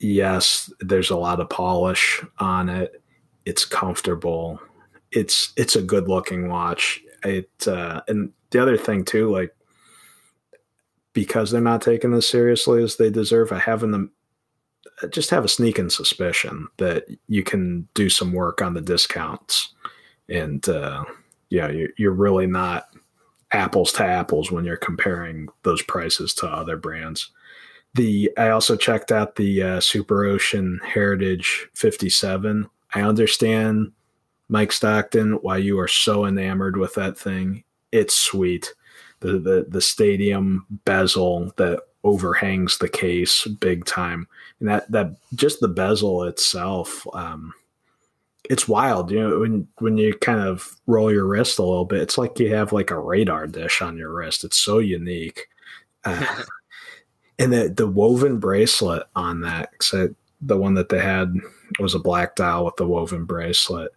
Yes, 0.00 0.72
there's 0.80 1.10
a 1.10 1.16
lot 1.16 1.40
of 1.40 1.50
polish 1.50 2.22
on 2.38 2.68
it. 2.68 3.02
It's 3.44 3.64
comfortable. 3.64 4.60
It's 5.10 5.52
it's 5.56 5.76
a 5.76 5.82
good 5.82 6.08
looking 6.08 6.48
watch. 6.48 7.00
It 7.24 7.50
uh, 7.66 8.02
and 8.08 8.32
the 8.50 8.60
other 8.60 8.76
thing 8.76 9.04
too, 9.04 9.30
like 9.30 9.54
because 11.12 11.50
they're 11.50 11.60
not 11.60 11.82
taking 11.82 12.12
this 12.12 12.28
seriously 12.28 12.82
as 12.82 12.96
they 12.96 13.10
deserve, 13.10 13.50
I 13.50 13.58
have 13.58 13.82
in 13.82 13.90
them 13.90 14.12
just 15.10 15.30
have 15.30 15.44
a 15.44 15.48
sneaking 15.48 15.90
suspicion 15.90 16.68
that 16.78 17.06
you 17.28 17.42
can 17.42 17.88
do 17.94 18.08
some 18.08 18.32
work 18.32 18.60
on 18.60 18.74
the 18.74 18.80
discounts. 18.80 19.74
And 20.28 20.68
uh, 20.68 21.04
yeah 21.50 21.68
you're, 21.68 21.90
you're 21.96 22.12
really 22.12 22.46
not 22.46 22.88
apples 23.52 23.92
to 23.92 24.04
apples 24.04 24.50
when 24.50 24.64
you're 24.64 24.76
comparing 24.76 25.48
those 25.62 25.82
prices 25.82 26.34
to 26.34 26.46
other 26.46 26.76
brands. 26.76 27.30
The 27.94 28.30
i 28.36 28.50
also 28.50 28.76
checked 28.76 29.10
out 29.10 29.36
the 29.36 29.62
uh, 29.62 29.78
superocean 29.78 30.84
heritage 30.84 31.68
57 31.74 32.68
i 32.94 33.00
understand 33.00 33.92
mike 34.48 34.72
stockton 34.72 35.32
why 35.42 35.56
you 35.56 35.78
are 35.78 35.88
so 35.88 36.26
enamored 36.26 36.76
with 36.76 36.94
that 36.94 37.18
thing. 37.18 37.64
It's 37.90 38.16
sweet. 38.16 38.74
The 39.20 39.38
the, 39.38 39.66
the 39.68 39.80
stadium 39.80 40.66
bezel 40.84 41.52
that 41.56 41.80
overhangs 42.04 42.78
the 42.78 42.88
case 42.88 43.46
big 43.46 43.84
time. 43.84 44.28
And 44.60 44.68
that 44.68 44.90
that 44.90 45.16
just 45.34 45.60
the 45.60 45.68
bezel 45.68 46.24
itself, 46.24 47.06
um, 47.14 47.52
it's 48.50 48.66
wild. 48.66 49.10
You 49.10 49.20
know, 49.20 49.38
when 49.40 49.68
when 49.78 49.96
you 49.96 50.14
kind 50.14 50.40
of 50.40 50.76
roll 50.86 51.12
your 51.12 51.26
wrist 51.26 51.58
a 51.58 51.62
little 51.62 51.84
bit, 51.84 52.02
it's 52.02 52.18
like 52.18 52.38
you 52.38 52.54
have 52.54 52.72
like 52.72 52.90
a 52.90 52.98
radar 52.98 53.46
dish 53.46 53.80
on 53.82 53.96
your 53.96 54.12
wrist. 54.12 54.44
It's 54.44 54.58
so 54.58 54.78
unique. 54.78 55.48
Uh, 56.04 56.42
and 57.38 57.52
the 57.52 57.68
the 57.68 57.86
woven 57.86 58.38
bracelet 58.38 59.04
on 59.14 59.42
that, 59.42 59.70
so 59.80 60.14
the 60.40 60.56
one 60.56 60.74
that 60.74 60.88
they 60.88 61.00
had 61.00 61.34
was 61.78 61.94
a 61.94 61.98
black 61.98 62.36
dial 62.36 62.64
with 62.64 62.76
the 62.76 62.86
woven 62.86 63.24
bracelet 63.24 63.92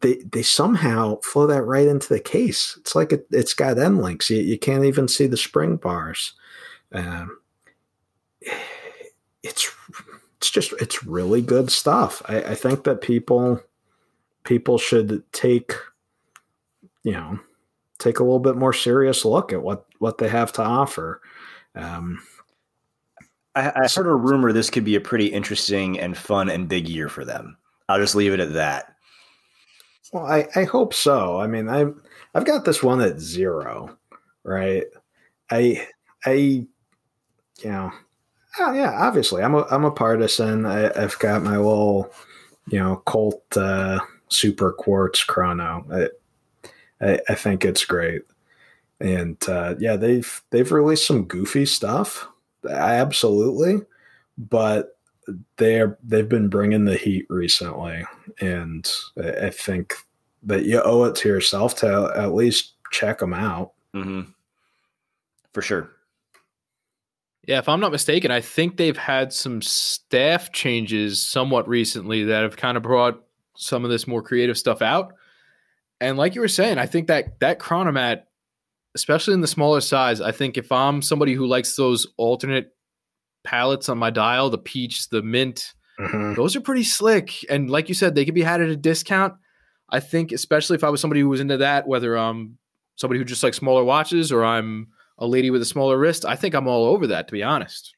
they 0.00 0.16
they 0.30 0.42
somehow 0.42 1.18
flow 1.20 1.46
that 1.46 1.62
right 1.62 1.86
into 1.86 2.08
the 2.08 2.20
case. 2.20 2.76
It's 2.80 2.94
like 2.94 3.12
it, 3.12 3.26
has 3.32 3.54
got 3.54 3.78
end 3.78 4.00
links. 4.02 4.30
You, 4.30 4.40
you, 4.40 4.58
can't 4.58 4.84
even 4.84 5.08
see 5.08 5.26
the 5.26 5.36
spring 5.36 5.76
bars. 5.76 6.34
Um, 6.92 7.38
it's 9.46 9.70
it's 10.38 10.50
just 10.50 10.72
it's 10.80 11.04
really 11.04 11.42
good 11.42 11.70
stuff. 11.70 12.22
I, 12.26 12.42
I 12.42 12.54
think 12.54 12.84
that 12.84 13.00
people 13.00 13.60
people 14.44 14.78
should 14.78 15.22
take, 15.32 15.72
you 17.02 17.12
know, 17.12 17.38
take 17.98 18.18
a 18.18 18.22
little 18.22 18.38
bit 18.38 18.56
more 18.56 18.72
serious 18.72 19.24
look 19.24 19.52
at 19.52 19.62
what 19.62 19.86
what 19.98 20.18
they 20.18 20.28
have 20.28 20.52
to 20.54 20.62
offer. 20.62 21.20
Um, 21.74 22.22
I, 23.54 23.72
I 23.74 23.88
heard 23.88 24.06
a 24.06 24.14
rumor 24.14 24.52
this 24.52 24.70
could 24.70 24.84
be 24.84 24.96
a 24.96 25.00
pretty 25.00 25.26
interesting 25.26 25.98
and 25.98 26.16
fun 26.16 26.50
and 26.50 26.68
big 26.68 26.88
year 26.88 27.08
for 27.08 27.24
them. 27.24 27.56
I'll 27.88 27.98
just 27.98 28.14
leave 28.14 28.32
it 28.32 28.40
at 28.40 28.54
that. 28.54 28.94
Well, 30.12 30.26
I, 30.26 30.48
I 30.54 30.64
hope 30.64 30.94
so. 30.94 31.40
I 31.40 31.46
mean, 31.46 31.68
I've 31.68 31.94
I've 32.34 32.44
got 32.46 32.64
this 32.64 32.82
one 32.82 33.00
at 33.00 33.18
zero, 33.18 33.96
right? 34.44 34.84
I 35.50 35.86
I 36.24 36.66
you 37.62 37.70
know, 37.70 37.92
oh 38.58 38.72
yeah, 38.72 38.92
obviously 38.94 39.42
I'm 39.42 39.54
a 39.54 39.66
I'm 39.70 39.84
a 39.84 39.90
partisan. 39.90 40.66
I, 40.66 40.98
have 40.98 41.18
got 41.18 41.42
my 41.42 41.56
little 41.56 42.12
you 42.68 42.78
know 42.78 43.02
Colt 43.06 43.42
uh, 43.56 43.98
Super 44.28 44.72
Quartz 44.72 45.24
Chrono. 45.24 45.84
I, 45.92 47.06
I, 47.06 47.20
I 47.28 47.34
think 47.34 47.64
it's 47.64 47.84
great, 47.84 48.22
and 49.00 49.36
uh, 49.48 49.74
yeah, 49.78 49.96
they've 49.96 50.42
they've 50.50 50.72
released 50.72 51.06
some 51.06 51.24
goofy 51.24 51.66
stuff, 51.66 52.26
absolutely, 52.68 53.82
but 54.38 54.96
they're 55.56 55.98
they've 56.02 56.28
been 56.28 56.48
bringing 56.48 56.84
the 56.84 56.96
heat 56.96 57.26
recently, 57.28 58.04
and 58.40 58.90
I 59.18 59.50
think 59.50 59.94
that 60.42 60.64
you 60.64 60.80
owe 60.82 61.04
it 61.04 61.14
to 61.16 61.28
yourself 61.28 61.74
to 61.76 62.12
at 62.16 62.34
least 62.34 62.74
check 62.92 63.18
them 63.18 63.34
out. 63.34 63.72
Mm-hmm. 63.94 64.30
For 65.52 65.62
sure. 65.62 65.95
Yeah, 67.46 67.58
if 67.58 67.68
I'm 67.68 67.80
not 67.80 67.92
mistaken, 67.92 68.30
I 68.30 68.40
think 68.40 68.76
they've 68.76 68.96
had 68.96 69.32
some 69.32 69.62
staff 69.62 70.52
changes 70.52 71.22
somewhat 71.22 71.68
recently 71.68 72.24
that 72.24 72.42
have 72.42 72.56
kind 72.56 72.76
of 72.76 72.82
brought 72.82 73.22
some 73.56 73.84
of 73.84 73.90
this 73.90 74.08
more 74.08 74.20
creative 74.20 74.58
stuff 74.58 74.82
out. 74.82 75.14
And 76.00 76.18
like 76.18 76.34
you 76.34 76.40
were 76.40 76.48
saying, 76.48 76.78
I 76.78 76.86
think 76.86 77.06
that 77.06 77.38
that 77.40 77.60
chronomat, 77.60 78.22
especially 78.94 79.34
in 79.34 79.40
the 79.40 79.46
smaller 79.46 79.80
size, 79.80 80.20
I 80.20 80.32
think 80.32 80.58
if 80.58 80.72
I'm 80.72 81.00
somebody 81.02 81.34
who 81.34 81.46
likes 81.46 81.76
those 81.76 82.06
alternate 82.16 82.74
palettes 83.44 83.88
on 83.88 83.96
my 83.96 84.10
dial, 84.10 84.50
the 84.50 84.58
peach, 84.58 85.08
the 85.08 85.22
mint, 85.22 85.72
mm-hmm. 86.00 86.34
those 86.34 86.56
are 86.56 86.60
pretty 86.60 86.82
slick. 86.82 87.32
And 87.48 87.70
like 87.70 87.88
you 87.88 87.94
said, 87.94 88.14
they 88.14 88.24
could 88.24 88.34
be 88.34 88.42
had 88.42 88.60
at 88.60 88.68
a 88.68 88.76
discount. 88.76 89.34
I 89.88 90.00
think, 90.00 90.32
especially 90.32 90.74
if 90.74 90.82
I 90.82 90.90
was 90.90 91.00
somebody 91.00 91.20
who 91.20 91.28
was 91.28 91.40
into 91.40 91.58
that, 91.58 91.86
whether 91.86 92.16
I'm 92.16 92.58
somebody 92.96 93.20
who 93.20 93.24
just 93.24 93.42
likes 93.42 93.56
smaller 93.56 93.84
watches 93.84 94.32
or 94.32 94.44
I'm 94.44 94.88
a 95.18 95.26
lady 95.26 95.50
with 95.50 95.62
a 95.62 95.66
smaller 95.66 95.98
wrist, 95.98 96.24
I 96.24 96.36
think 96.36 96.54
I'm 96.54 96.68
all 96.68 96.84
over 96.84 97.06
that, 97.06 97.28
to 97.28 97.32
be 97.32 97.42
honest. 97.42 97.94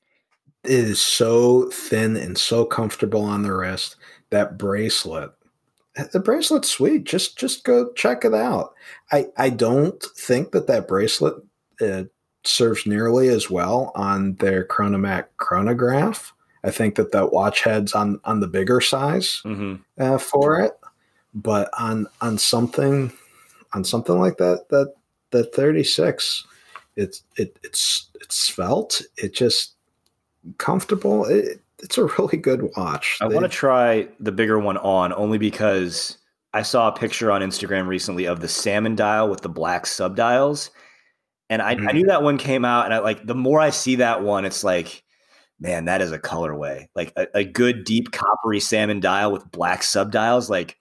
It 0.64 0.70
is 0.70 1.00
so 1.00 1.70
thin 1.70 2.16
and 2.16 2.36
so 2.36 2.64
comfortable 2.64 3.22
on 3.22 3.42
the 3.42 3.54
wrist. 3.54 3.96
That 4.30 4.58
bracelet, 4.58 5.30
the 6.12 6.20
bracelet's 6.20 6.70
sweet. 6.70 7.04
Just 7.04 7.38
just 7.38 7.64
go 7.64 7.92
check 7.92 8.24
it 8.24 8.34
out. 8.34 8.74
I 9.12 9.26
I 9.36 9.50
don't 9.50 10.02
think 10.16 10.52
that 10.52 10.66
that 10.66 10.88
bracelet 10.88 11.34
uh, 11.80 12.04
serves 12.44 12.86
nearly 12.86 13.28
as 13.28 13.48
well 13.48 13.92
on 13.94 14.34
their 14.36 14.64
Chronomat 14.64 15.26
chronograph. 15.36 16.32
I 16.64 16.70
think 16.70 16.96
that 16.96 17.12
that 17.12 17.32
watch 17.32 17.62
head's 17.62 17.94
on 17.94 18.20
on 18.24 18.40
the 18.40 18.48
bigger 18.48 18.80
size 18.80 19.40
mm-hmm. 19.44 19.76
uh, 19.98 20.18
for 20.18 20.60
it, 20.60 20.72
but 21.34 21.70
on 21.78 22.06
on 22.20 22.36
something 22.36 23.12
on 23.72 23.84
something 23.84 24.18
like 24.18 24.38
that 24.38 24.68
that 24.70 24.94
that 25.30 25.54
36 25.54 26.46
it's 26.98 27.22
it, 27.36 27.58
it's 27.62 28.10
it's 28.20 28.36
svelte. 28.36 29.02
It 29.16 29.32
just 29.32 29.74
comfortable. 30.58 31.24
It, 31.24 31.60
it's 31.78 31.96
a 31.96 32.04
really 32.18 32.36
good 32.36 32.70
watch. 32.76 33.18
I 33.20 33.28
want 33.28 33.44
to 33.44 33.48
try 33.48 34.08
the 34.18 34.32
bigger 34.32 34.58
one 34.58 34.76
on 34.78 35.12
only 35.12 35.38
because 35.38 36.18
I 36.52 36.62
saw 36.62 36.88
a 36.88 36.92
picture 36.92 37.30
on 37.30 37.40
Instagram 37.40 37.86
recently 37.86 38.26
of 38.26 38.40
the 38.40 38.48
salmon 38.48 38.96
dial 38.96 39.30
with 39.30 39.42
the 39.42 39.48
black 39.48 39.84
subdials, 39.84 40.70
and 41.48 41.62
I, 41.62 41.76
mm-hmm. 41.76 41.88
I 41.88 41.92
knew 41.92 42.06
that 42.06 42.22
one 42.22 42.36
came 42.36 42.64
out. 42.64 42.86
And 42.86 42.94
I 42.94 42.98
like 42.98 43.24
the 43.24 43.34
more 43.34 43.60
I 43.60 43.70
see 43.70 43.96
that 43.96 44.22
one, 44.22 44.44
it's 44.44 44.64
like, 44.64 45.04
man, 45.60 45.84
that 45.84 46.00
is 46.00 46.10
a 46.10 46.18
colorway. 46.18 46.88
Like 46.96 47.12
a, 47.16 47.28
a 47.34 47.44
good 47.44 47.84
deep 47.84 48.10
coppery 48.10 48.60
salmon 48.60 48.98
dial 48.98 49.30
with 49.30 49.50
black 49.52 49.82
subdials. 49.82 50.50
Like 50.50 50.76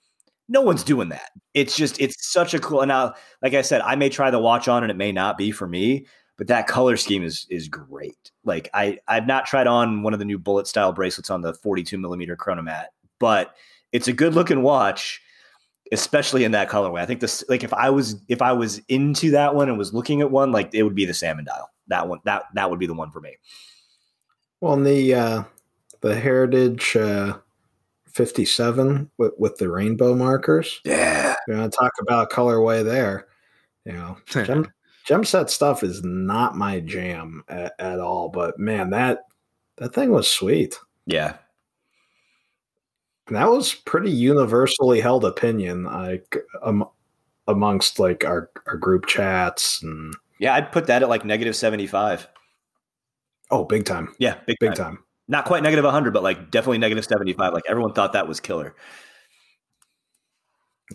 no 0.50 0.62
one's 0.62 0.84
doing 0.84 1.10
that. 1.10 1.32
It's 1.54 1.76
just 1.76 2.00
it's 2.00 2.28
such 2.32 2.54
a 2.54 2.60
cool. 2.60 2.82
And 2.82 2.90
now, 2.90 3.14
like 3.42 3.54
I 3.54 3.62
said, 3.62 3.82
I 3.82 3.96
may 3.96 4.10
try 4.10 4.32
the 4.32 4.40
watch 4.40 4.68
on, 4.68 4.84
and 4.84 4.92
it 4.92 4.98
may 4.98 5.12
not 5.12 5.38
be 5.38 5.52
for 5.52 5.68
me. 5.68 6.06
But 6.38 6.48
that 6.48 6.68
color 6.68 6.98
scheme 6.98 7.24
is 7.24 7.48
is 7.50 7.68
great. 7.68 8.32
Like 8.44 8.70
I 8.74 9.00
I've 9.08 9.28
not 9.28 9.46
tried 9.46 9.68
on 9.68 10.04
one 10.04 10.14
of 10.14 10.20
the 10.20 10.26
new 10.26 10.38
bullet 10.38 10.68
style 10.68 10.94
bracelets 10.94 11.30
on 11.30 11.42
the 11.42 11.54
42 11.54 11.98
millimeter 11.98 12.38
chronomat, 12.38 12.86
but 13.20 13.56
it's 13.92 14.08
a 14.08 14.14
good 14.14 14.36
looking 14.36 14.62
watch, 14.62 15.20
especially 15.92 16.44
in 16.44 16.52
that 16.52 16.70
colorway. 16.70 17.00
I 17.00 17.08
think 17.08 17.22
this 17.22 17.44
like 17.50 17.64
if 17.64 17.74
I 17.74 17.90
was 17.90 18.22
if 18.28 18.42
I 18.42 18.54
was 18.54 18.80
into 18.88 19.32
that 19.32 19.56
one 19.56 19.68
and 19.68 19.80
was 19.80 19.94
looking 19.94 20.22
at 20.22 20.30
one, 20.30 20.52
like 20.52 20.70
it 20.74 20.84
would 20.84 20.96
be 20.96 21.06
the 21.06 21.14
salmon 21.14 21.46
dial. 21.46 21.72
That 21.88 22.08
one 22.08 22.20
that 22.26 22.44
that 22.54 22.70
would 22.70 22.80
be 22.80 22.88
the 22.88 22.94
one 22.94 23.10
for 23.10 23.20
me. 23.20 23.36
Well, 24.62 24.74
and 24.74 24.86
the 24.86 25.14
uh, 25.16 25.44
the 26.02 26.16
heritage. 26.16 26.96
Uh 26.96 27.40
57 28.18 29.12
with, 29.18 29.34
with 29.38 29.58
the 29.58 29.70
rainbow 29.70 30.16
markers. 30.16 30.82
Yeah. 30.84 31.36
You 31.48 31.56
to 31.56 31.70
talk 31.70 31.94
about 32.02 32.32
colorway 32.32 32.84
there. 32.84 33.28
You 33.86 33.94
know, 33.94 34.18
gem, 34.26 34.72
gem 35.06 35.24
set 35.24 35.50
stuff 35.50 35.84
is 35.84 36.04
not 36.04 36.58
my 36.58 36.80
jam 36.80 37.44
at, 37.48 37.74
at, 37.80 38.00
all, 38.00 38.30
but 38.30 38.60
man, 38.60 38.90
that 38.90 39.20
that 39.78 39.94
thing 39.94 40.12
was 40.12 40.30
sweet. 40.30 40.78
Yeah. 41.06 41.38
And 43.28 43.38
that 43.38 43.50
was 43.50 43.74
pretty 43.74 44.12
universally 44.12 45.00
held 45.00 45.24
opinion 45.24 45.84
like 45.84 46.36
um, 46.64 46.86
amongst 47.48 48.00
like 48.00 48.26
our, 48.26 48.50
our 48.66 48.78
group 48.78 49.06
chats 49.06 49.84
and 49.84 50.14
yeah, 50.40 50.54
I'd 50.56 50.72
put 50.72 50.88
that 50.88 51.04
at 51.04 51.10
like 51.10 51.24
negative 51.24 51.56
75. 51.56 52.28
Oh, 53.50 53.64
big 53.64 53.86
time. 53.86 54.14
Yeah, 54.20 54.38
big, 54.46 54.58
big 54.60 54.76
time. 54.76 54.96
time 54.96 55.04
not 55.28 55.46
quite 55.46 55.64
negative 55.64 55.86
100 55.86 56.14
but 56.14 56.24
like 56.24 56.52
definitely 56.52 56.78
negative 56.78 57.06
75 57.06 57.54
like 57.54 57.64
everyone 57.70 57.94
thought 57.94 58.14
that 58.14 58.28
was 58.28 58.40
killer. 58.40 58.76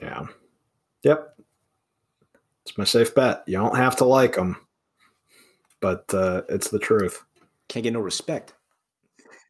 Yeah. 0.01 0.27
Yep. 1.03 1.37
It's 2.65 2.79
my 2.79 2.85
safe 2.85 3.15
bet. 3.15 3.43
You 3.47 3.59
don't 3.59 3.77
have 3.77 3.97
to 3.97 4.05
like 4.05 4.35
them 4.35 4.57
but 5.83 6.15
uh, 6.15 6.43
it's 6.49 6.71
the 6.71 6.79
truth. 6.79 7.23
Can't 7.69 7.83
get 7.83 7.93
no 7.93 8.01
respect. 8.01 8.55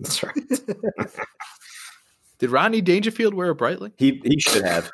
That's 0.00 0.20
right. 0.24 0.34
Did 2.38 2.50
rodney 2.50 2.80
dangerfield 2.80 3.34
wear 3.34 3.50
a 3.50 3.54
Breitling 3.54 3.92
he, 3.98 4.20
he 4.24 4.40
should 4.40 4.64
have. 4.64 4.90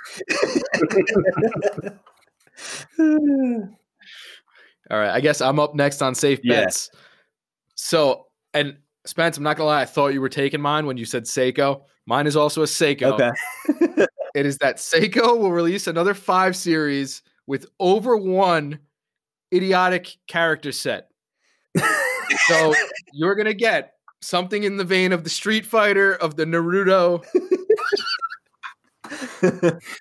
All 4.91 4.99
right. 4.99 5.11
I 5.11 5.20
guess 5.20 5.41
i'm 5.41 5.59
up 5.59 5.74
next 5.74 6.03
on 6.03 6.14
safe 6.14 6.41
bets. 6.43 6.91
Yeah. 6.93 7.01
so 7.74 8.26
and 8.53 8.76
Spence, 9.09 9.39
I'm 9.39 9.43
not 9.43 9.57
gonna 9.57 9.69
lie, 9.69 9.81
I 9.81 9.87
thought 9.87 10.09
you 10.09 10.21
were 10.21 10.29
taking 10.29 10.61
mine 10.61 10.85
when 10.85 10.99
you 10.99 11.07
said 11.07 11.25
Seiko. 11.25 11.83
Mine 12.07 12.27
is 12.27 12.37
also 12.37 12.63
a 12.63 12.67
Seiko. 12.67 13.19
Okay. 13.19 14.07
it 14.35 14.45
is 14.45 14.59
that 14.59 14.77
Seiko 14.77 15.39
will 15.39 15.51
release 15.51 15.87
another 15.87 16.13
five 16.13 16.55
series 16.55 17.23
with 17.47 17.67
over 17.81 18.19
one 18.19 18.79
idiotic 19.53 20.15
character 20.27 20.73
set. 20.73 21.09
so 22.47 22.75
you're 23.15 23.35
gonna 23.35 23.55
get 23.55 23.95
something 24.21 24.63
in 24.63 24.77
the 24.77 24.85
vein 24.85 25.13
of 25.13 25.25
the 25.25 25.31
Street 25.31 25.65
Fighter, 25.65 26.15
of 26.15 26.37
the 26.37 26.45
Naruto. 26.45 27.25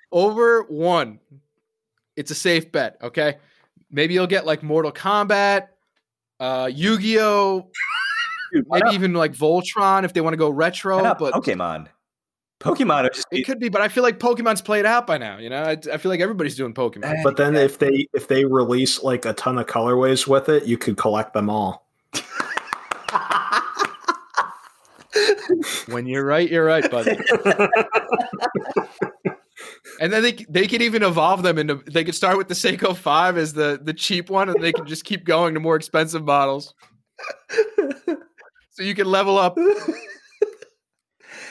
over 0.12 0.64
one. 0.64 1.18
It's 2.14 2.30
a 2.30 2.34
safe 2.34 2.70
bet, 2.70 2.98
okay? 3.02 3.38
Maybe 3.90 4.12
you'll 4.12 4.26
get 4.26 4.44
like 4.44 4.62
Mortal 4.62 4.92
Kombat, 4.92 5.68
uh, 6.40 6.68
Yu-Gi-Oh! 6.70 7.70
Dude, 8.52 8.66
maybe 8.68 8.90
even 8.90 9.14
like 9.14 9.32
Voltron 9.32 10.04
if 10.04 10.12
they 10.12 10.20
want 10.20 10.34
to 10.34 10.38
go 10.38 10.50
retro. 10.50 11.02
But 11.02 11.34
Pokemon, 11.34 11.88
Pokemon 12.60 13.12
just 13.14 13.26
it 13.30 13.44
could 13.44 13.60
be, 13.60 13.68
but 13.68 13.80
I 13.80 13.88
feel 13.88 14.02
like 14.02 14.18
Pokemon's 14.18 14.62
played 14.62 14.86
out 14.86 15.06
by 15.06 15.18
now. 15.18 15.38
You 15.38 15.50
know, 15.50 15.62
I, 15.62 15.76
I 15.92 15.98
feel 15.98 16.10
like 16.10 16.20
everybody's 16.20 16.56
doing 16.56 16.74
Pokemon. 16.74 17.22
But 17.22 17.36
then 17.36 17.54
if 17.54 17.78
they 17.78 18.08
if 18.12 18.26
they 18.28 18.44
release 18.44 19.02
like 19.02 19.24
a 19.24 19.32
ton 19.34 19.58
of 19.58 19.66
colorways 19.66 20.26
with 20.26 20.48
it, 20.48 20.64
you 20.64 20.78
could 20.78 20.96
collect 20.96 21.34
them 21.34 21.50
all. 21.50 21.86
when 25.86 26.06
you're 26.06 26.24
right, 26.24 26.50
you're 26.50 26.64
right, 26.64 26.90
buddy. 26.90 27.16
and 30.00 30.12
then 30.12 30.22
they 30.22 30.32
they 30.48 30.66
could 30.66 30.82
even 30.82 31.02
evolve 31.02 31.42
them 31.42 31.58
into 31.58 31.76
they 31.86 32.04
could 32.04 32.14
start 32.14 32.36
with 32.36 32.48
the 32.48 32.54
Seiko 32.54 32.96
Five 32.96 33.36
as 33.36 33.52
the 33.52 33.78
the 33.82 33.94
cheap 33.94 34.30
one, 34.30 34.48
and 34.48 34.62
they 34.62 34.72
can 34.72 34.86
just 34.86 35.04
keep 35.04 35.24
going 35.24 35.54
to 35.54 35.60
more 35.60 35.76
expensive 35.76 36.24
models 36.24 36.74
so 38.78 38.84
you 38.84 38.94
can 38.94 39.10
level 39.10 39.36
up. 39.38 39.56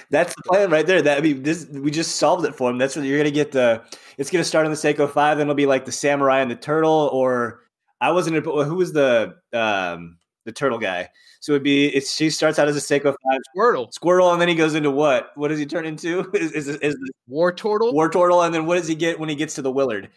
That's 0.10 0.34
the 0.34 0.42
plan 0.44 0.72
right 0.72 0.88
there. 0.88 1.02
That 1.02 1.18
I 1.18 1.22
mean, 1.22 1.44
this 1.44 1.68
we 1.68 1.92
just 1.92 2.16
solved 2.16 2.46
it 2.46 2.56
for 2.56 2.70
him. 2.70 2.78
That's 2.78 2.96
what 2.96 3.04
you're 3.04 3.18
gonna 3.18 3.32
get. 3.32 3.52
The 3.52 3.84
it's 4.18 4.32
gonna 4.32 4.46
start 4.46 4.66
on 4.66 4.72
the 4.72 4.78
Seiko 4.78 5.10
Five, 5.10 5.38
then 5.38 5.48
it'll 5.48 5.56
be 5.56 5.66
like 5.66 5.84
the 5.84 5.92
Samurai 5.92 6.40
and 6.40 6.50
the 6.50 6.56
Turtle, 6.56 7.10
or 7.12 7.66
I 8.00 8.12
wasn't. 8.12 8.46
Who 8.46 8.76
was 8.76 8.94
the 8.94 9.36
um 9.52 10.18
the 10.46 10.54
turtle 10.54 10.80
guy. 10.80 11.10
So 11.42 11.52
it'd 11.52 11.64
be 11.64 11.88
it's 11.88 12.16
she 12.16 12.30
starts 12.30 12.58
out 12.58 12.70
as 12.70 12.78
a 12.78 12.80
Seiko 12.80 13.14
five 13.24 13.42
Squirtle, 13.54 13.94
squirrel, 13.94 14.32
and 14.32 14.42
then 14.42 14.48
he 14.48 14.56
goes 14.56 14.74
into 14.74 14.90
what? 14.90 15.32
What 15.36 15.50
does 15.50 15.60
he 15.60 15.66
turn 15.66 15.86
into? 15.86 16.32
Is 16.34 16.54
is, 16.54 16.68
is 16.70 16.96
the 16.96 17.12
Wartortle, 17.30 17.94
war 17.94 18.10
turtle, 18.10 18.42
and 18.42 18.56
then 18.56 18.66
what 18.66 18.78
does 18.78 18.88
he 18.88 18.96
get 18.96 19.20
when 19.20 19.28
he 19.30 19.36
gets 19.36 19.54
to 19.56 19.62
the 19.62 19.72
Willard? 19.72 20.10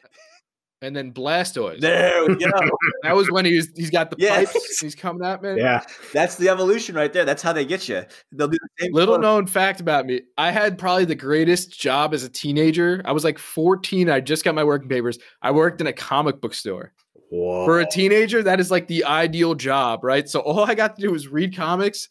And 0.82 0.94
then 0.96 1.12
Blastoise. 1.12 1.80
There 1.80 2.26
we 2.26 2.36
go. 2.36 2.50
That 3.02 3.16
was 3.16 3.30
when 3.30 3.44
he's 3.46 3.70
he's 3.76 3.90
got 3.90 4.10
the 4.10 4.16
Yes. 4.18 4.52
pipes. 4.52 4.78
He's 4.80 4.94
coming 4.94 5.26
at 5.26 5.42
me. 5.42 5.56
Yeah. 5.56 5.82
That's 6.12 6.36
the 6.36 6.48
evolution 6.50 6.94
right 6.94 7.12
there. 7.12 7.24
That's 7.24 7.42
how 7.42 7.52
they 7.52 7.64
get 7.64 7.88
you. 7.88 8.04
They'll 8.32 8.48
do 8.48 8.58
the 8.60 8.84
same. 8.84 8.92
Little 8.92 9.18
known 9.18 9.46
fact 9.46 9.80
about 9.80 10.04
me, 10.06 10.22
I 10.36 10.50
had 10.50 10.78
probably 10.78 11.06
the 11.06 11.14
greatest 11.14 11.78
job 11.78 12.12
as 12.12 12.24
a 12.24 12.28
teenager. 12.28 13.00
I 13.04 13.12
was 13.12 13.24
like 13.24 13.38
14. 13.38 14.10
I 14.10 14.20
just 14.20 14.44
got 14.44 14.54
my 14.54 14.64
working 14.64 14.88
papers. 14.88 15.18
I 15.40 15.50
worked 15.50 15.80
in 15.80 15.86
a 15.86 15.92
comic 15.92 16.40
book 16.40 16.52
store. 16.54 16.92
Whoa. 17.30 17.64
For 17.64 17.80
a 17.80 17.88
teenager, 17.88 18.42
that 18.42 18.60
is 18.60 18.70
like 18.70 18.86
the 18.88 19.04
ideal 19.04 19.54
job, 19.54 20.04
right? 20.04 20.28
So 20.28 20.40
all 20.40 20.60
I 20.64 20.74
got 20.74 20.96
to 20.96 21.02
do 21.02 21.10
was 21.12 21.28
read 21.28 21.56
comics, 21.56 22.08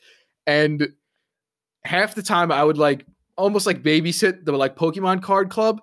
and 0.47 0.87
half 1.83 2.15
the 2.15 2.23
time 2.23 2.51
I 2.51 2.63
would 2.63 2.77
like 2.77 3.05
almost 3.35 3.65
like 3.67 3.83
babysit 3.83 4.45
the 4.45 4.53
like 4.53 4.75
Pokemon 4.75 5.21
card 5.21 5.49
club. 5.49 5.81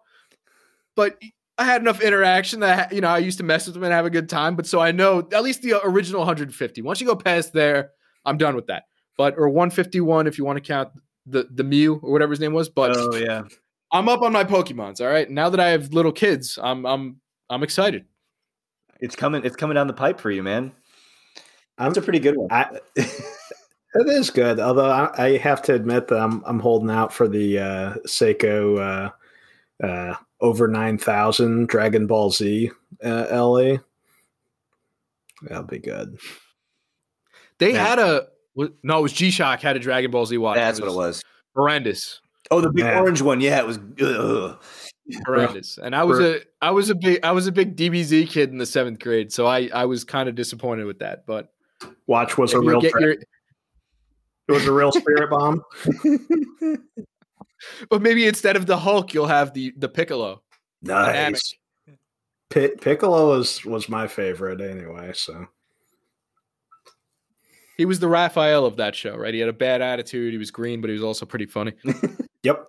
But 0.95 1.17
I 1.59 1.65
had 1.65 1.81
enough 1.81 2.03
interaction 2.03 2.61
that 2.61 2.93
you 2.93 3.01
know 3.01 3.09
I 3.09 3.19
used 3.19 3.39
to 3.39 3.45
mess 3.45 3.67
with 3.67 3.75
them 3.75 3.83
and 3.83 3.93
have 3.93 4.07
a 4.07 4.11
good 4.11 4.29
time. 4.29 4.57
But 4.57 4.67
so 4.67 4.81
I 4.81 4.93
know 4.93 5.27
at 5.33 5.43
least 5.43 5.63
the 5.63 5.81
original 5.85 6.21
150. 6.21 6.83
Once 6.83 7.01
you 7.01 7.07
go 7.07 7.17
past 7.17 7.53
there, 7.53 7.93
I'm 8.25 8.37
done 8.37 8.57
with 8.57 8.67
that. 8.67 8.85
But 9.17 9.35
or 9.39 9.49
151 9.49 10.27
if 10.27 10.37
you 10.39 10.45
want 10.45 10.57
to 10.57 10.61
count 10.61 10.91
the 11.25 11.49
the 11.51 11.65
Mew 11.65 11.95
or 12.03 12.13
whatever 12.13 12.31
his 12.31 12.41
name 12.41 12.53
was. 12.53 12.69
But 12.69 12.97
Oh 12.97 13.15
yeah. 13.17 13.45
I'm 13.93 14.09
up 14.09 14.23
on 14.23 14.33
my 14.33 14.45
Pokemons. 14.45 15.01
All 15.01 15.07
right, 15.07 15.31
now 15.31 15.49
that 15.49 15.61
I 15.61 15.69
have 15.69 15.93
little 15.93 16.13
kids, 16.13 16.59
I'm 16.63 16.85
I'm 16.85 17.21
I'm 17.49 17.63
excited. 17.63 18.05
It's 19.01 19.17
coming. 19.17 19.45
It's 19.45 19.57
coming 19.57 19.75
down 19.75 19.87
the 19.87 19.93
pipe 19.93 20.21
for 20.21 20.31
you, 20.31 20.43
man. 20.43 20.73
I'm, 21.79 21.91
That's 21.91 21.99
a 21.99 22.03
pretty 22.03 22.19
good 22.19 22.37
one. 22.37 22.49
I, 22.51 22.79
it 22.97 24.09
is 24.09 24.31
good, 24.31 24.59
although 24.59 24.91
I, 24.91 25.11
I 25.19 25.37
have 25.37 25.63
to 25.63 25.75
admit 25.75 26.09
that 26.09 26.19
I'm 26.19 26.43
I'm 26.47 26.61
holding 26.61 26.91
out 26.91 27.13
for 27.13 27.29
the 27.29 27.59
uh, 27.59 27.95
Seiko 28.07 29.13
uh, 29.83 29.87
uh, 29.87 30.15
over 30.41 30.69
nine 30.69 30.99
thousand 30.99 31.69
Dragon 31.69 32.07
Ball 32.07 32.31
Z 32.31 32.71
uh, 33.05 33.27
LA. 33.31 33.77
That'll 35.43 35.65
be 35.65 35.79
good. 35.79 36.19
They 37.59 37.73
Yeah. 37.73 37.87
had 37.87 37.99
a 37.99 38.29
no, 38.83 38.99
it 38.99 39.03
was 39.03 39.13
G 39.13 39.31
Shock 39.31 39.61
had 39.61 39.77
a 39.77 39.79
Dragon 39.79 40.11
Ball 40.11 40.27
Z 40.27 40.37
watch. 40.39 40.57
That's 40.57 40.81
what 40.81 40.91
it 40.91 40.97
was. 40.97 41.23
Horrendous, 41.55 42.21
Oh, 42.51 42.61
the 42.61 42.71
big 42.71 42.85
Yeah. 42.85 43.01
orange 43.01 43.23
one. 43.23 43.41
Yeah, 43.41 43.59
it 43.61 43.67
was. 43.67 43.79
Ugh. 44.01 44.59
horrendous. 45.27 45.79
And 45.79 45.95
I 45.97 46.05
was 46.05 46.21
a 46.21 46.41
I 46.61 46.71
was 46.71 46.91
a 46.91 46.95
big 46.95 47.21
I 47.23 47.33
was 47.33 47.47
a 47.47 47.53
big 47.53 47.77
DBZ 47.77 48.29
kid 48.29 48.51
in 48.51 48.59
the 48.59 48.67
seventh 48.67 48.99
grade, 49.01 49.33
so 49.33 49.47
I 49.47 49.69
I 49.75 49.85
was 49.87 50.05
kind 50.05 50.29
of 50.29 50.35
disappointed 50.35 50.85
with 50.85 50.99
that. 51.01 51.27
But 51.27 51.53
Watch 52.07 52.39
was 52.39 52.53
a 52.55 52.61
real 52.61 52.81
get 52.81 52.93
your, 52.99 53.11
it 53.13 53.27
was 54.49 54.67
a 54.67 54.73
real 54.73 54.93
spirit 54.93 55.29
bomb. 55.31 55.63
but 57.91 58.03
maybe 58.03 58.27
instead 58.27 58.57
of 58.57 58.67
the 58.67 58.77
Hulk, 58.79 59.15
you'll 59.15 59.27
have 59.27 59.53
the 59.55 59.73
the 59.77 59.89
Piccolo. 59.89 60.43
nice. 60.83 61.55
Pi 62.51 62.71
Piccolo 62.81 63.31
was 63.37 63.65
was 63.65 63.89
my 63.89 64.07
favorite 64.07 64.61
anyway. 64.61 65.13
So 65.15 65.47
He 67.77 67.85
was 67.85 67.99
the 67.99 68.09
Raphael 68.09 68.65
of 68.65 68.77
that 68.77 68.95
show, 68.95 69.17
right? 69.17 69.35
He 69.35 69.41
had 69.41 69.49
a 69.49 69.53
bad 69.53 69.83
attitude. 69.83 70.33
He 70.33 70.39
was 70.39 70.51
green, 70.51 70.81
but 70.81 70.89
he 70.89 70.95
was 70.95 71.03
also 71.03 71.27
pretty 71.27 71.47
funny. 71.47 71.73
yep, 72.43 72.67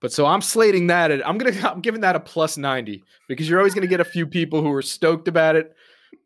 But 0.00 0.12
so 0.12 0.26
I'm 0.26 0.42
slating 0.42 0.88
that. 0.88 1.10
At, 1.10 1.26
I'm 1.26 1.38
gonna 1.38 1.56
I'm 1.68 1.80
giving 1.80 2.02
that 2.02 2.14
a 2.16 2.20
plus 2.20 2.56
ninety 2.58 3.02
because 3.28 3.48
you're 3.48 3.58
always 3.58 3.74
gonna 3.74 3.86
get 3.86 4.00
a 4.00 4.04
few 4.04 4.26
people 4.26 4.60
who 4.62 4.72
are 4.72 4.82
stoked 4.82 5.26
about 5.26 5.56
it, 5.56 5.74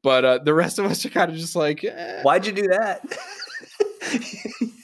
but 0.02 0.24
uh, 0.24 0.38
the 0.38 0.54
rest 0.54 0.78
of 0.80 0.86
us 0.86 1.06
are 1.06 1.10
kind 1.10 1.30
of 1.30 1.36
just 1.36 1.54
like 1.54 1.84
eh, 1.84 2.22
Why'd 2.22 2.46
you 2.46 2.52
do 2.52 2.66
that? 2.68 3.00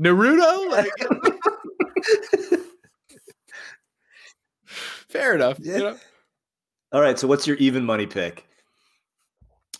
Naruto. 0.00 0.70
Like, 0.70 0.90
fair 4.64 5.34
enough. 5.34 5.58
Yeah. 5.60 5.76
You 5.76 5.82
know? 5.82 5.98
All 6.92 7.00
right. 7.00 7.18
So, 7.18 7.28
what's 7.28 7.46
your 7.46 7.56
even 7.56 7.84
money 7.84 8.06
pick? 8.06 8.46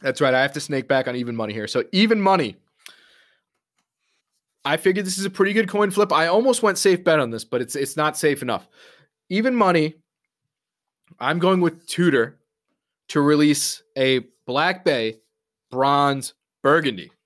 That's 0.05 0.21
right. 0.21 0.35
I 0.35 0.43
have 0.43 0.53
to 0.53 0.61
snake 0.61 0.87
back 0.87 1.09
on 1.09 1.17
even 1.17 1.35
money 1.35 1.55
here. 1.55 1.67
So 1.67 1.85
even 1.91 2.21
money. 2.21 2.57
I 4.67 4.77
figured 4.77 5.07
this 5.07 5.19
is 5.19 5.25
a 5.25 5.31
pretty 5.31 5.55
good 5.55 5.69
coin 5.69 5.91
flip. 5.91 6.12
I 6.12 6.27
almost 6.27 6.62
went 6.62 6.79
safe 6.79 7.03
bet 7.03 7.21
on 7.21 7.31
this, 7.31 7.45
but 7.45 7.62
it's 7.62 7.75
it's 7.75 7.97
not 7.97 8.17
safe 8.17 8.43
enough. 8.43 8.69
Even 9.31 9.55
money. 9.55 9.95
I'm 11.19 11.39
going 11.39 11.61
with 11.61 11.87
Tudor 11.87 12.39
to 13.09 13.21
release 13.21 13.83
a 13.97 14.21
Black 14.47 14.85
Bay 14.85 15.21
bronze 15.71 16.35
burgundy 16.62 17.05
Ooh. 17.05 17.24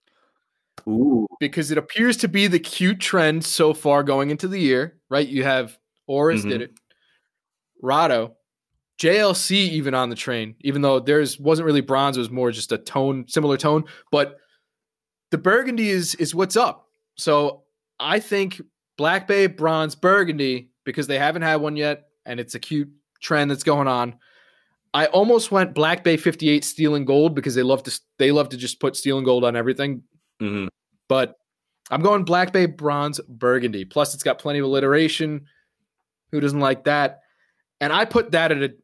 Because 1.41 1.71
it 1.71 1.79
appears 1.79 2.17
to 2.19 2.29
be 2.29 2.47
the 2.47 2.59
cute 2.59 3.01
trend 3.01 3.45
so 3.45 3.73
far 3.75 4.03
going 4.03 4.31
into 4.31 4.49
the 4.49 4.59
year, 4.59 4.99
right? 5.09 5.27
You 5.27 5.45
have 5.45 5.79
Oris 6.07 6.45
Mhm. 6.45 6.49
did 6.51 6.63
it, 6.63 6.73
Rado, 7.83 8.33
JLC 8.99 9.57
even 9.71 9.95
on 9.95 10.11
the 10.11 10.17
train, 10.17 10.57
even 10.61 10.83
though 10.83 10.99
theirs 11.01 11.39
wasn't 11.39 11.67
really 11.67 11.81
bronze, 11.81 12.17
it 12.17 12.21
was 12.21 12.31
more 12.31 12.51
just 12.51 12.73
a 12.73 12.79
tone, 12.79 13.25
similar 13.29 13.57
tone. 13.57 13.85
But 14.11 14.39
the 15.31 15.39
burgundy 15.39 15.91
is 15.91 16.15
is 16.17 16.35
what's 16.35 16.57
up. 16.57 16.89
So 17.17 17.65
I 18.01 18.19
think 18.21 18.61
Black 18.97 19.29
Bay 19.29 19.47
bronze 19.47 19.95
burgundy 19.95 20.71
because 20.85 21.07
they 21.07 21.19
haven't 21.19 21.43
had 21.43 21.57
one 21.57 21.77
yet, 21.77 22.09
and 22.27 22.41
it's 22.41 22.55
a 22.55 22.59
cute 22.59 22.89
trend 23.21 23.51
that's 23.51 23.63
going 23.63 23.87
on. 23.89 24.17
I 24.95 25.07
almost 25.07 25.53
went 25.53 25.75
Black 25.75 26.03
Bay 26.03 26.17
58 26.17 26.65
steel 26.65 26.95
and 26.95 27.07
gold 27.07 27.35
because 27.35 27.55
they 27.55 27.63
love 27.63 27.83
to 27.85 28.01
they 28.19 28.33
love 28.33 28.49
to 28.49 28.57
just 28.57 28.81
put 28.81 28.97
steel 28.97 29.19
and 29.19 29.25
gold 29.25 29.45
on 29.45 29.55
everything 29.55 30.03
Mhm. 30.41 30.69
But 31.09 31.35
I'm 31.91 32.03
going 32.03 32.25
Black 32.25 32.53
Bay 32.53 32.67
Bronze 32.67 33.21
Burgundy. 33.29 33.85
Plus, 33.85 34.15
it's 34.15 34.23
got 34.23 34.39
plenty 34.39 34.59
of 34.59 34.67
alliteration. 34.67 35.47
Who 36.33 36.41
doesn't 36.41 36.61
like 36.61 36.85
that? 36.85 37.21
And 37.81 37.93
I 37.93 38.05
put 38.05 38.33
that 38.33 38.53
at 38.53 38.63
a. 38.63 38.75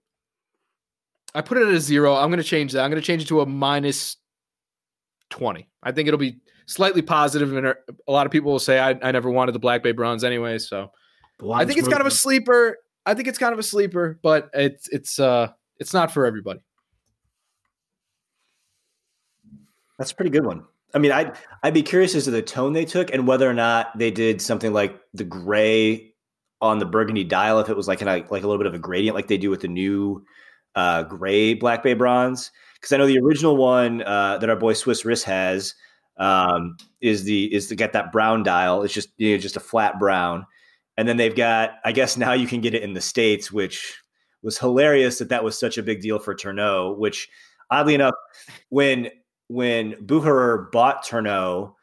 I 1.34 1.42
put 1.42 1.58
it 1.58 1.66
at 1.66 1.74
a 1.74 1.80
zero. 1.80 2.14
I'm 2.14 2.30
going 2.30 2.38
to 2.38 2.44
change 2.44 2.72
that. 2.72 2.84
I'm 2.84 2.90
going 2.90 3.02
to 3.02 3.06
change 3.06 3.22
it 3.22 3.28
to 3.28 3.40
a 3.40 3.46
minus 3.46 4.16
twenty. 5.30 5.68
I 5.82 5.92
think 5.92 6.08
it'll 6.08 6.18
be 6.18 6.38
slightly 6.66 7.02
positive. 7.02 7.54
and 7.54 7.66
a 7.66 7.76
lot 8.12 8.26
of 8.26 8.32
people 8.32 8.52
will 8.52 8.58
say 8.58 8.78
I, 8.78 8.90
I 9.02 9.12
never 9.12 9.30
wanted 9.30 9.52
the 9.52 9.58
Black 9.58 9.82
Bay 9.82 9.92
Bronze 9.92 10.24
anyway. 10.24 10.58
So 10.58 10.90
I 11.52 11.64
think 11.64 11.78
it's 11.78 11.88
kind 11.88 12.00
of 12.00 12.06
a 12.06 12.10
sleeper. 12.12 12.78
I 13.04 13.14
think 13.14 13.28
it's 13.28 13.38
kind 13.38 13.52
of 13.52 13.58
a 13.58 13.64
sleeper, 13.64 14.18
but 14.22 14.48
it's 14.54 14.88
it's 14.88 15.18
uh 15.18 15.48
it's 15.78 15.92
not 15.92 16.12
for 16.12 16.24
everybody. 16.24 16.60
That's 19.98 20.12
a 20.12 20.14
pretty 20.14 20.30
good 20.30 20.46
one. 20.46 20.64
I 20.94 20.98
mean, 20.98 21.12
I'd 21.12 21.36
I'd 21.62 21.74
be 21.74 21.82
curious 21.82 22.14
as 22.14 22.24
to 22.24 22.30
the 22.30 22.42
tone 22.42 22.72
they 22.72 22.84
took 22.84 23.12
and 23.12 23.26
whether 23.26 23.48
or 23.48 23.54
not 23.54 23.98
they 23.98 24.10
did 24.10 24.40
something 24.40 24.72
like 24.72 24.98
the 25.12 25.24
gray 25.24 26.14
on 26.60 26.78
the 26.78 26.86
burgundy 26.86 27.24
dial, 27.24 27.58
if 27.58 27.68
it 27.68 27.76
was 27.76 27.88
like 27.88 28.00
like 28.02 28.30
a 28.30 28.32
little 28.32 28.58
bit 28.58 28.66
of 28.66 28.74
a 28.74 28.78
gradient, 28.78 29.14
like 29.14 29.28
they 29.28 29.36
do 29.36 29.50
with 29.50 29.60
the 29.60 29.68
new 29.68 30.24
uh, 30.74 31.02
gray 31.02 31.54
Black 31.54 31.82
Bay 31.82 31.94
bronze. 31.94 32.50
Because 32.74 32.92
I 32.92 32.96
know 32.98 33.06
the 33.06 33.18
original 33.18 33.56
one 33.56 34.02
uh, 34.02 34.38
that 34.38 34.48
our 34.48 34.56
boy 34.56 34.72
Swiss 34.74 35.02
Riss 35.02 35.22
has 35.24 35.74
um, 36.16 36.76
is 37.00 37.24
the 37.24 37.52
is 37.52 37.66
to 37.68 37.74
get 37.74 37.92
that 37.92 38.12
brown 38.12 38.42
dial. 38.42 38.82
It's 38.82 38.94
just 38.94 39.10
you 39.16 39.32
know, 39.32 39.38
just 39.38 39.56
a 39.56 39.60
flat 39.60 39.98
brown, 39.98 40.46
and 40.96 41.08
then 41.08 41.16
they've 41.16 41.34
got. 41.34 41.72
I 41.84 41.92
guess 41.92 42.16
now 42.16 42.32
you 42.32 42.46
can 42.46 42.60
get 42.60 42.74
it 42.74 42.82
in 42.82 42.94
the 42.94 43.00
states, 43.00 43.50
which 43.50 44.00
was 44.42 44.58
hilarious 44.58 45.18
that 45.18 45.30
that 45.30 45.44
was 45.44 45.58
such 45.58 45.78
a 45.78 45.82
big 45.82 46.00
deal 46.00 46.18
for 46.18 46.34
Tourneau. 46.34 46.94
Which 46.96 47.28
oddly 47.70 47.94
enough, 47.94 48.14
when 48.68 49.10
when 49.48 49.92
Bucherer 49.94 50.70
bought 50.72 51.04
Tourneau, 51.04 51.76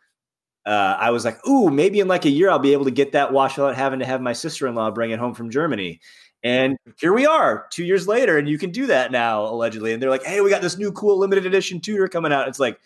uh, 0.66 0.98
I 1.00 1.10
was 1.12 1.26
like, 1.26 1.46
ooh, 1.48 1.70
maybe 1.70 2.00
in 2.00 2.08
like 2.08 2.26
a 2.26 2.30
year 2.30 2.50
I'll 2.50 2.60
be 2.60 2.74
able 2.74 2.86
to 2.86 2.92
get 2.92 3.14
that 3.14 3.34
watch 3.34 3.58
without 3.58 3.76
having 3.76 4.00
to 4.00 4.06
have 4.06 4.22
my 4.22 4.34
sister 4.34 4.68
in 4.68 4.76
law 4.76 4.92
bring 4.92 5.12
it 5.12 5.20
home 5.20 5.34
from 5.34 5.50
Germany. 5.50 6.00
And 6.44 6.78
here 7.00 7.14
we 7.14 7.26
are, 7.26 7.68
two 7.72 7.84
years 7.84 8.08
later, 8.08 8.38
and 8.38 8.48
you 8.48 8.58
can 8.58 8.72
do 8.72 8.88
that 8.88 9.12
now, 9.12 9.44
allegedly. 9.44 9.94
And 9.94 10.02
they're 10.02 10.10
like, 10.10 10.24
hey, 10.24 10.42
we 10.42 10.50
got 10.50 10.62
this 10.62 10.78
new 10.78 10.92
cool 10.92 11.18
limited 11.18 11.46
edition 11.46 11.80
Tudor 11.80 12.08
coming 12.08 12.32
out. 12.32 12.48
It's 12.48 12.60
like, 12.60 12.80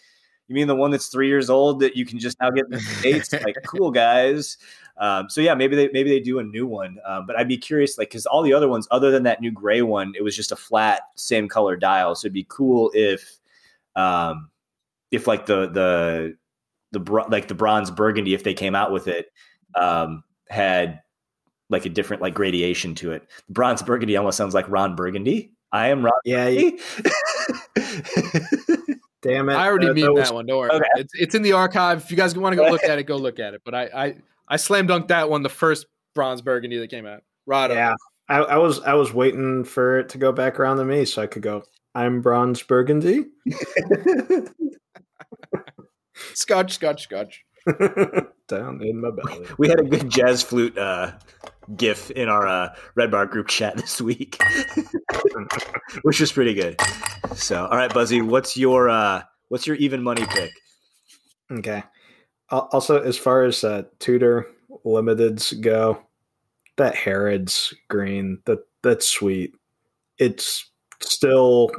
you 0.47 0.55
mean 0.55 0.67
the 0.67 0.75
one 0.75 0.91
that's 0.91 1.07
three 1.07 1.27
years 1.27 1.49
old 1.49 1.79
that 1.79 1.95
you 1.95 2.05
can 2.05 2.19
just 2.19 2.39
now 2.39 2.51
get 2.51 2.65
in 2.65 2.71
the 2.71 2.79
states? 2.79 3.33
like, 3.43 3.55
cool 3.65 3.91
guys. 3.91 4.57
Um, 4.97 5.29
so 5.29 5.41
yeah, 5.41 5.55
maybe 5.55 5.75
they 5.75 5.89
maybe 5.91 6.09
they 6.09 6.19
do 6.19 6.39
a 6.39 6.43
new 6.43 6.67
one. 6.67 6.97
Um, 7.05 7.25
but 7.25 7.37
I'd 7.37 7.47
be 7.47 7.57
curious, 7.57 7.97
like, 7.97 8.09
because 8.09 8.25
all 8.25 8.43
the 8.43 8.53
other 8.53 8.69
ones, 8.69 8.87
other 8.91 9.11
than 9.11 9.23
that 9.23 9.41
new 9.41 9.51
gray 9.51 9.81
one, 9.81 10.13
it 10.15 10.21
was 10.21 10.35
just 10.35 10.51
a 10.51 10.55
flat, 10.55 11.01
same 11.15 11.49
color 11.49 11.75
dial. 11.75 12.15
So 12.15 12.27
it'd 12.27 12.33
be 12.33 12.45
cool 12.47 12.91
if, 12.93 13.39
um, 13.95 14.49
if 15.11 15.27
like 15.27 15.45
the 15.45 15.67
the 15.67 16.37
the 16.99 17.25
like 17.29 17.47
the 17.47 17.55
bronze 17.55 17.91
burgundy, 17.91 18.33
if 18.33 18.43
they 18.43 18.53
came 18.53 18.75
out 18.75 18.91
with 18.91 19.07
it, 19.07 19.27
um, 19.75 20.23
had 20.49 21.01
like 21.69 21.85
a 21.85 21.89
different 21.89 22.21
like 22.21 22.33
gradation 22.33 22.95
to 22.95 23.11
it. 23.11 23.27
Bronze 23.49 23.81
burgundy 23.83 24.15
almost 24.17 24.37
sounds 24.37 24.53
like 24.53 24.69
Ron 24.69 24.95
Burgundy. 24.95 25.51
I 25.71 25.87
am 25.89 26.05
Ron. 26.05 26.13
Yeah, 26.23 26.47
you- 26.47 26.79
damn 29.21 29.49
it! 29.49 29.53
I 29.53 29.65
already 29.67 29.87
Uh, 29.89 29.93
mean 29.93 30.05
that 30.05 30.13
was- 30.13 30.29
that 30.29 30.35
one. 30.35 30.45
Don't 30.45 30.59
worry. 30.59 30.71
Okay. 30.71 30.85
It's 30.95 31.13
it's 31.15 31.35
in 31.35 31.41
the 31.41 31.53
archive. 31.53 32.03
If 32.03 32.11
you 32.11 32.17
guys 32.17 32.35
want 32.37 32.53
to 32.53 32.57
go 32.57 32.69
look 32.69 32.83
at 32.83 32.99
it, 32.99 33.03
go 33.03 33.17
look 33.17 33.39
at 33.39 33.53
it. 33.53 33.61
But 33.65 33.75
I 33.75 33.83
I 33.93 34.15
I 34.47 34.57
slam 34.57 34.87
dunked 34.87 35.07
that 35.09 35.29
one, 35.29 35.43
the 35.43 35.49
first 35.49 35.87
bronze 36.13 36.41
burgundy 36.41 36.77
that 36.77 36.89
came 36.89 37.05
out. 37.05 37.23
Rado. 37.49 37.73
Yeah, 37.75 37.95
I, 38.29 38.37
I 38.37 38.57
was 38.57 38.79
I 38.81 38.93
was 38.93 39.13
waiting 39.13 39.63
for 39.63 39.99
it 39.99 40.09
to 40.09 40.17
go 40.17 40.31
back 40.31 40.59
around 40.59 40.77
to 40.77 40.85
me 40.85 41.05
so 41.05 41.21
I 41.21 41.27
could 41.27 41.41
go. 41.41 41.63
I'm 41.95 42.21
bronze 42.21 42.61
burgundy. 42.61 43.25
Scotch, 46.33 46.73
scotch, 46.73 47.03
scotch. 47.03 47.45
Down 48.47 48.81
in 48.83 49.01
my 49.01 49.11
belly. 49.11 49.47
We 49.57 49.67
had 49.67 49.79
a 49.79 49.83
good 49.83 50.09
jazz 50.09 50.43
flute 50.43 50.77
uh, 50.77 51.13
gif 51.75 52.11
in 52.11 52.29
our 52.29 52.47
uh, 52.47 52.75
Red 52.95 53.11
Bar 53.11 53.25
group 53.25 53.47
chat 53.47 53.75
this 53.75 53.99
week, 53.99 54.39
which 56.03 56.19
was 56.19 56.31
pretty 56.31 56.53
good. 56.53 56.79
So, 57.33 57.65
all 57.65 57.77
right, 57.77 57.91
Buzzy, 57.91 58.21
what's 58.21 58.55
your 58.55 58.89
uh, 58.89 59.23
what's 59.49 59.65
your 59.65 59.75
even 59.77 60.03
money 60.03 60.25
pick? 60.27 60.51
Okay. 61.51 61.83
Also, 62.49 63.01
as 63.01 63.17
far 63.17 63.43
as 63.43 63.63
uh, 63.63 63.83
Tudor 63.97 64.45
limiteds 64.85 65.59
go, 65.59 65.99
that 66.77 66.95
Harrods 66.95 67.73
green 67.87 68.39
that 68.45 68.59
that's 68.83 69.07
sweet. 69.07 69.55
It's 70.19 70.69
still 71.13 71.71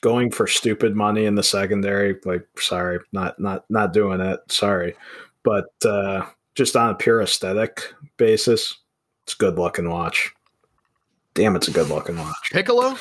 going 0.00 0.30
for 0.30 0.46
stupid 0.46 0.94
money 0.94 1.26
in 1.26 1.34
the 1.34 1.42
secondary. 1.42 2.16
Like, 2.24 2.46
sorry, 2.58 3.00
not 3.12 3.38
not 3.40 3.64
not 3.68 3.92
doing 3.92 4.20
it. 4.20 4.40
Sorry, 4.48 4.94
but 5.42 5.66
uh, 5.84 6.26
just 6.54 6.76
on 6.76 6.90
a 6.90 6.94
pure 6.94 7.22
aesthetic 7.22 7.82
basis, 8.16 8.76
it's 9.24 9.34
good 9.34 9.58
looking 9.58 9.88
watch. 9.88 10.32
Damn, 11.34 11.56
it's 11.56 11.68
a 11.68 11.72
good 11.72 11.88
looking 11.88 12.16
watch. 12.16 12.50
Piccolo? 12.52 12.96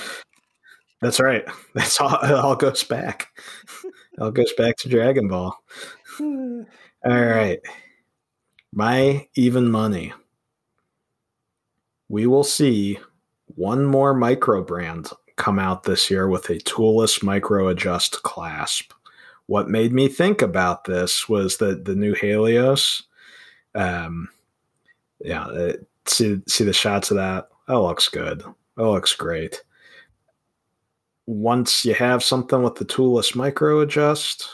That's 1.01 1.19
right. 1.19 1.43
That's 1.73 1.99
all. 1.99 2.19
It 2.23 2.31
all 2.31 2.55
goes 2.55 2.83
back. 2.83 3.27
It 3.83 4.19
all 4.19 4.31
goes 4.31 4.53
back 4.53 4.77
to 4.77 4.89
Dragon 4.89 5.27
Ball. 5.27 5.55
All 6.19 6.65
right. 7.03 7.59
My 8.73 9.27
even 9.35 9.69
money. 9.69 10.13
We 12.09 12.25
will 12.25 12.43
see 12.43 12.99
one 13.55 13.85
more 13.85 14.13
micro 14.13 14.63
brand 14.63 15.09
come 15.37 15.59
out 15.59 15.83
this 15.83 16.11
year 16.11 16.27
with 16.27 16.49
a 16.49 16.59
toolless 16.59 17.23
micro 17.23 17.69
adjust 17.69 18.21
clasp. 18.23 18.91
What 19.45 19.69
made 19.69 19.93
me 19.93 20.09
think 20.09 20.41
about 20.41 20.83
this 20.83 21.29
was 21.29 21.57
that 21.57 21.85
the 21.85 21.95
new 21.95 22.13
Halios, 22.13 23.03
um, 23.75 24.27
yeah, 25.21 25.45
uh, 25.45 25.73
see 26.05 26.41
see 26.47 26.65
the 26.65 26.73
shots 26.73 27.11
of 27.11 27.17
that. 27.17 27.47
That 27.67 27.79
looks 27.79 28.09
good. 28.09 28.43
That 28.75 28.83
looks 28.83 29.13
great. 29.13 29.63
Once 31.27 31.85
you 31.85 31.93
have 31.93 32.23
something 32.23 32.61
with 32.61 32.75
the 32.75 32.85
toolless 32.85 33.35
micro 33.35 33.81
adjust, 33.81 34.47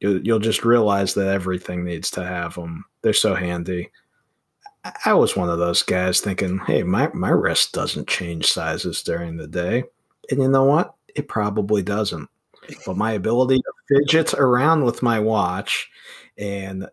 you'll, 0.00 0.20
you'll 0.22 0.38
just 0.38 0.64
realize 0.64 1.14
that 1.14 1.28
everything 1.28 1.84
needs 1.84 2.10
to 2.12 2.24
have 2.24 2.54
them. 2.54 2.84
They're 3.02 3.12
so 3.12 3.34
handy. 3.34 3.90
I 5.04 5.12
was 5.14 5.36
one 5.36 5.50
of 5.50 5.58
those 5.58 5.82
guys 5.82 6.20
thinking, 6.20 6.58
hey, 6.66 6.82
my, 6.82 7.10
my 7.12 7.30
wrist 7.30 7.72
doesn't 7.72 8.08
change 8.08 8.46
sizes 8.46 9.02
during 9.02 9.36
the 9.36 9.48
day. 9.48 9.84
And 10.30 10.42
you 10.42 10.48
know 10.48 10.64
what? 10.64 10.94
It 11.14 11.28
probably 11.28 11.82
doesn't. 11.82 12.28
But 12.84 12.96
my 12.96 13.12
ability 13.12 13.58
to 13.58 13.72
fidget 13.88 14.34
around 14.34 14.84
with 14.84 15.02
my 15.02 15.18
watch 15.18 15.90
and 16.36 16.88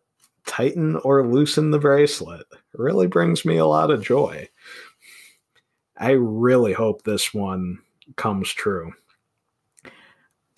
tighten 0.45 0.95
or 0.97 1.27
loosen 1.27 1.71
the 1.71 1.79
bracelet 1.79 2.45
really 2.73 3.07
brings 3.07 3.45
me 3.45 3.57
a 3.57 3.65
lot 3.65 3.91
of 3.91 4.03
joy. 4.03 4.47
I 5.97 6.11
really 6.11 6.73
hope 6.73 7.03
this 7.03 7.33
one 7.33 7.79
comes 8.15 8.51
true. 8.51 8.93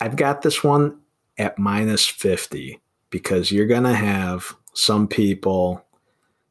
I've 0.00 0.16
got 0.16 0.42
this 0.42 0.62
one 0.62 1.00
at 1.38 1.58
minus 1.58 2.06
50 2.06 2.80
because 3.10 3.50
you're 3.50 3.66
going 3.66 3.84
to 3.84 3.94
have 3.94 4.54
some 4.74 5.08
people 5.08 5.84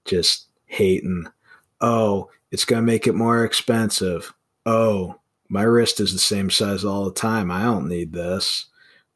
just 0.06 0.48
hating. 0.66 1.28
Oh, 1.82 2.30
it's 2.52 2.66
going 2.66 2.82
to 2.82 2.86
make 2.86 3.08
it 3.08 3.16
more 3.16 3.46
expensive. 3.46 4.34
Oh, 4.66 5.16
my 5.50 5.64
wrist 5.64 6.00
is 6.00 6.14
the 6.14 6.20
same 6.20 6.50
size 6.50 6.84
all 6.84 7.06
the 7.06 7.14
time. 7.14 7.52
I 7.52 7.64
don't 7.64 7.88
need 7.88 8.14
this. 8.14 8.66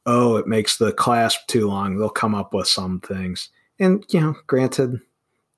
Oh, 0.06 0.38
it 0.38 0.48
makes 0.48 0.78
the 0.78 0.94
clasp 0.94 1.42
too 1.48 1.68
long. 1.68 1.98
They'll 1.98 2.10
come 2.10 2.34
up 2.34 2.54
with 2.54 2.68
some 2.68 3.00
things. 3.00 3.50
And, 3.80 4.04
you 4.10 4.20
know, 4.20 4.36
granted, 4.48 5.00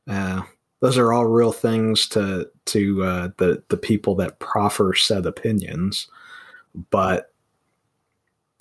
uh, 0.08 0.42
those 0.82 0.98
are 0.98 1.14
all 1.14 1.26
real 1.26 1.54
things 1.54 2.08
to 2.10 2.50
to 2.66 3.04
uh, 3.04 3.30
the 3.38 3.64
the 3.70 3.78
people 3.78 4.16
that 4.16 4.40
proffer 4.40 4.94
said 4.94 5.26
opinions. 5.26 6.08
But 6.90 7.32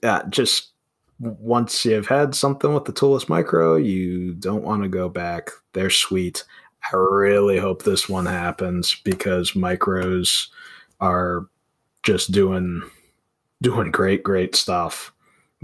uh, 0.04 0.22
just 0.28 0.70
once 1.18 1.84
you've 1.84 2.06
had 2.06 2.34
something 2.36 2.72
with 2.74 2.84
the 2.84 2.92
Toolless 2.92 3.28
Micro, 3.28 3.74
you 3.74 4.34
don't 4.34 4.62
want 4.62 4.84
to 4.84 4.88
go 4.88 5.08
back. 5.08 5.50
They're 5.72 5.90
sweet. 5.90 6.44
I 6.92 6.96
really 6.96 7.58
hope 7.58 7.82
this 7.82 8.08
one 8.08 8.26
happens 8.26 8.96
because 9.04 9.52
micros 9.52 10.48
are 11.00 11.48
just 12.02 12.32
doing 12.32 12.82
doing 13.60 13.90
great, 13.90 14.22
great 14.22 14.54
stuff 14.54 15.12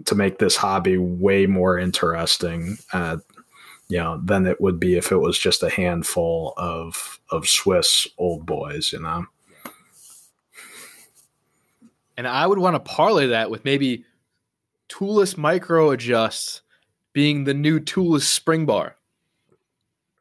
to 0.04 0.14
make 0.14 0.38
this 0.38 0.56
hobby 0.56 0.96
way 0.96 1.46
more 1.46 1.78
interesting. 1.78 2.78
Uh, 2.92 3.18
you 3.88 3.98
know, 3.98 4.20
than 4.22 4.46
it 4.46 4.60
would 4.60 4.78
be 4.78 4.96
if 4.96 5.10
it 5.12 5.16
was 5.16 5.38
just 5.38 5.62
a 5.62 5.70
handful 5.70 6.54
of 6.56 7.20
of 7.30 7.48
Swiss 7.48 8.06
old 8.18 8.46
boys. 8.46 8.92
You 8.92 9.00
know. 9.00 9.26
And 12.16 12.26
I 12.26 12.46
would 12.46 12.58
want 12.58 12.74
to 12.74 12.80
parlay 12.80 13.28
that 13.28 13.50
with 13.50 13.64
maybe 13.64 14.04
toolless 14.88 15.36
micro 15.36 15.90
adjust 15.90 16.62
being 17.12 17.44
the 17.44 17.54
new 17.54 17.78
toolless 17.80 18.26
spring 18.26 18.66
bar. 18.66 18.96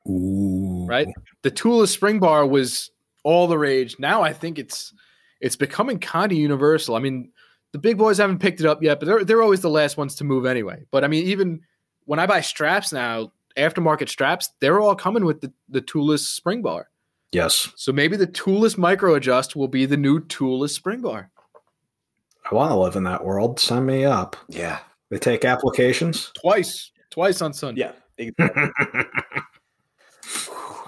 Ooh. 0.07 0.85
Right? 0.87 1.07
The 1.41 1.51
toolless 1.51 1.91
spring 1.91 2.19
bar 2.19 2.45
was 2.45 2.91
all 3.23 3.47
the 3.47 3.57
rage. 3.57 3.97
Now 3.99 4.21
I 4.21 4.31
think 4.31 4.59
it's 4.59 4.93
it's 5.41 5.55
becoming 5.55 5.99
kind 5.99 6.31
of 6.31 6.37
universal. 6.37 6.95
I 6.95 6.99
mean, 6.99 7.31
the 7.71 7.79
big 7.79 7.97
boys 7.97 8.17
haven't 8.17 8.39
picked 8.39 8.59
it 8.59 8.65
up 8.65 8.81
yet, 8.81 8.99
but 8.99 9.05
they're 9.05 9.23
they're 9.25 9.41
always 9.41 9.61
the 9.61 9.69
last 9.69 9.97
ones 9.97 10.15
to 10.15 10.23
move 10.23 10.45
anyway. 10.45 10.85
But 10.91 11.03
I 11.03 11.07
mean, 11.07 11.25
even 11.27 11.61
when 12.05 12.19
I 12.19 12.25
buy 12.25 12.41
straps 12.41 12.91
now, 12.93 13.31
aftermarket 13.57 14.09
straps, 14.09 14.49
they're 14.61 14.79
all 14.79 14.95
coming 14.95 15.25
with 15.25 15.41
the, 15.41 15.51
the 15.69 15.81
toolless 15.81 16.27
spring 16.27 16.61
bar. 16.61 16.89
Yes. 17.33 17.69
So 17.75 17.91
maybe 17.91 18.15
the 18.15 18.27
toolless 18.27 18.77
micro 18.77 19.15
adjust 19.15 19.55
will 19.55 19.67
be 19.67 19.85
the 19.85 19.97
new 19.97 20.21
toolless 20.21 20.73
spring 20.73 21.01
bar. 21.01 21.29
I 22.49 22.55
want 22.55 22.71
to 22.71 22.77
live 22.77 22.95
in 22.95 23.03
that 23.03 23.25
world. 23.25 23.59
Sign 23.59 23.85
me 23.85 24.05
up. 24.05 24.37
Yeah, 24.47 24.79
They 25.09 25.17
take 25.17 25.43
applications. 25.43 26.31
Twice. 26.39 26.91
Twice 27.11 27.41
on 27.41 27.51
Sunday. 27.51 27.81
yeah. 27.81 27.91
exactly. 28.17 28.69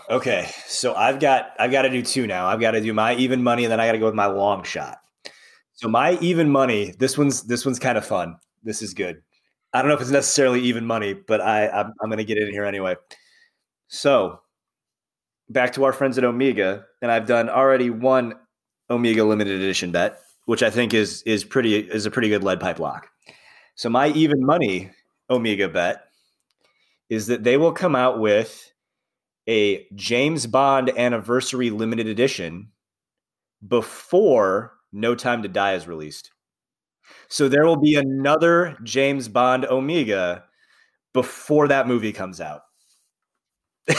okay, 0.10 0.50
so 0.68 0.94
I've 0.96 1.20
got 1.20 1.52
I've 1.60 1.72
got 1.72 1.84
to 1.84 1.90
do 1.90 2.02
two 2.02 2.28
now. 2.28 2.48
I've 2.48 2.60
got 2.60 2.72
to 2.72 2.82
do 2.82 2.94
my 2.94 3.16
even 3.16 3.44
money, 3.44 3.66
and 3.66 3.72
then 3.72 3.80
I 3.80 3.86
got 3.86 3.94
to 3.94 4.00
go 4.00 4.06
with 4.06 4.16
my 4.16 4.28
long 4.28 4.64
shot. 4.64 5.00
So 5.74 5.88
my 5.88 6.18
even 6.20 6.50
money. 6.50 6.94
This 6.98 7.18
one's 7.18 7.44
this 7.44 7.66
one's 7.66 7.80
kind 7.80 7.98
of 7.98 8.06
fun. 8.06 8.38
This 8.64 8.82
is 8.82 8.94
good. 8.94 9.22
I 9.74 9.82
don't 9.82 9.90
know 9.90 9.96
if 9.96 10.02
it's 10.02 10.10
necessarily 10.10 10.62
even 10.62 10.86
money, 10.86 11.14
but 11.14 11.42
I 11.42 11.70
I'm, 11.70 11.94
I'm 12.02 12.10
going 12.10 12.18
to 12.18 12.26
get 12.26 12.38
in 12.38 12.52
here 12.52 12.66
anyway. 12.66 12.96
So 13.88 14.42
back 15.50 15.74
to 15.74 15.84
our 15.84 15.94
friends 15.94 16.18
at 16.18 16.24
Omega, 16.24 16.86
and 17.02 17.12
I've 17.12 17.26
done 17.26 17.50
already 17.50 17.90
one 17.90 18.34
Omega 18.90 19.24
limited 19.24 19.60
edition 19.60 19.92
bet, 19.92 20.20
which 20.46 20.64
I 20.64 20.70
think 20.70 20.94
is 20.94 21.22
is 21.24 21.44
pretty 21.44 21.78
is 21.78 22.06
a 22.06 22.12
pretty 22.12 22.30
good 22.30 22.44
lead 22.44 22.60
pipe 22.60 22.80
lock. 22.80 23.08
So 23.76 23.90
my 23.90 24.10
even 24.10 24.46
money 24.46 24.92
Omega 25.30 25.70
bet 25.70 26.04
is 27.10 27.28
that 27.28 27.44
they 27.44 27.58
will 27.58 27.72
come 27.72 27.96
out 27.96 28.20
with 28.20 28.72
a 29.50 29.88
James 29.96 30.46
Bond 30.46 30.96
anniversary 30.96 31.72
limited 31.72 32.08
edition 32.08 32.70
before 33.68 34.74
No 34.94 35.16
Time 35.16 35.42
to 35.42 35.50
Die 35.50 35.74
is 35.74 35.88
released. 35.88 36.32
So 37.28 37.50
there 37.50 37.66
will 37.66 37.82
be 37.82 37.96
another 37.96 38.78
James 38.84 39.28
Bond 39.28 39.66
Omega 39.66 40.44
before 41.14 41.68
that 41.68 41.88
movie 41.88 42.14
comes 42.14 42.40
out. 42.40 42.62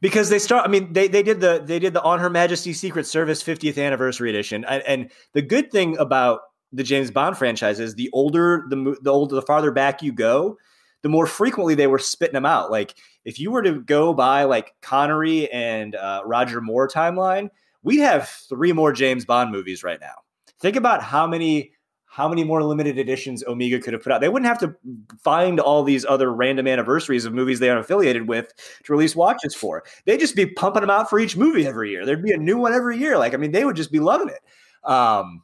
because 0.00 0.28
they 0.28 0.38
start 0.40 0.66
i 0.66 0.68
mean 0.68 0.92
they, 0.92 1.06
they 1.06 1.22
did 1.22 1.40
the 1.40 1.62
they 1.64 1.78
did 1.78 1.92
the 1.92 2.02
on 2.02 2.18
her 2.18 2.30
majesty's 2.30 2.80
secret 2.80 3.06
service 3.06 3.44
50th 3.44 3.80
anniversary 3.80 4.30
edition 4.30 4.64
and, 4.64 4.82
and 4.82 5.10
the 5.34 5.42
good 5.42 5.70
thing 5.70 5.96
about 5.98 6.40
the 6.72 6.82
james 6.82 7.10
bond 7.12 7.36
franchise 7.36 7.78
is 7.78 7.94
the 7.94 8.10
older 8.12 8.64
the 8.70 8.96
the 9.02 9.12
older 9.12 9.36
the 9.36 9.42
farther 9.42 9.70
back 9.70 10.02
you 10.02 10.10
go 10.10 10.56
the 11.04 11.08
more 11.10 11.26
frequently 11.26 11.74
they 11.74 11.86
were 11.86 11.98
spitting 11.98 12.32
them 12.34 12.46
out 12.46 12.70
like 12.70 12.94
if 13.24 13.38
you 13.38 13.50
were 13.50 13.62
to 13.62 13.80
go 13.82 14.12
by 14.12 14.42
like 14.42 14.74
connery 14.80 15.48
and 15.52 15.94
uh, 15.94 16.22
roger 16.24 16.60
moore 16.60 16.88
timeline 16.88 17.48
we'd 17.82 18.00
have 18.00 18.28
three 18.48 18.72
more 18.72 18.92
james 18.92 19.24
bond 19.24 19.52
movies 19.52 19.84
right 19.84 20.00
now 20.00 20.14
think 20.58 20.74
about 20.74 21.02
how 21.02 21.26
many 21.26 21.70
how 22.14 22.28
many 22.28 22.44
more 22.44 22.62
limited 22.62 22.96
editions 22.96 23.42
Omega 23.48 23.80
could 23.80 23.92
have 23.92 24.00
put 24.00 24.12
out. 24.12 24.20
They 24.20 24.28
wouldn't 24.28 24.46
have 24.46 24.60
to 24.60 24.76
find 25.24 25.58
all 25.58 25.82
these 25.82 26.06
other 26.06 26.32
random 26.32 26.68
anniversaries 26.68 27.24
of 27.24 27.32
movies 27.32 27.58
they 27.58 27.68
aren't 27.68 27.84
affiliated 27.84 28.28
with 28.28 28.52
to 28.84 28.92
release 28.92 29.16
watches 29.16 29.52
for. 29.52 29.82
They'd 30.04 30.20
just 30.20 30.36
be 30.36 30.46
pumping 30.46 30.82
them 30.82 30.90
out 30.90 31.10
for 31.10 31.18
each 31.18 31.36
movie 31.36 31.66
every 31.66 31.90
year. 31.90 32.06
There'd 32.06 32.22
be 32.22 32.30
a 32.30 32.36
new 32.36 32.56
one 32.56 32.72
every 32.72 32.98
year. 32.98 33.18
Like, 33.18 33.34
I 33.34 33.36
mean, 33.36 33.50
they 33.50 33.64
would 33.64 33.74
just 33.74 33.90
be 33.90 33.98
loving 33.98 34.28
it. 34.28 34.88
Um, 34.88 35.42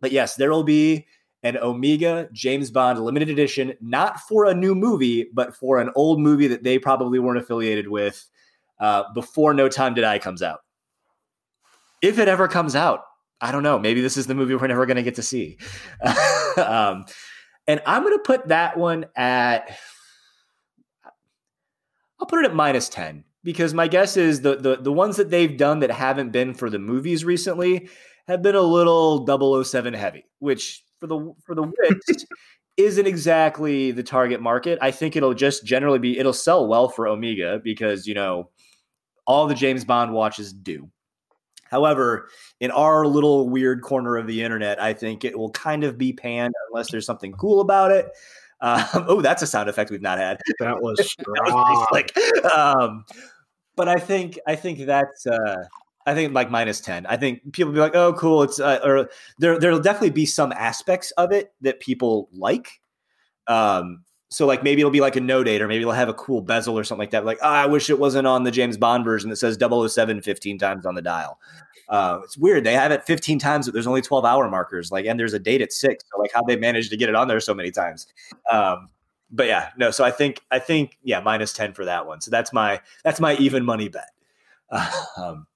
but 0.00 0.12
yes, 0.12 0.36
there 0.36 0.52
will 0.52 0.62
be 0.62 1.08
an 1.42 1.56
Omega 1.56 2.28
James 2.32 2.70
Bond 2.70 2.98
limited 3.00 3.28
edition, 3.28 3.74
not 3.80 4.20
for 4.20 4.46
a 4.46 4.54
new 4.54 4.74
movie, 4.74 5.28
but 5.32 5.54
for 5.54 5.78
an 5.78 5.90
old 5.94 6.20
movie 6.20 6.48
that 6.48 6.64
they 6.64 6.78
probably 6.78 7.18
weren't 7.18 7.38
affiliated 7.38 7.88
with 7.88 8.28
uh, 8.80 9.04
before 9.14 9.54
No 9.54 9.68
Time 9.68 9.94
to 9.94 10.00
Die 10.00 10.18
comes 10.18 10.42
out. 10.42 10.60
If 12.02 12.18
it 12.18 12.28
ever 12.28 12.48
comes 12.48 12.74
out, 12.74 13.02
I 13.40 13.52
don't 13.52 13.62
know. 13.62 13.78
Maybe 13.78 14.00
this 14.00 14.16
is 14.16 14.26
the 14.26 14.34
movie 14.34 14.54
we're 14.54 14.66
never 14.66 14.86
going 14.86 14.96
to 14.96 15.02
get 15.02 15.16
to 15.16 15.22
see. 15.22 15.58
um, 16.56 17.06
And 17.68 17.82
I'm 17.84 18.02
going 18.02 18.16
to 18.16 18.22
put 18.24 18.48
that 18.48 18.78
one 18.78 19.06
at, 19.14 19.78
I'll 22.18 22.26
put 22.26 22.40
it 22.40 22.46
at 22.46 22.54
minus 22.54 22.88
10 22.88 23.24
because 23.44 23.74
my 23.74 23.86
guess 23.86 24.16
is 24.16 24.40
the, 24.40 24.56
the, 24.56 24.76
the 24.76 24.92
ones 24.92 25.18
that 25.18 25.30
they've 25.30 25.56
done 25.56 25.80
that 25.80 25.90
haven't 25.90 26.30
been 26.30 26.54
for 26.54 26.70
the 26.70 26.78
movies 26.78 27.26
recently 27.26 27.90
have 28.26 28.42
been 28.42 28.54
a 28.54 28.62
little 28.62 29.64
007 29.64 29.92
heavy, 29.92 30.24
which 30.38 30.82
for 31.00 31.06
the, 31.06 31.34
for 31.44 31.54
the 31.54 31.62
Wix 31.62 32.24
isn't 32.76 33.06
exactly 33.06 33.90
the 33.90 34.02
target 34.02 34.40
market. 34.40 34.78
I 34.80 34.90
think 34.90 35.16
it'll 35.16 35.34
just 35.34 35.64
generally 35.64 35.98
be, 35.98 36.18
it'll 36.18 36.32
sell 36.32 36.66
well 36.66 36.88
for 36.88 37.08
Omega 37.08 37.60
because, 37.62 38.06
you 38.06 38.14
know, 38.14 38.50
all 39.26 39.46
the 39.46 39.54
James 39.54 39.84
Bond 39.84 40.12
watches 40.12 40.52
do. 40.52 40.88
However, 41.70 42.28
in 42.60 42.70
our 42.70 43.06
little 43.06 43.48
weird 43.48 43.82
corner 43.82 44.16
of 44.16 44.26
the 44.26 44.42
internet, 44.42 44.80
I 44.80 44.94
think 44.94 45.24
it 45.24 45.38
will 45.38 45.50
kind 45.50 45.84
of 45.84 45.98
be 45.98 46.12
panned 46.12 46.54
unless 46.70 46.90
there's 46.90 47.04
something 47.04 47.32
cool 47.32 47.60
about 47.60 47.90
it. 47.90 48.10
Um, 48.60 48.84
oh, 48.94 49.20
that's 49.20 49.42
a 49.42 49.46
sound 49.46 49.68
effect 49.68 49.90
we've 49.90 50.00
not 50.00 50.18
had. 50.18 50.40
That 50.60 50.80
was 50.80 51.10
strong. 51.10 51.86
like, 51.92 52.16
um, 52.54 53.04
but 53.76 53.88
I 53.88 53.96
think 53.96 54.38
I 54.46 54.56
think 54.56 54.86
that's 54.86 55.26
uh, 55.26 55.64
I 56.08 56.14
think 56.14 56.32
like 56.34 56.50
minus 56.50 56.80
ten. 56.80 57.06
I 57.06 57.16
think 57.16 57.52
people 57.52 57.72
be 57.72 57.80
like, 57.80 57.94
oh, 57.94 58.12
cool. 58.14 58.42
It's 58.42 58.58
uh, 58.58 58.80
or 58.82 59.10
there 59.38 59.58
there'll 59.58 59.80
definitely 59.80 60.10
be 60.10 60.26
some 60.26 60.52
aspects 60.52 61.10
of 61.12 61.32
it 61.32 61.52
that 61.60 61.80
people 61.80 62.28
like. 62.32 62.80
Um, 63.46 64.04
so 64.30 64.46
like 64.46 64.62
maybe 64.62 64.80
it'll 64.80 64.90
be 64.90 65.00
like 65.00 65.16
a 65.16 65.20
no 65.20 65.42
date 65.42 65.62
or 65.62 65.68
maybe 65.68 65.80
it'll 65.80 65.92
have 65.92 66.08
a 66.08 66.14
cool 66.14 66.42
bezel 66.42 66.78
or 66.78 66.84
something 66.84 67.00
like 67.00 67.10
that. 67.10 67.24
Like, 67.24 67.38
oh, 67.42 67.48
I 67.48 67.66
wish 67.66 67.88
it 67.88 67.98
wasn't 67.98 68.26
on 68.26 68.44
the 68.44 68.50
James 68.50 68.76
Bond 68.76 69.04
version 69.04 69.30
that 69.30 69.36
says 69.36 69.58
007 69.58 70.20
15 70.20 70.58
times 70.58 70.84
on 70.84 70.94
the 70.94 71.02
dial. 71.02 71.38
Uh, 71.88 72.20
it's 72.22 72.36
weird. 72.36 72.64
They 72.64 72.74
have 72.74 72.92
it 72.92 73.04
15 73.04 73.38
times, 73.38 73.66
but 73.66 73.72
there's 73.72 73.86
only 73.86 74.02
12 74.02 74.26
hour 74.26 74.48
markers. 74.50 74.92
Like, 74.92 75.06
and 75.06 75.18
there's 75.18 75.32
a 75.32 75.38
date 75.38 75.62
at 75.62 75.72
six. 75.72 76.04
So 76.12 76.20
like 76.20 76.30
how 76.34 76.42
they 76.42 76.56
managed 76.56 76.90
to 76.90 76.96
get 76.98 77.08
it 77.08 77.14
on 77.14 77.28
there 77.28 77.40
so 77.40 77.54
many 77.54 77.70
times. 77.70 78.06
Um, 78.50 78.88
but 79.30 79.46
yeah, 79.46 79.70
no. 79.78 79.90
So 79.90 80.04
I 80.04 80.10
think, 80.10 80.40
I 80.50 80.58
think, 80.58 80.98
yeah, 81.02 81.20
minus 81.20 81.54
10 81.54 81.72
for 81.72 81.86
that 81.86 82.06
one. 82.06 82.20
So 82.20 82.30
that's 82.30 82.52
my, 82.52 82.80
that's 83.04 83.20
my 83.20 83.36
even 83.36 83.64
money 83.64 83.88
bet. 83.88 84.10
Um, 85.16 85.46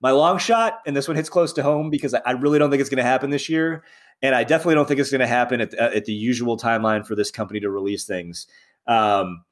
my 0.00 0.12
long 0.12 0.38
shot, 0.38 0.80
and 0.86 0.96
this 0.96 1.08
one 1.08 1.16
hits 1.16 1.28
close 1.28 1.52
to 1.54 1.62
home 1.62 1.90
because 1.90 2.14
I, 2.14 2.32
really 2.32 2.58
don't 2.58 2.70
think 2.70 2.80
it's 2.80 2.90
going 2.90 2.98
to 2.98 3.02
happen 3.02 3.30
this 3.30 3.48
year. 3.48 3.82
And 4.22 4.34
I 4.34 4.44
definitely 4.44 4.76
don't 4.76 4.86
think 4.86 5.00
it's 5.00 5.10
going 5.10 5.20
to 5.20 5.26
happen 5.26 5.60
at, 5.60 5.74
at 5.74 6.04
the 6.04 6.12
usual 6.12 6.56
timeline 6.56 7.06
for 7.06 7.14
this 7.14 7.30
company 7.30 7.60
to 7.60 7.70
release 7.70 8.04
things. 8.04 8.46
Um, 8.86 9.44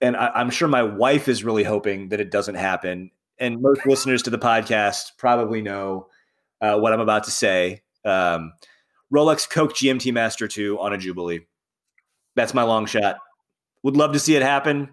and 0.00 0.16
I, 0.16 0.40
am 0.40 0.50
sure 0.50 0.68
my 0.68 0.82
wife 0.82 1.28
is 1.28 1.44
really 1.44 1.64
hoping 1.64 2.08
that 2.10 2.20
it 2.20 2.30
doesn't 2.30 2.54
happen. 2.54 3.10
And 3.38 3.60
most 3.60 3.86
listeners 3.86 4.22
to 4.22 4.30
the 4.30 4.38
podcast 4.38 5.16
probably 5.16 5.62
know 5.62 6.08
uh, 6.60 6.78
what 6.78 6.92
I'm 6.92 7.00
about 7.00 7.24
to 7.24 7.30
say. 7.30 7.82
Um, 8.04 8.52
Rolex 9.12 9.48
Coke 9.48 9.74
GMT 9.74 10.12
Master 10.12 10.48
2 10.48 10.78
on 10.78 10.92
a 10.92 10.98
Jubilee. 10.98 11.40
That's 12.36 12.54
my 12.54 12.62
long 12.62 12.86
shot. 12.86 13.18
Would 13.82 13.96
love 13.96 14.12
to 14.12 14.18
see 14.18 14.36
it 14.36 14.42
happen. 14.42 14.90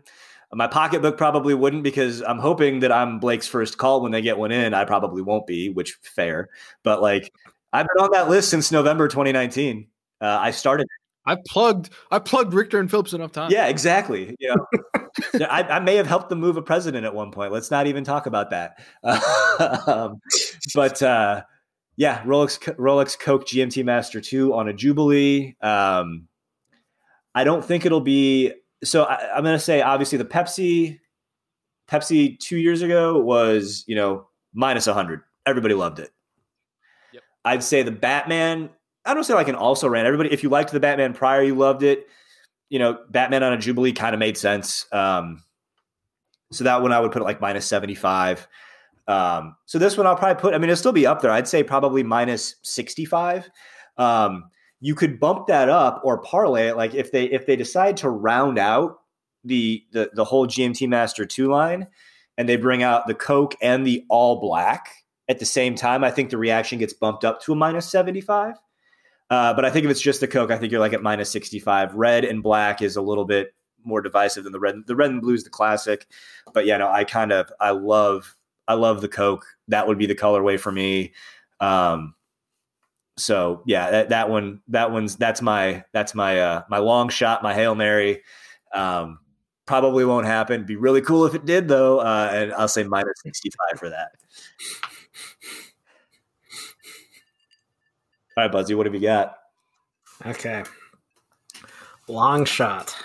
My 0.56 0.68
pocketbook 0.68 1.18
probably 1.18 1.54
wouldn't 1.54 1.84
because 1.84 2.22
I'm 2.22 2.40
hoping 2.40 2.80
that 2.80 2.92
I'm 2.92 3.20
Blake's 3.20 3.48
first 3.48 3.78
call 3.78 4.02
when 4.02 4.12
they 4.12 4.22
get 4.22 4.38
one 4.38 4.52
in. 4.52 4.74
I 4.74 4.86
probably 4.86 5.22
won't 5.22 5.46
be, 5.46 5.70
which 5.70 5.98
fair. 6.02 6.50
But 6.84 7.02
like 7.02 7.32
I've 7.74 7.88
been 7.94 8.04
on 8.04 8.12
that 8.12 8.30
list 8.30 8.50
since 8.50 8.72
November 8.72 9.08
2019. 9.10 9.88
Uh, 10.22 10.26
I 10.26 10.52
started. 10.52 10.88
I 11.26 11.38
plugged. 11.48 11.90
I 12.10 12.20
plugged 12.20 12.54
Richter 12.54 12.80
and 12.80 12.90
Phillips 12.90 13.14
enough 13.14 13.34
times. 13.34 13.52
Yeah, 13.52 13.68
exactly. 13.68 14.36
You 14.40 14.56
know, 14.56 15.46
I, 15.50 15.64
I, 15.64 15.80
may 15.80 15.96
have 15.96 16.08
helped 16.08 16.30
them 16.30 16.40
move 16.40 16.56
a 16.56 16.62
president 16.62 17.06
at 17.06 17.14
one 17.14 17.32
point. 17.32 17.52
Let's 17.52 17.72
not 17.72 17.88
even 17.88 18.04
talk 18.04 18.28
about 18.28 18.52
that. 18.52 18.80
um, 19.88 20.22
but 20.74 21.02
uh, 21.02 21.44
yeah, 21.98 22.24
Rolex 22.24 22.60
Rolex 22.76 23.20
Coke 23.20 23.46
GMT 23.46 23.84
Master 23.84 24.22
Two 24.22 24.54
on 24.54 24.70
a 24.70 24.74
Jubilee. 24.74 25.58
Um, 25.62 26.28
I 27.34 27.44
don't 27.44 27.66
think 27.66 27.86
it'll 27.86 28.02
be. 28.02 28.54
So 28.84 29.04
I, 29.04 29.36
I'm 29.36 29.44
going 29.44 29.56
to 29.56 29.64
say, 29.64 29.82
obviously, 29.82 30.18
the 30.18 30.26
Pepsi 30.26 31.00
Pepsi 31.88 32.40
two 32.40 32.58
years 32.58 32.82
ago 32.82 33.20
was 33.20 33.84
you 33.88 33.96
know 33.96 34.28
minus 34.54 34.88
100. 34.88 35.22
Everybody 35.46 35.74
loved 35.74 36.00
it. 36.00 36.12
I'd 37.44 37.64
say 37.64 37.84
the 37.84 37.92
Batman. 37.92 38.70
I 39.06 39.14
don't 39.14 39.24
say 39.24 39.36
like 39.36 39.48
an 39.48 39.56
also 39.56 39.88
ran. 39.88 40.06
Everybody, 40.06 40.32
if 40.32 40.42
you 40.42 40.50
liked 40.50 40.72
the 40.72 40.80
Batman 40.80 41.14
prior, 41.14 41.44
you 41.44 41.54
loved 41.54 41.84
it. 41.84 42.08
You 42.70 42.80
know, 42.80 43.00
Batman 43.12 43.44
on 43.44 43.54
a 43.54 43.58
Jubilee 43.58 43.94
kind 43.94 44.16
of 44.16 44.20
made 44.20 44.38
sense. 44.38 44.88
Um, 44.92 45.44
so 46.52 46.64
that 46.64 46.82
one 46.82 46.92
I 46.92 47.00
would 47.00 47.12
put 47.12 47.22
like 47.22 47.40
minus 47.40 47.66
seventy 47.66 47.96
five. 47.96 48.48
Um, 49.08 49.56
so 49.66 49.78
this 49.78 49.96
one 49.98 50.08
I'll 50.08 50.16
probably 50.16 50.42
put. 50.42 50.56
I 50.56 50.58
mean, 50.58 50.70
it'll 50.70 50.78
still 50.78 50.92
be 50.92 51.06
up 51.06 51.22
there. 51.22 51.32
I'd 51.32 51.48
say 51.48 51.62
probably 51.64 52.02
minus 52.02 52.56
sixty 52.64 53.06
five. 53.06 53.50
Um, 53.98 54.50
you 54.86 54.94
could 54.94 55.20
bump 55.20 55.48
that 55.48 55.68
up 55.68 56.00
or 56.04 56.20
parlay 56.20 56.68
it. 56.68 56.78
Like 56.78 56.94
if 56.94 57.12
they 57.12 57.24
if 57.26 57.48
they 57.48 57.56
decide 57.56 57.98
to 57.98 58.10
round 58.10 58.60
out 58.60 59.00
the 59.44 59.84
the 59.94 60.12
the 60.14 60.24
whole 60.24 60.46
GMT 60.46 60.88
Master 60.88 61.26
two 61.26 61.48
line, 61.48 61.88
and 62.38 62.48
they 62.48 62.56
bring 62.56 62.84
out 62.84 63.08
the 63.08 63.16
Coke 63.16 63.56
and 63.64 63.86
the 63.86 64.06
all 64.10 64.40
black 64.40 64.92
at 65.28 65.40
the 65.40 65.46
same 65.46 65.74
time, 65.74 66.04
I 66.04 66.12
think 66.12 66.30
the 66.30 66.38
reaction 66.38 66.78
gets 66.78 66.94
bumped 66.94 67.26
up 67.26 67.42
to 67.42 67.54
a 67.54 67.56
minus 67.56 67.90
75. 67.90 68.54
Uh, 69.32 69.56
but 69.56 69.66
I 69.66 69.72
think 69.72 69.86
if 69.86 69.92
it's 69.92 70.02
just 70.02 70.20
the 70.20 70.28
Coke, 70.28 70.52
I 70.52 70.58
think 70.60 70.72
you're 70.72 70.80
like 70.80 70.94
at 70.94 71.02
minus 71.02 71.32
65. 71.32 71.96
Red 71.96 72.24
and 72.24 72.44
black 72.44 72.84
is 72.84 72.96
a 72.96 73.02
little 73.02 73.26
bit 73.26 73.56
more 73.84 74.02
divisive 74.02 74.44
than 74.44 74.54
the 74.54 74.60
red. 74.60 74.76
The 74.86 74.96
red 74.96 75.10
and 75.10 75.20
blue 75.20 75.34
is 75.34 75.44
the 75.44 75.50
classic. 75.50 76.06
But 76.54 76.68
yeah, 76.68 76.78
no, 76.78 76.92
I 76.92 77.06
kind 77.06 77.32
of 77.32 77.52
I 77.60 77.72
love 77.72 78.36
I 78.68 78.76
love 78.76 79.02
the 79.02 79.08
Coke. 79.08 79.48
That 79.68 79.88
would 79.88 79.98
be 79.98 80.06
the 80.06 80.14
colorway 80.14 80.60
for 80.60 80.72
me. 80.72 81.14
Um, 81.60 82.15
so 83.18 83.64
yeah, 83.66 83.92
that, 83.92 84.10
that 84.10 84.30
one 84.30 84.62
that 84.68 84.92
one's 84.92 85.16
that's 85.16 85.42
my 85.42 85.84
that's 85.94 86.14
my 86.14 86.40
uh, 86.40 86.64
my 86.70 86.80
long 86.80 87.10
shot, 87.10 87.44
my 87.44 87.54
hail 87.54 87.76
mary. 87.76 88.22
Um, 88.74 89.20
probably 89.66 90.06
won't 90.06 90.26
happen. 90.26 90.66
Be 90.66 90.76
really 90.76 91.02
cool 91.02 91.26
if 91.26 91.34
it 91.34 91.46
did 91.46 91.68
though, 91.68 92.00
uh, 92.00 92.30
and 92.32 92.54
I'll 92.54 92.68
say 92.68 92.84
minus 92.84 93.22
65 93.24 93.80
for 93.80 93.90
that. 93.90 94.12
All 98.38 98.44
right, 98.44 98.52
Buzzy, 98.52 98.76
what 98.76 98.86
have 98.86 98.94
you 98.94 99.02
got? 99.02 99.38
Okay. 100.26 100.64
Long 102.10 102.44
shot. 102.44 102.96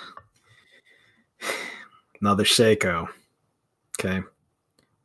Another 2.20 2.44
Seiko. 2.44 3.08
Okay. 3.98 4.22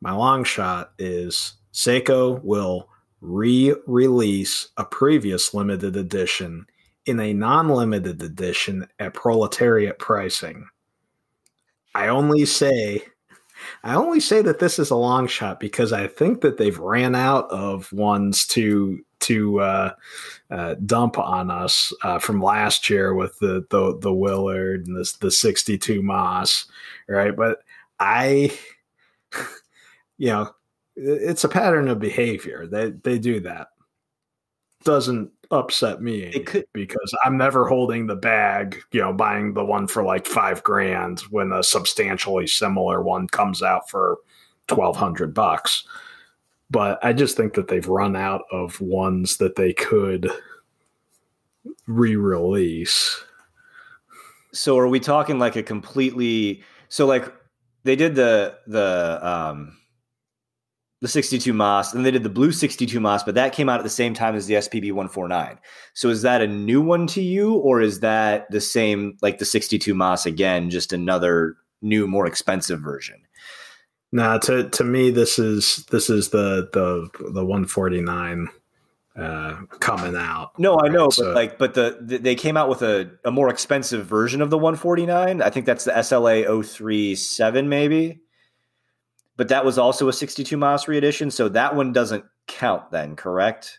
My 0.00 0.12
long 0.12 0.42
shot 0.42 0.92
is 0.98 1.54
Seiko 1.72 2.42
will 2.42 2.88
re 3.20 3.74
release 3.86 4.68
a 4.76 4.84
previous 4.84 5.54
limited 5.54 5.96
edition 5.96 6.66
in 7.06 7.20
a 7.20 7.32
non 7.32 7.68
limited 7.68 8.22
edition 8.22 8.86
at 8.98 9.14
proletariat 9.14 9.98
pricing. 9.98 10.66
I 11.94 12.08
only 12.08 12.44
say 12.44 13.04
I 13.82 13.94
only 13.94 14.20
say 14.20 14.42
that 14.42 14.58
this 14.58 14.78
is 14.78 14.90
a 14.90 14.96
long 14.96 15.26
shot 15.26 15.60
because 15.60 15.92
I 15.92 16.06
think 16.06 16.40
that 16.42 16.58
they've 16.58 16.78
ran 16.78 17.14
out 17.14 17.50
of 17.50 17.92
ones 17.92 18.46
to 18.48 19.00
to 19.20 19.60
uh, 19.60 19.92
uh, 20.50 20.74
dump 20.84 21.18
on 21.18 21.50
us 21.50 21.92
uh, 22.02 22.18
from 22.18 22.42
last 22.42 22.90
year 22.90 23.14
with 23.14 23.38
the 23.38 23.66
the, 23.70 23.98
the 23.98 24.12
Willard 24.12 24.86
and 24.86 24.96
the 24.96 25.12
the 25.20 25.30
sixty 25.30 25.78
two 25.78 26.02
MAS, 26.02 26.66
right? 27.08 27.34
But 27.34 27.58
I, 27.98 28.56
you 30.18 30.28
know, 30.28 30.54
it's 30.96 31.44
a 31.44 31.48
pattern 31.48 31.88
of 31.88 32.00
behavior. 32.00 32.66
They 32.66 32.90
they 32.90 33.18
do 33.18 33.40
that. 33.40 33.68
Doesn't 34.84 35.30
upset 35.50 36.02
me 36.02 36.40
could, 36.40 36.66
because 36.72 37.14
I'm 37.24 37.36
never 37.36 37.68
holding 37.68 38.06
the 38.06 38.16
bag, 38.16 38.82
you 38.92 39.00
know, 39.00 39.12
buying 39.12 39.54
the 39.54 39.64
one 39.64 39.86
for 39.86 40.02
like 40.02 40.26
five 40.26 40.62
grand 40.62 41.20
when 41.30 41.52
a 41.52 41.62
substantially 41.62 42.46
similar 42.46 43.02
one 43.02 43.28
comes 43.28 43.62
out 43.62 43.88
for 43.90 44.18
twelve 44.66 44.96
hundred 44.96 45.34
bucks. 45.34 45.84
But 46.70 46.98
I 47.04 47.12
just 47.12 47.36
think 47.36 47.54
that 47.54 47.68
they've 47.68 47.86
run 47.86 48.16
out 48.16 48.42
of 48.50 48.80
ones 48.80 49.36
that 49.36 49.56
they 49.56 49.72
could 49.72 50.28
re-release. 51.86 53.22
So 54.52 54.78
are 54.78 54.88
we 54.88 55.00
talking 55.00 55.38
like 55.38 55.56
a 55.56 55.62
completely 55.62 56.62
so 56.88 57.06
like 57.06 57.32
they 57.84 57.96
did 57.96 58.14
the 58.14 58.58
the 58.66 59.20
um 59.22 59.78
the 61.02 61.08
62 61.08 61.52
MAS, 61.52 61.92
and 61.92 62.06
they 62.06 62.10
did 62.10 62.22
the 62.22 62.30
blue 62.30 62.52
62 62.52 62.98
MAS, 63.00 63.22
but 63.22 63.34
that 63.34 63.52
came 63.52 63.68
out 63.68 63.78
at 63.78 63.84
the 63.84 63.90
same 63.90 64.14
time 64.14 64.34
as 64.34 64.46
the 64.46 64.54
SPB 64.54 64.92
149. 64.92 65.58
So 65.94 66.08
is 66.08 66.22
that 66.22 66.40
a 66.40 66.46
new 66.46 66.80
one 66.80 67.06
to 67.08 67.22
you, 67.22 67.54
or 67.54 67.80
is 67.80 68.00
that 68.00 68.50
the 68.50 68.60
same 68.60 69.16
like 69.20 69.38
the 69.38 69.44
62 69.44 69.94
MAS 69.94 70.24
again, 70.24 70.70
just 70.70 70.92
another 70.92 71.56
new, 71.82 72.06
more 72.06 72.26
expensive 72.26 72.80
version? 72.80 73.20
Nah, 74.12 74.38
to 74.38 74.70
to 74.70 74.84
me, 74.84 75.10
this 75.10 75.38
is 75.38 75.84
this 75.90 76.08
is 76.08 76.30
the 76.30 76.68
the 76.72 77.10
the 77.32 77.44
149 77.44 78.48
uh 79.18 79.56
coming 79.80 80.14
out 80.14 80.50
no 80.58 80.78
i 80.78 80.88
know 80.88 81.04
right? 81.04 81.06
but 81.06 81.14
so, 81.14 81.32
like 81.32 81.56
but 81.56 81.72
the, 81.72 81.98
the, 82.02 82.18
they 82.18 82.34
came 82.34 82.54
out 82.54 82.68
with 82.68 82.82
a, 82.82 83.10
a 83.24 83.30
more 83.30 83.48
expensive 83.48 84.04
version 84.04 84.42
of 84.42 84.50
the 84.50 84.58
149 84.58 85.40
i 85.40 85.48
think 85.48 85.64
that's 85.64 85.84
the 85.84 85.92
sla 85.92 86.44
037 86.44 87.66
maybe 87.66 88.20
but 89.36 89.48
that 89.48 89.64
was 89.64 89.78
also 89.78 90.08
a 90.08 90.12
62 90.12 90.56
MAS 90.56 90.88
reedition, 90.88 91.30
so 91.30 91.48
that 91.50 91.74
one 91.76 91.92
doesn't 91.92 92.24
count 92.46 92.90
then, 92.90 93.16
correct? 93.16 93.78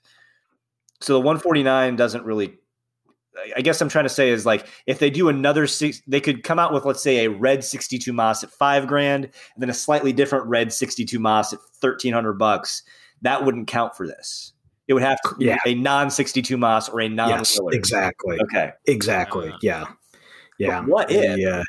So 1.01 1.13
the 1.13 1.19
149 1.19 1.95
doesn't 1.95 2.25
really 2.25 2.57
I 3.55 3.61
guess 3.61 3.79
I'm 3.81 3.89
trying 3.89 4.05
to 4.05 4.09
say 4.09 4.29
is 4.31 4.47
like 4.47 4.67
if 4.87 4.97
they 4.97 5.11
do 5.11 5.29
another 5.29 5.67
six, 5.67 6.01
they 6.07 6.19
could 6.19 6.43
come 6.43 6.57
out 6.57 6.73
with 6.73 6.85
let's 6.85 7.03
say 7.03 7.25
a 7.25 7.29
red 7.29 7.63
62 7.63 8.11
MAS 8.11 8.43
at 8.43 8.49
five 8.49 8.87
grand, 8.87 9.25
and 9.25 9.33
then 9.59 9.69
a 9.69 9.75
slightly 9.75 10.11
different 10.11 10.47
red 10.47 10.73
62 10.73 11.19
MAS 11.19 11.53
at 11.53 11.59
thirteen 11.79 12.13
hundred 12.13 12.33
bucks. 12.33 12.81
That 13.21 13.45
wouldn't 13.45 13.67
count 13.67 13.95
for 13.95 14.07
this. 14.07 14.53
It 14.87 14.93
would 14.93 15.03
have 15.03 15.19
to 15.21 15.35
be 15.35 15.45
Yeah. 15.45 15.57
a 15.67 15.75
non 15.75 16.09
62 16.09 16.57
MAS 16.57 16.89
or 16.89 17.01
a 17.01 17.09
non 17.09 17.29
yes, 17.29 17.59
exactly, 17.73 18.39
Okay. 18.41 18.71
exactly. 18.87 19.49
Uh, 19.49 19.57
yeah, 19.61 19.85
yeah. 20.57 20.79
But 20.79 20.87
what 20.89 21.11
if- 21.11 21.35
The, 21.35 21.45
uh, 21.59 21.63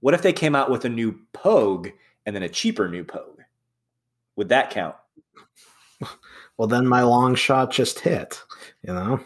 What 0.00 0.14
if 0.14 0.22
they 0.22 0.32
came 0.32 0.54
out 0.54 0.70
with 0.70 0.84
a 0.84 0.88
new 0.88 1.18
Pogue 1.32 1.88
and 2.28 2.36
then 2.36 2.42
a 2.42 2.48
cheaper 2.48 2.90
new 2.90 3.04
Pogue? 3.04 3.40
Would 4.36 4.50
that 4.50 4.68
count? 4.68 4.94
well, 6.58 6.68
then 6.68 6.86
my 6.86 7.02
long 7.02 7.34
shot 7.34 7.72
just 7.72 8.00
hit. 8.00 8.42
You 8.82 8.92
know, 8.92 9.20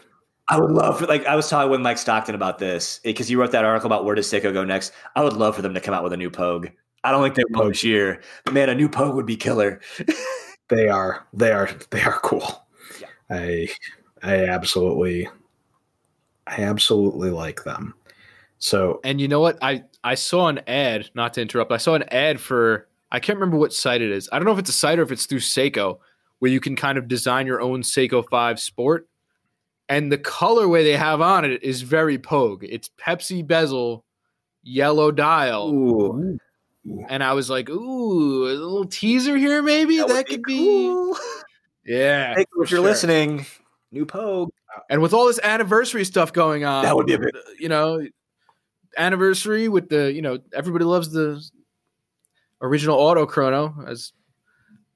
I 0.47 0.57
would 0.57 0.71
love 0.71 0.99
for 0.99 1.05
like 1.05 1.25
I 1.25 1.35
was 1.35 1.49
talking 1.49 1.69
with 1.69 1.81
Mike 1.81 1.97
Stockton 1.97 2.33
about 2.33 2.59
this 2.59 3.01
because 3.03 3.27
he 3.27 3.35
wrote 3.35 3.51
that 3.51 3.65
article 3.65 3.87
about 3.87 4.05
where 4.05 4.15
does 4.15 4.27
Seiko 4.27 4.53
go 4.53 4.63
next. 4.63 4.93
I 5.17 5.21
would 5.21 5.33
love 5.33 5.53
for 5.53 5.61
them 5.61 5.73
to 5.73 5.81
come 5.81 5.93
out 5.93 6.01
with 6.01 6.13
a 6.13 6.17
new 6.17 6.29
Pogue. 6.29 6.69
I 7.03 7.11
don't 7.11 7.21
think 7.21 7.35
they 7.35 7.43
will 7.49 7.67
this 7.67 7.83
year, 7.83 8.21
but 8.45 8.53
man, 8.53 8.69
a 8.69 8.75
new 8.75 8.87
Pogue 8.87 9.15
would 9.15 9.25
be 9.25 9.35
killer. 9.35 9.81
they 10.69 10.87
are, 10.87 11.27
they 11.33 11.51
are, 11.51 11.69
they 11.89 12.01
are 12.03 12.19
cool. 12.21 12.65
Yeah. 13.01 13.07
I, 13.29 13.67
I 14.23 14.45
absolutely, 14.45 15.27
I 16.47 16.63
absolutely 16.63 17.31
like 17.31 17.65
them. 17.65 17.95
So 18.59 19.01
And 19.03 19.19
you 19.19 19.27
know 19.27 19.41
what? 19.41 19.57
I 19.61 19.83
I 20.05 20.15
saw 20.15 20.47
an 20.47 20.61
ad. 20.67 21.09
Not 21.13 21.33
to 21.33 21.41
interrupt. 21.41 21.73
I 21.73 21.77
saw 21.77 21.95
an 21.95 22.03
ad 22.03 22.39
for 22.39 22.87
I 23.13 23.19
can't 23.19 23.37
remember 23.39 23.57
what 23.57 23.71
site 23.73 24.01
it 24.01 24.11
is. 24.11 24.27
I 24.31 24.37
don't 24.39 24.45
know 24.45 24.51
if 24.53 24.59
it's 24.59 24.69
a 24.71 24.73
site 24.73 24.99
or 24.99 25.03
if 25.03 25.11
it's 25.11 25.25
through 25.27 25.39
Seiko, 25.39 25.99
where 26.39 26.51
you 26.51 26.59
can 26.59 26.75
kind 26.75 26.97
of 26.97 27.07
design 27.07 27.47
your 27.47 27.61
own 27.61 27.81
Seiko 27.83 28.27
Five 28.29 28.59
Sport. 28.59 29.07
And 29.87 30.11
the 30.11 30.17
colorway 30.17 30.83
they 30.83 30.97
have 30.97 31.21
on 31.21 31.45
it 31.45 31.61
is 31.63 31.81
very 31.83 32.17
Pogue. 32.17 32.65
It's 32.67 32.89
Pepsi 32.99 33.45
bezel, 33.45 34.03
yellow 34.63 35.11
dial, 35.11 35.69
Ooh, 35.73 36.39
and 37.09 37.23
I 37.23 37.33
was 37.33 37.49
like, 37.49 37.69
"Ooh, 37.69 38.45
a 38.47 38.55
little 38.55 38.85
teaser 38.85 39.37
here, 39.37 39.61
maybe 39.61 39.97
that, 39.97 40.07
would 40.07 40.25
could 40.27 40.41
be 40.43 40.53
be." 40.57 40.65
cool. 40.87 41.17
Yeah, 41.85 42.33
Hey, 42.35 42.41
if 42.43 42.47
you're 42.57 42.65
sure. 42.67 42.79
listening, 42.79 43.45
new 43.91 44.05
Pogue. 44.05 44.51
And 44.89 45.01
with 45.01 45.13
all 45.13 45.27
this 45.27 45.39
anniversary 45.43 46.05
stuff 46.05 46.31
going 46.31 46.63
on, 46.63 46.83
That 46.85 46.95
would 46.95 47.05
be 47.05 47.13
a 47.13 47.19
big- 47.19 47.35
you 47.59 47.67
know, 47.67 48.07
anniversary 48.97 49.67
with 49.67 49.89
the, 49.89 50.11
you 50.11 50.21
know, 50.21 50.39
everybody 50.53 50.85
loves 50.85 51.11
the 51.11 51.43
original 52.63 52.97
auto 52.97 53.25
chrono 53.27 53.75
as 53.87 54.13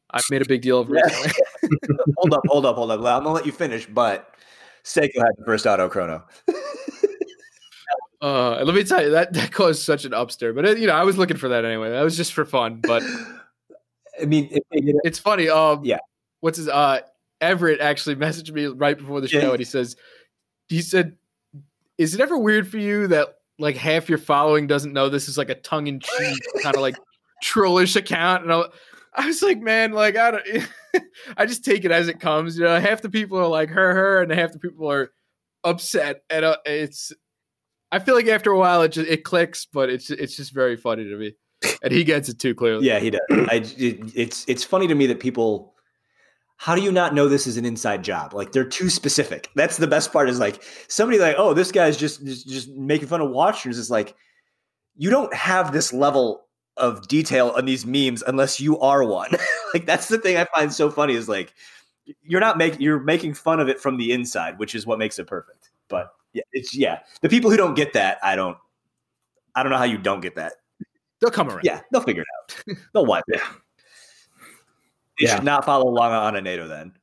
I've 0.10 0.24
made 0.32 0.42
a 0.42 0.46
big 0.46 0.62
deal 0.64 0.80
of 0.80 0.90
Yeah. 0.90 1.02
recently. 1.04 1.32
hold 2.18 2.34
up, 2.34 2.42
hold 2.48 2.66
up, 2.66 2.76
hold 2.78 2.92
up. 2.92 3.00
I'm 3.00 3.24
gonna 3.24 3.32
let 3.34 3.46
you 3.46 3.52
finish, 3.52 3.86
but 3.86 4.34
Seiko 4.84 5.18
had 5.18 5.36
the 5.38 5.46
first 5.46 5.68
auto 5.68 5.88
chrono. 5.90 6.24
Uh, 8.20 8.64
let 8.64 8.74
me 8.74 8.84
tell 8.84 9.04
you 9.04 9.12
that 9.12 9.32
that 9.34 9.52
caused 9.52 9.84
such 9.84 10.04
an 10.04 10.12
upstir, 10.12 10.54
but 10.56 10.66
it, 10.66 10.80
you 10.80 10.88
know, 10.88 10.94
I 10.96 11.04
was 11.04 11.20
looking 11.20 11.38
for 11.38 11.50
that 11.50 11.66
anyway. 11.66 11.92
That 11.92 12.02
was 12.02 12.18
just 12.18 12.34
for 12.34 12.46
fun, 12.46 12.82
but 12.82 13.04
I 14.20 14.26
mean, 14.26 14.46
if 14.52 14.64
they 14.72 14.80
it- 14.90 14.96
it's 15.04 15.20
funny. 15.20 15.50
Um, 15.50 15.86
Yeah. 15.86 16.00
what's 16.40 16.58
his? 16.58 16.68
Uh, 16.68 17.02
Everett 17.42 17.80
actually 17.80 18.16
messaged 18.26 18.52
me 18.52 18.66
right 18.66 18.98
before 18.98 19.22
the 19.22 19.28
show, 19.28 19.38
Yeah. 19.40 19.50
and 19.52 19.60
he 19.60 19.66
says, 19.66 19.96
he 20.68 20.82
said, 20.82 21.16
"Is 22.00 22.16
it 22.16 22.20
ever 22.20 22.40
weird 22.40 22.68
for 22.68 22.80
you 22.80 23.06
that 23.10 23.38
like 23.60 23.76
half 23.78 24.10
your 24.10 24.18
following 24.18 24.66
doesn't 24.66 24.94
know 24.94 25.10
this 25.10 25.30
is 25.30 25.38
like 25.38 25.50
a 25.50 25.56
tongue 25.56 25.86
in 25.86 26.00
cheek 26.00 26.40
kind 26.64 26.76
of 26.76 26.82
like 26.82 26.96
trollish 27.42 27.96
account?" 27.96 28.44
And 28.44 28.54
I, 28.54 28.64
I 29.14 29.26
was 29.26 29.42
like, 29.42 29.60
"Man, 29.60 29.92
like 29.92 30.16
I 30.16 30.32
don't, 30.32 30.70
I 31.38 31.46
just 31.46 31.66
take 31.66 31.86
it 31.86 31.92
as 31.92 32.08
it 32.08 32.20
comes." 32.20 32.58
You 32.58 32.66
know, 32.66 32.80
half 32.80 33.02
the 33.02 33.10
people 33.10 33.38
are 33.40 33.48
like 33.48 33.70
her, 33.70 33.94
her, 33.94 34.22
and 34.22 34.32
half 34.32 34.52
the 34.52 34.60
people 34.60 34.90
are 34.92 35.12
upset, 35.64 36.22
and 36.30 36.46
uh, 36.46 36.58
it's. 36.66 37.12
I 37.92 38.00
feel 38.00 38.16
like 38.16 38.28
after 38.28 38.52
a 38.52 38.58
while 38.58 38.82
it 38.82 38.92
just 38.92 39.10
it 39.10 39.24
clicks, 39.24 39.66
but 39.66 39.90
it's 39.90 40.10
it's 40.10 40.36
just 40.36 40.54
very 40.54 40.76
funny 40.76 41.06
to 41.06 41.18
me, 41.18 41.34
and 41.82 41.92
he 41.92 42.04
gets 42.04 42.30
it 42.30 42.40
too 42.40 42.54
clearly. 42.54 42.86
yeah, 42.86 43.00
he 43.00 43.10
does. 43.10 43.22
I, 43.32 43.64
it, 43.78 44.12
it's 44.16 44.46
it's 44.48 44.64
funny 44.64 44.88
to 44.88 44.96
me 44.96 45.08
that 45.08 45.20
people. 45.20 45.74
How 46.60 46.74
do 46.74 46.82
you 46.82 46.92
not 46.92 47.14
know 47.14 47.30
this 47.30 47.46
is 47.46 47.58
an 47.58 47.66
inside 47.66 48.04
job? 48.04 48.34
Like 48.34 48.52
they're 48.52 48.66
too 48.66 48.90
specific. 48.90 49.48
That's 49.54 49.78
the 49.78 49.86
best 49.86 50.12
part. 50.12 50.28
Is 50.28 50.40
like 50.40 50.64
somebody 50.88 51.20
like, 51.20 51.36
oh, 51.38 51.54
this 51.54 51.72
guy's 51.72 51.96
just 51.96 52.26
just, 52.26 52.50
just 52.50 52.70
making 52.70 53.08
fun 53.08 53.22
of 53.22 53.30
watchers. 53.30 53.78
Is 53.78 53.92
like 53.92 54.16
you 54.96 55.12
don't 55.12 55.32
have 55.36 55.72
this 55.72 55.94
level 55.94 56.47
of 56.78 57.08
detail 57.08 57.54
on 57.56 57.66
these 57.66 57.86
memes 57.86 58.24
unless 58.26 58.60
you 58.60 58.80
are 58.80 59.04
one. 59.04 59.32
like 59.74 59.86
that's 59.86 60.08
the 60.08 60.18
thing 60.18 60.38
I 60.38 60.46
find 60.56 60.72
so 60.74 60.90
funny. 60.90 61.14
Is 61.16 61.28
like 61.30 61.54
you're 62.24 62.42
not 62.42 62.58
making 62.58 62.82
you're 62.82 63.00
making 63.00 63.34
fun 63.34 63.60
of 63.60 63.70
it 63.70 63.80
from 63.80 63.98
the 63.98 64.12
inside, 64.12 64.60
which 64.60 64.76
is 64.76 64.86
what 64.86 65.00
makes 65.00 65.20
it 65.20 65.28
perfect. 65.28 65.72
But 65.88 66.14
yeah, 66.34 66.44
it's 66.54 66.76
yeah. 66.76 67.00
The 67.22 67.30
people 67.30 67.50
who 67.52 67.58
don't 67.58 67.74
get 67.76 67.94
that, 67.94 68.18
I 68.24 68.36
don't. 68.36 68.58
I 69.56 69.64
don't 69.64 69.72
know 69.72 69.78
how 69.80 69.86
you 69.86 69.98
don't 69.98 70.22
get 70.22 70.36
that. 70.36 70.54
They'll 71.20 71.32
come 71.32 71.50
around. 71.50 71.62
Yeah, 71.64 71.82
they'll 71.92 72.02
figure 72.02 72.24
it 72.24 72.28
out. 72.70 72.78
They'll 72.94 73.06
wipe 73.08 73.24
it. 73.28 73.42
They 75.20 75.26
Yeah. 75.26 75.36
should 75.36 75.44
not 75.44 75.66
follow 75.66 75.90
Longa 75.90 76.16
on 76.16 76.36
a 76.36 76.42
NATO 76.42 76.68
then. 76.68 76.94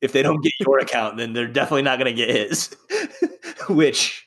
If 0.00 0.12
they 0.12 0.22
don't 0.22 0.42
get 0.42 0.52
your 0.60 0.78
account, 0.78 1.18
then 1.18 1.34
they're 1.34 1.46
definitely 1.46 1.82
not 1.82 1.98
going 1.98 2.14
to 2.14 2.26
get 2.26 2.34
his. 2.34 2.74
Which, 3.68 4.26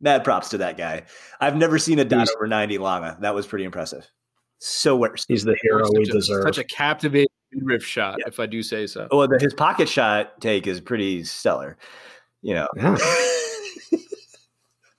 mad 0.00 0.22
props 0.24 0.50
to 0.50 0.58
that 0.58 0.76
guy. 0.76 1.04
I've 1.40 1.56
never 1.56 1.78
seen 1.78 1.98
a 1.98 2.04
dot 2.04 2.20
He's- 2.20 2.34
over 2.36 2.46
90 2.46 2.78
Longa. 2.78 3.18
That 3.20 3.34
was 3.34 3.46
pretty 3.46 3.64
impressive. 3.64 4.06
So 4.58 4.96
worse. 4.96 5.24
he's 5.28 5.44
the 5.44 5.56
hero 5.62 5.84
such 5.84 5.92
we 5.98 6.02
a, 6.04 6.12
deserve. 6.12 6.42
Such 6.44 6.58
a 6.58 6.64
captivating 6.64 7.28
riff 7.62 7.84
shot, 7.84 8.16
Yeah. 8.20 8.24
if 8.28 8.40
I 8.40 8.46
do 8.46 8.62
say 8.62 8.86
so. 8.86 9.06
Well, 9.12 9.28
the, 9.28 9.38
his 9.38 9.52
pocket 9.52 9.86
shot 9.88 10.40
take 10.40 10.66
is 10.66 10.80
pretty 10.80 11.24
stellar. 11.24 11.76
You 12.42 12.54
know. 12.54 12.68
yeah. 12.76 12.96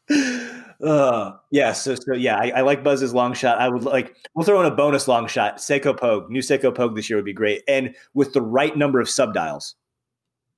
uh, 0.83 1.31
yeah, 1.51 1.73
so 1.73 1.95
so 1.95 2.13
yeah, 2.13 2.37
I, 2.37 2.49
I 2.57 2.61
like 2.61 2.83
Buzz's 2.83 3.13
long 3.13 3.33
shot. 3.33 3.57
I 3.59 3.67
would 3.67 3.83
like 3.83 4.15
we'll 4.35 4.45
throw 4.45 4.59
in 4.59 4.65
a 4.71 4.75
bonus 4.75 5.07
long 5.07 5.27
shot. 5.27 5.57
Seiko 5.57 5.97
Pogue, 5.97 6.29
new 6.29 6.41
Seiko 6.41 6.73
Pogue 6.73 6.95
this 6.95 7.09
year 7.09 7.17
would 7.17 7.25
be 7.25 7.33
great, 7.33 7.63
and 7.67 7.95
with 8.13 8.33
the 8.33 8.41
right 8.41 8.75
number 8.77 8.99
of 8.99 9.07
subdials, 9.07 9.73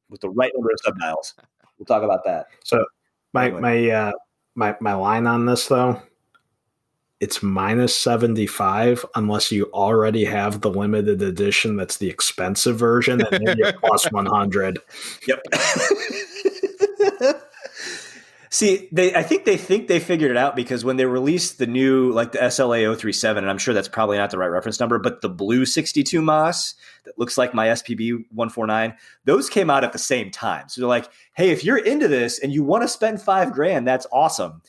with 0.09 0.21
the 0.21 0.29
right 0.29 0.51
number 0.55 0.69
of 0.71 0.79
subdials, 0.93 1.33
we'll 1.77 1.85
talk 1.85 2.03
about 2.03 2.23
that. 2.25 2.47
So 2.63 2.83
my 3.33 3.45
Anyway. 3.45 3.61
my 3.61 3.89
uh 3.89 4.11
my 4.55 4.75
my 4.79 4.93
line 4.93 5.27
on 5.27 5.45
this 5.45 5.67
though, 5.67 6.01
it's 7.19 7.43
minus 7.43 7.95
seventy 7.95 8.47
five 8.47 9.05
unless 9.15 9.51
you 9.51 9.65
already 9.73 10.25
have 10.25 10.61
the 10.61 10.69
limited 10.69 11.21
edition 11.21 11.75
that's 11.75 11.97
the 11.97 12.09
expensive 12.09 12.77
version, 12.77 13.21
and 13.21 13.45
then 13.45 13.57
you're 13.57 13.73
plus 13.73 14.11
one 14.11 14.25
hundred. 14.25 14.79
Yep. 15.27 15.43
See, 18.51 18.89
they 18.91 19.13
I 19.13 19.21
think 19.21 19.45
they 19.45 19.57
think 19.57 19.87
they 19.87 19.99
figured 19.99 20.31
it 20.31 20.37
out 20.37 20.55
because 20.55 20.83
when 20.83 20.97
they 20.97 21.05
released 21.05 21.59
the 21.59 21.67
new 21.67 22.11
like 22.11 22.31
the 22.31 22.39
SLA 22.39 22.97
037, 22.97 23.43
and 23.43 23.49
I'm 23.49 23.59
sure 23.59 23.75
that's 23.75 23.87
probably 23.87 24.17
not 24.17 24.31
the 24.31 24.39
right 24.39 24.47
reference 24.47 24.79
number, 24.79 24.97
but 24.97 25.21
the 25.21 25.29
blue 25.29 25.65
62 25.65 26.19
MAS 26.19 26.73
that 27.05 27.19
looks 27.19 27.37
like 27.37 27.53
my 27.53 27.67
SPB 27.67 28.25
149, 28.31 28.95
those 29.25 29.51
came 29.51 29.69
out 29.69 29.83
at 29.83 29.93
the 29.93 29.99
same 29.99 30.31
time. 30.31 30.67
So 30.67 30.81
they're 30.81 30.87
like, 30.87 31.11
hey, 31.35 31.51
if 31.51 31.63
you're 31.63 31.77
into 31.77 32.07
this 32.07 32.39
and 32.39 32.51
you 32.51 32.63
want 32.63 32.81
to 32.81 32.87
spend 32.87 33.21
five 33.21 33.53
grand, 33.53 33.87
that's 33.87 34.07
awesome. 34.11 34.63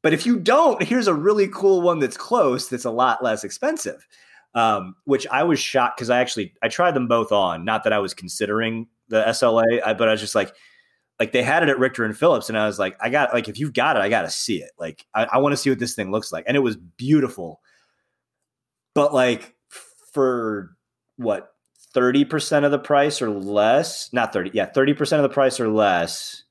But 0.00 0.14
if 0.14 0.24
you 0.24 0.40
don't, 0.40 0.82
here's 0.82 1.06
a 1.06 1.14
really 1.14 1.48
cool 1.48 1.82
one 1.82 1.98
that's 1.98 2.16
close 2.16 2.68
that's 2.68 2.86
a 2.86 2.90
lot 2.90 3.22
less 3.22 3.44
expensive. 3.44 4.06
Um, 4.54 4.96
which 5.04 5.26
I 5.28 5.44
was 5.44 5.58
shocked 5.58 5.96
because 5.96 6.10
I 6.10 6.20
actually 6.20 6.52
I 6.62 6.68
tried 6.68 6.92
them 6.92 7.08
both 7.08 7.32
on. 7.32 7.64
Not 7.64 7.84
that 7.84 7.92
I 7.94 8.00
was 8.00 8.12
considering 8.12 8.86
the 9.08 9.22
SLA, 9.24 9.80
I, 9.84 9.94
but 9.94 10.08
I 10.08 10.12
was 10.12 10.20
just 10.20 10.34
like, 10.34 10.54
like 11.22 11.30
they 11.30 11.44
had 11.44 11.62
it 11.62 11.68
at 11.68 11.78
Richter 11.78 12.04
and 12.04 12.18
Phillips, 12.18 12.48
and 12.48 12.58
I 12.58 12.66
was 12.66 12.80
like, 12.80 12.96
I 13.00 13.08
got 13.08 13.32
like 13.32 13.48
if 13.48 13.56
you've 13.56 13.72
got 13.72 13.94
it, 13.94 14.00
I 14.00 14.08
got 14.08 14.22
to 14.22 14.30
see 14.30 14.56
it. 14.56 14.72
Like 14.76 15.06
I, 15.14 15.28
I 15.34 15.38
want 15.38 15.52
to 15.52 15.56
see 15.56 15.70
what 15.70 15.78
this 15.78 15.94
thing 15.94 16.10
looks 16.10 16.32
like, 16.32 16.42
and 16.48 16.56
it 16.56 16.60
was 16.60 16.76
beautiful. 16.76 17.60
But 18.92 19.14
like 19.14 19.54
for 20.12 20.76
what 21.18 21.52
thirty 21.94 22.24
percent 22.24 22.64
of 22.64 22.72
the 22.72 22.78
price 22.80 23.22
or 23.22 23.30
less, 23.30 24.12
not 24.12 24.32
thirty, 24.32 24.50
yeah, 24.52 24.64
thirty 24.66 24.94
percent 24.94 25.22
of 25.22 25.30
the 25.30 25.32
price 25.32 25.60
or 25.60 25.68
less, 25.68 26.42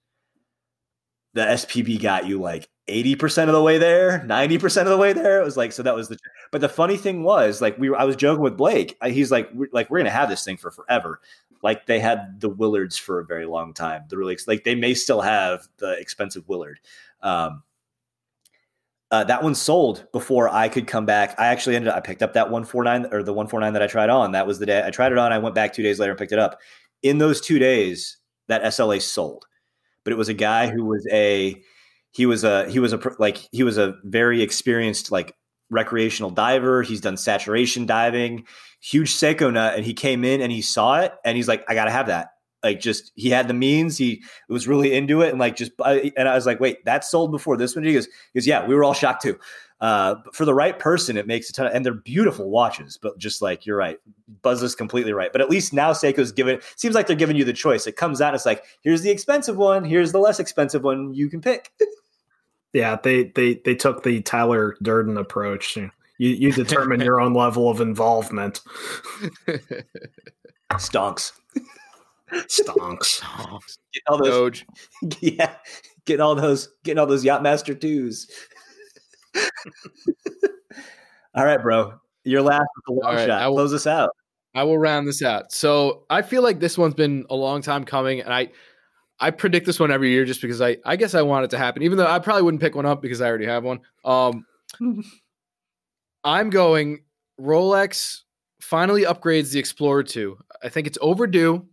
the 1.34 1.42
SPB 1.42 2.02
got 2.02 2.26
you 2.26 2.40
like 2.40 2.70
eighty 2.88 3.18
percent 3.18 3.50
of 3.50 3.54
the 3.54 3.62
way 3.62 3.78
there, 3.78 4.24
ninety 4.24 4.58
percent 4.58 4.88
of 4.88 4.92
the 4.94 4.98
way 4.98 5.12
there. 5.12 5.42
It 5.42 5.44
was 5.44 5.58
like 5.58 5.74
so 5.74 5.84
that 5.84 5.96
was 5.96 6.08
the. 6.08 6.18
But 6.50 6.62
the 6.62 6.70
funny 6.70 6.96
thing 6.96 7.24
was, 7.24 7.62
like 7.62 7.78
we 7.78 7.90
were, 7.90 8.00
I 8.00 8.06
was 8.06 8.16
joking 8.16 8.42
with 8.42 8.56
Blake. 8.56 8.98
He's 9.04 9.34
like, 9.34 9.50
we're, 9.54 9.68
like 9.74 9.90
we're 9.90 9.98
gonna 9.98 10.12
have 10.12 10.30
this 10.30 10.46
thing 10.46 10.56
for 10.56 10.72
forever 10.72 11.20
like 11.64 11.86
they 11.86 12.00
had 12.00 12.40
the 12.40 12.50
Willards 12.50 12.98
for 12.98 13.20
a 13.20 13.26
very 13.26 13.46
long 13.46 13.74
time. 13.74 14.04
The 14.10 14.18
really 14.18 14.38
like 14.48 14.64
they 14.64 14.76
may 14.76 14.94
still 14.94 15.22
have 15.22 15.68
the 15.78 15.92
expensive 16.00 16.48
Willard. 16.48 16.80
Um, 17.22 17.64
uh, 19.12 19.26
that 19.26 19.44
one 19.44 19.54
sold 19.54 20.08
before 20.14 20.48
I 20.50 20.70
could 20.70 20.88
come 20.88 21.06
back. 21.06 21.38
I 21.38 21.48
actually 21.48 21.76
ended 21.76 21.90
up 21.90 21.98
I 21.98 22.00
picked 22.00 22.24
up 22.24 22.34
that 22.34 22.50
149 22.50 23.14
or 23.14 23.24
the 23.24 23.34
149 23.34 23.74
that 23.74 23.84
I 23.84 23.88
tried 23.88 24.10
on. 24.10 24.32
That 24.32 24.48
was 24.48 24.60
the 24.60 24.66
day 24.66 24.84
I 24.86 24.90
tried 24.90 25.12
it 25.12 25.18
on. 25.18 25.34
I 25.34 25.38
went 25.38 25.56
back 25.56 25.74
two 25.74 25.84
days 25.84 26.00
later 26.00 26.12
and 26.12 26.20
picked 26.20 26.32
it 26.32 26.40
up. 26.40 26.60
In 27.04 27.18
those 27.18 27.42
two 27.42 27.60
days, 27.60 28.18
that 28.48 28.64
SLA 28.64 29.02
sold. 29.02 29.46
But 30.04 30.14
it 30.14 30.18
was 30.18 30.30
a 30.30 30.34
guy 30.34 30.68
who 30.68 30.86
was 30.86 31.06
a 31.12 31.62
he 32.12 32.26
was 32.26 32.44
a 32.44 32.70
he 32.70 32.80
was 32.80 32.94
a 32.94 33.00
like 33.20 33.38
he 33.52 33.64
was 33.64 33.78
a 33.78 33.96
very 34.04 34.42
experienced 34.42 35.12
like 35.12 35.36
recreational 35.72 36.30
diver. 36.30 36.84
He's 36.84 37.02
done 37.02 37.18
saturation 37.18 37.88
diving 37.88 38.46
huge 38.84 39.12
Seiko 39.12 39.52
nut, 39.52 39.76
and 39.76 39.86
he 39.86 39.94
came 39.94 40.24
in 40.24 40.42
and 40.42 40.52
he 40.52 40.62
saw 40.62 41.00
it, 41.00 41.14
and 41.26 41.36
he's 41.36 41.48
like, 41.48 41.64
"I 41.68 41.74
got 41.74 41.86
to 41.86 41.92
have 41.92 42.08
that." 42.08 42.30
like 42.64 42.80
just 42.80 43.12
he 43.16 43.30
had 43.30 43.48
the 43.48 43.54
means. 43.54 43.98
He 43.98 44.24
was 44.48 44.68
really 44.68 44.94
into 44.94 45.22
it, 45.22 45.30
and 45.30 45.40
like 45.40 45.56
just 45.56 45.72
and 45.80 46.28
I 46.28 46.36
was 46.36 46.46
like, 46.46 46.60
wait, 46.60 46.84
that 46.86 47.04
sold 47.04 47.32
before 47.32 47.58
this 47.58 47.76
one. 47.76 47.84
He 47.84 47.94
goes, 47.94 48.06
he 48.06 48.40
goes, 48.40 48.48
yeah, 48.48 48.66
we 48.66 48.76
were 48.76 48.84
all 48.84 48.94
shocked 48.94 49.24
too. 49.24 49.38
Uh, 49.80 50.16
but 50.24 50.36
for 50.36 50.46
the 50.46 50.54
right 50.54 50.78
person, 50.78 51.18
it 51.18 51.26
makes 51.26 51.50
a 51.50 51.54
ton 51.54 51.66
of, 51.66 51.74
and 51.74 51.84
they're 51.84 51.94
beautiful 51.94 52.50
watches. 52.50 53.00
But 53.02 53.18
just 53.18 53.42
like 53.42 53.66
you're 53.66 53.78
right, 53.78 53.98
Buzz 54.44 54.62
is 54.62 54.76
completely 54.76 55.14
right. 55.14 55.32
But 55.32 55.42
at 55.42 55.50
least 55.50 55.74
now 55.74 55.92
Seiko's 55.92 56.32
giving. 56.32 56.60
Seems 56.76 56.94
like 56.94 57.08
they're 57.08 57.16
giving 57.16 57.36
you 57.36 57.46
the 57.46 57.54
choice. 57.54 57.88
It 57.88 57.96
comes 57.96 58.22
out, 58.22 58.36
it's 58.36 58.46
like 58.46 58.64
here's 58.82 59.02
the 59.02 59.10
expensive 59.10 59.58
one, 59.58 59.84
here's 59.84 60.12
the 60.12 60.20
less 60.20 60.40
expensive 60.40 60.84
one. 60.84 61.14
You 61.14 61.30
can 61.30 61.42
pick. 61.42 61.72
yeah, 62.74 62.98
they 63.02 63.26
they 63.26 63.56
they 63.66 63.76
took 63.76 64.04
the 64.04 64.22
Tyler 64.22 64.76
Durden 64.82 65.18
approach. 65.18 65.76
You 65.76 65.90
you 66.18 66.52
determine 66.52 67.02
your 67.02 67.20
own 67.20 67.34
level 67.34 67.70
of 67.70 67.82
involvement. 67.82 68.62
Stonks. 70.74 71.34
Stonks. 72.32 73.22
Get 73.94 74.04
all 74.08 74.18
those, 74.18 74.30
Doge. 74.30 74.66
Yeah, 75.22 75.54
getting 76.06 76.22
all 76.22 76.36
those, 76.36 76.70
getting 76.84 77.00
all 77.00 77.08
those 77.08 77.26
Yachtmaster 77.26 77.80
twos. 77.80 78.28
all 81.36 81.46
right, 81.46 81.62
bro. 81.62 81.94
Your 82.24 82.42
last 82.42 82.68
long 82.88 83.16
right, 83.16 83.28
shot. 83.28 83.50
Will, 83.50 83.56
Close 83.56 83.74
us 83.74 83.88
out. 83.88 84.12
I 84.54 84.64
will 84.64 84.78
round 84.78 85.08
this 85.08 85.22
out. 85.24 85.52
So 85.52 86.04
I 86.10 86.22
feel 86.22 86.44
like 86.44 86.60
this 86.60 86.78
one's 86.78 86.94
been 86.94 87.26
a 87.30 87.36
long 87.36 87.62
time 87.62 87.84
coming, 87.84 88.22
and 88.22 88.34
I 88.34 88.50
I 89.22 89.30
predict 89.30 89.68
this 89.68 89.80
one 89.80 89.92
every 89.92 90.10
year 90.10 90.26
just 90.26 90.42
because 90.42 90.62
I 90.62 90.78
I 90.84 90.96
guess 90.96 91.14
I 91.14 91.22
want 91.22 91.46
it 91.46 91.52
to 91.52 91.58
happen, 91.58 91.84
even 91.84 91.98
though 91.98 92.08
I 92.08 92.20
probably 92.20 92.42
wouldn't 92.42 92.62
pick 92.62 92.76
one 92.76 92.88
up 92.88 93.02
because 93.02 93.22
I 93.22 93.28
already 93.28 93.46
have 93.46 93.64
one. 93.64 93.80
Um, 94.04 94.46
I'm 96.24 96.50
going 96.50 97.04
Rolex 97.40 98.22
finally 98.60 99.04
upgrades 99.04 99.52
the 99.52 99.60
Explorer 99.60 100.04
2. 100.04 100.38
I 100.64 100.70
think 100.70 100.88
it's 100.88 100.98
overdue. 101.02 101.68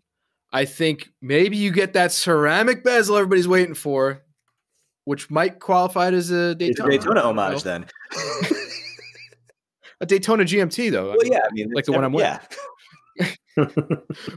I 0.52 0.64
think 0.64 1.10
maybe 1.20 1.56
you 1.56 1.70
get 1.70 1.94
that 1.94 2.12
ceramic 2.12 2.84
bezel 2.84 3.16
everybody's 3.16 3.48
waiting 3.48 3.74
for, 3.74 4.22
which 5.04 5.30
might 5.30 5.58
qualify 5.58 6.08
it 6.08 6.14
as 6.14 6.30
a 6.30 6.54
Daytona. 6.54 6.88
A 6.88 6.98
Daytona 6.98 7.20
homage 7.20 7.62
then. 7.62 7.86
a 10.00 10.06
Daytona 10.06 10.44
GMT 10.44 10.90
though. 10.90 11.08
Well, 11.08 11.24
yeah, 11.24 11.40
I 11.44 11.52
mean, 11.52 11.70
like 11.72 11.86
the 11.86 11.92
one 11.92 12.04
I'm 12.04 12.12
with. 12.12 12.24
Yeah. 12.24 13.28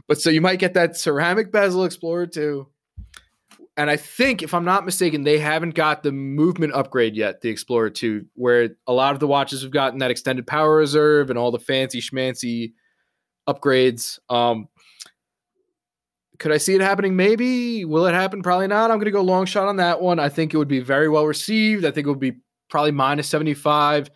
but 0.08 0.20
so 0.20 0.30
you 0.30 0.40
might 0.40 0.58
get 0.58 0.74
that 0.74 0.96
ceramic 0.96 1.52
bezel 1.52 1.84
Explorer 1.84 2.26
2. 2.26 2.66
And 3.76 3.88
I 3.88 3.96
think, 3.96 4.42
if 4.42 4.52
I'm 4.52 4.66
not 4.66 4.84
mistaken, 4.84 5.24
they 5.24 5.38
haven't 5.38 5.74
got 5.74 6.02
the 6.02 6.12
movement 6.12 6.74
upgrade 6.74 7.16
yet, 7.16 7.40
the 7.40 7.48
Explorer 7.48 7.88
2, 7.88 8.26
where 8.34 8.70
a 8.86 8.92
lot 8.92 9.14
of 9.14 9.20
the 9.20 9.26
watches 9.26 9.62
have 9.62 9.70
gotten 9.70 10.00
that 10.00 10.10
extended 10.10 10.46
power 10.46 10.76
reserve 10.76 11.30
and 11.30 11.38
all 11.38 11.50
the 11.50 11.58
fancy 11.58 12.00
schmancy 12.00 12.74
upgrades. 13.48 14.18
Um, 14.28 14.68
could 16.38 16.52
I 16.52 16.58
see 16.58 16.74
it 16.74 16.82
happening? 16.82 17.16
Maybe. 17.16 17.84
Will 17.86 18.04
it 18.06 18.12
happen? 18.12 18.42
Probably 18.42 18.66
not. 18.66 18.90
I'm 18.90 18.98
going 18.98 19.06
to 19.06 19.10
go 19.10 19.22
long 19.22 19.46
shot 19.46 19.68
on 19.68 19.76
that 19.76 20.02
one. 20.02 20.18
I 20.18 20.28
think 20.28 20.52
it 20.52 20.58
would 20.58 20.68
be 20.68 20.80
very 20.80 21.08
well 21.08 21.24
received. 21.24 21.84
I 21.84 21.92
think 21.92 22.06
it 22.06 22.10
would 22.10 22.20
be 22.20 22.38
probably 22.68 22.90
minus 22.90 23.28
75. 23.28 24.10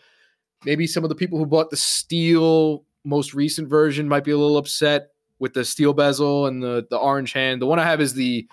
Maybe 0.65 0.87
some 0.87 1.05
of 1.05 1.09
the 1.09 1.15
people 1.15 1.39
who 1.39 1.47
bought 1.47 1.71
the 1.71 1.77
steel 1.77 2.85
most 3.05 3.33
recent 3.33 3.69
version 3.69 4.09
might 4.09 4.25
be 4.25 4.33
a 4.33 4.37
little 4.37 4.59
upset 4.59 5.09
with 5.39 5.55
the 5.55 5.65
steel 5.65 5.93
bezel 5.95 6.47
and 6.47 6.63
the 6.63 6.87
the 6.91 6.97
orange 6.97 7.33
hand. 7.33 7.63
The 7.63 7.67
one 7.67 7.79
I 7.79 7.85
have 7.85 8.01
is 8.01 8.15
the 8.15 8.49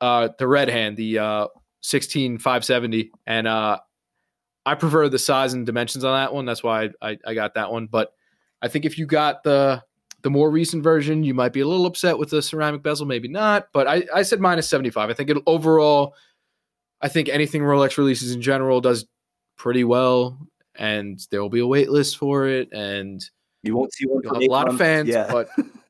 uh 0.00 0.28
the 0.38 0.46
red 0.46 0.68
hand, 0.68 0.96
the 0.96 1.18
uh 1.18 1.46
16570 1.82 3.12
and 3.26 3.46
uh 3.46 3.78
I 4.66 4.74
prefer 4.74 5.08
the 5.08 5.18
size 5.18 5.54
and 5.54 5.64
dimensions 5.64 6.02
on 6.02 6.18
that 6.20 6.34
one. 6.34 6.44
That's 6.44 6.62
why 6.62 6.90
I, 7.00 7.10
I, 7.10 7.18
I 7.28 7.34
got 7.34 7.54
that 7.54 7.70
one. 7.70 7.86
But 7.86 8.12
I 8.60 8.66
think 8.66 8.84
if 8.84 8.98
you 8.98 9.06
got 9.06 9.44
the 9.44 9.82
the 10.22 10.30
more 10.30 10.50
recent 10.50 10.82
version, 10.82 11.22
you 11.22 11.34
might 11.34 11.52
be 11.52 11.60
a 11.60 11.66
little 11.66 11.86
upset 11.86 12.18
with 12.18 12.30
the 12.30 12.42
ceramic 12.42 12.82
bezel, 12.82 13.06
maybe 13.06 13.28
not. 13.28 13.68
But 13.72 13.86
I, 13.86 14.02
I 14.12 14.22
said 14.22 14.40
minus 14.40 14.68
75. 14.68 15.08
I 15.08 15.12
think 15.12 15.30
it 15.30 15.36
overall, 15.46 16.14
I 17.00 17.06
think 17.06 17.28
anything 17.28 17.62
Rolex 17.62 17.96
releases 17.96 18.34
in 18.34 18.42
general 18.42 18.80
does 18.80 19.06
pretty 19.56 19.84
well. 19.84 20.36
And 20.74 21.24
there 21.30 21.40
will 21.40 21.48
be 21.48 21.60
a 21.60 21.66
wait 21.66 21.90
list 21.90 22.18
for 22.18 22.48
it. 22.48 22.72
And 22.72 23.24
you 23.62 23.76
won't 23.76 23.94
see 23.94 24.04
one 24.06 24.26
a 24.26 24.50
lot 24.50 24.68
of 24.68 24.76
fans, 24.76 25.08
yeah. 25.08 25.30
but 25.30 25.48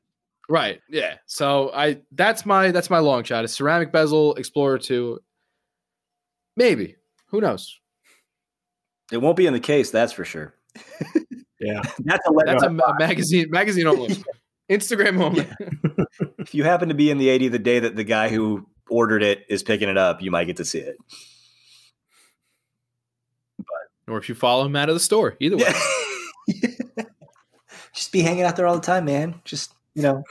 right. 0.49 0.81
Yeah. 0.89 1.15
So 1.25 1.71
I 1.73 2.01
that's 2.11 2.45
my 2.45 2.71
that's 2.71 2.89
my 2.89 2.99
long 2.99 3.23
shot. 3.23 3.45
A 3.45 3.47
ceramic 3.47 3.91
bezel 3.91 4.35
Explorer 4.35 4.79
2. 4.79 5.19
Maybe. 6.55 6.95
Who 7.27 7.41
knows? 7.41 7.79
It 9.11 9.17
won't 9.17 9.37
be 9.37 9.47
in 9.47 9.53
the 9.53 9.59
case, 9.59 9.91
that's 9.91 10.13
for 10.13 10.25
sure. 10.25 10.53
Yeah, 11.59 11.81
that's 11.99 12.27
a 12.27 12.31
that's 12.45 12.63
a, 12.63 12.67
a, 12.67 12.95
magazine 12.99 13.49
magazine 13.49 13.87
only, 13.87 14.23
Instagram 14.69 15.21
only. 15.21 15.47
Yeah. 15.59 16.05
if 16.39 16.53
you 16.53 16.63
happen 16.63 16.89
to 16.89 16.95
be 16.95 17.09
in 17.09 17.17
the 17.17 17.31
AD 17.31 17.51
the 17.51 17.59
day 17.59 17.79
that 17.79 17.95
the 17.95 18.03
guy 18.03 18.29
who 18.29 18.67
ordered 18.89 19.23
it 19.23 19.45
is 19.49 19.63
picking 19.63 19.89
it 19.89 19.97
up, 19.97 20.21
you 20.21 20.31
might 20.31 20.45
get 20.45 20.57
to 20.57 20.65
see 20.65 20.79
it. 20.79 20.97
But 23.57 24.13
or 24.13 24.17
if 24.17 24.29
you 24.29 24.35
follow 24.35 24.65
him 24.65 24.75
out 24.75 24.89
of 24.89 24.95
the 24.95 24.99
store, 24.99 25.35
either 25.39 25.57
way. 25.57 25.73
Yeah. 26.47 27.03
Just 27.93 28.11
be 28.11 28.21
hanging 28.21 28.43
out 28.43 28.55
there 28.55 28.67
all 28.67 28.75
the 28.75 28.81
time, 28.81 29.05
man. 29.05 29.41
Just 29.43 29.73
you 29.97 30.03
know, 30.03 30.23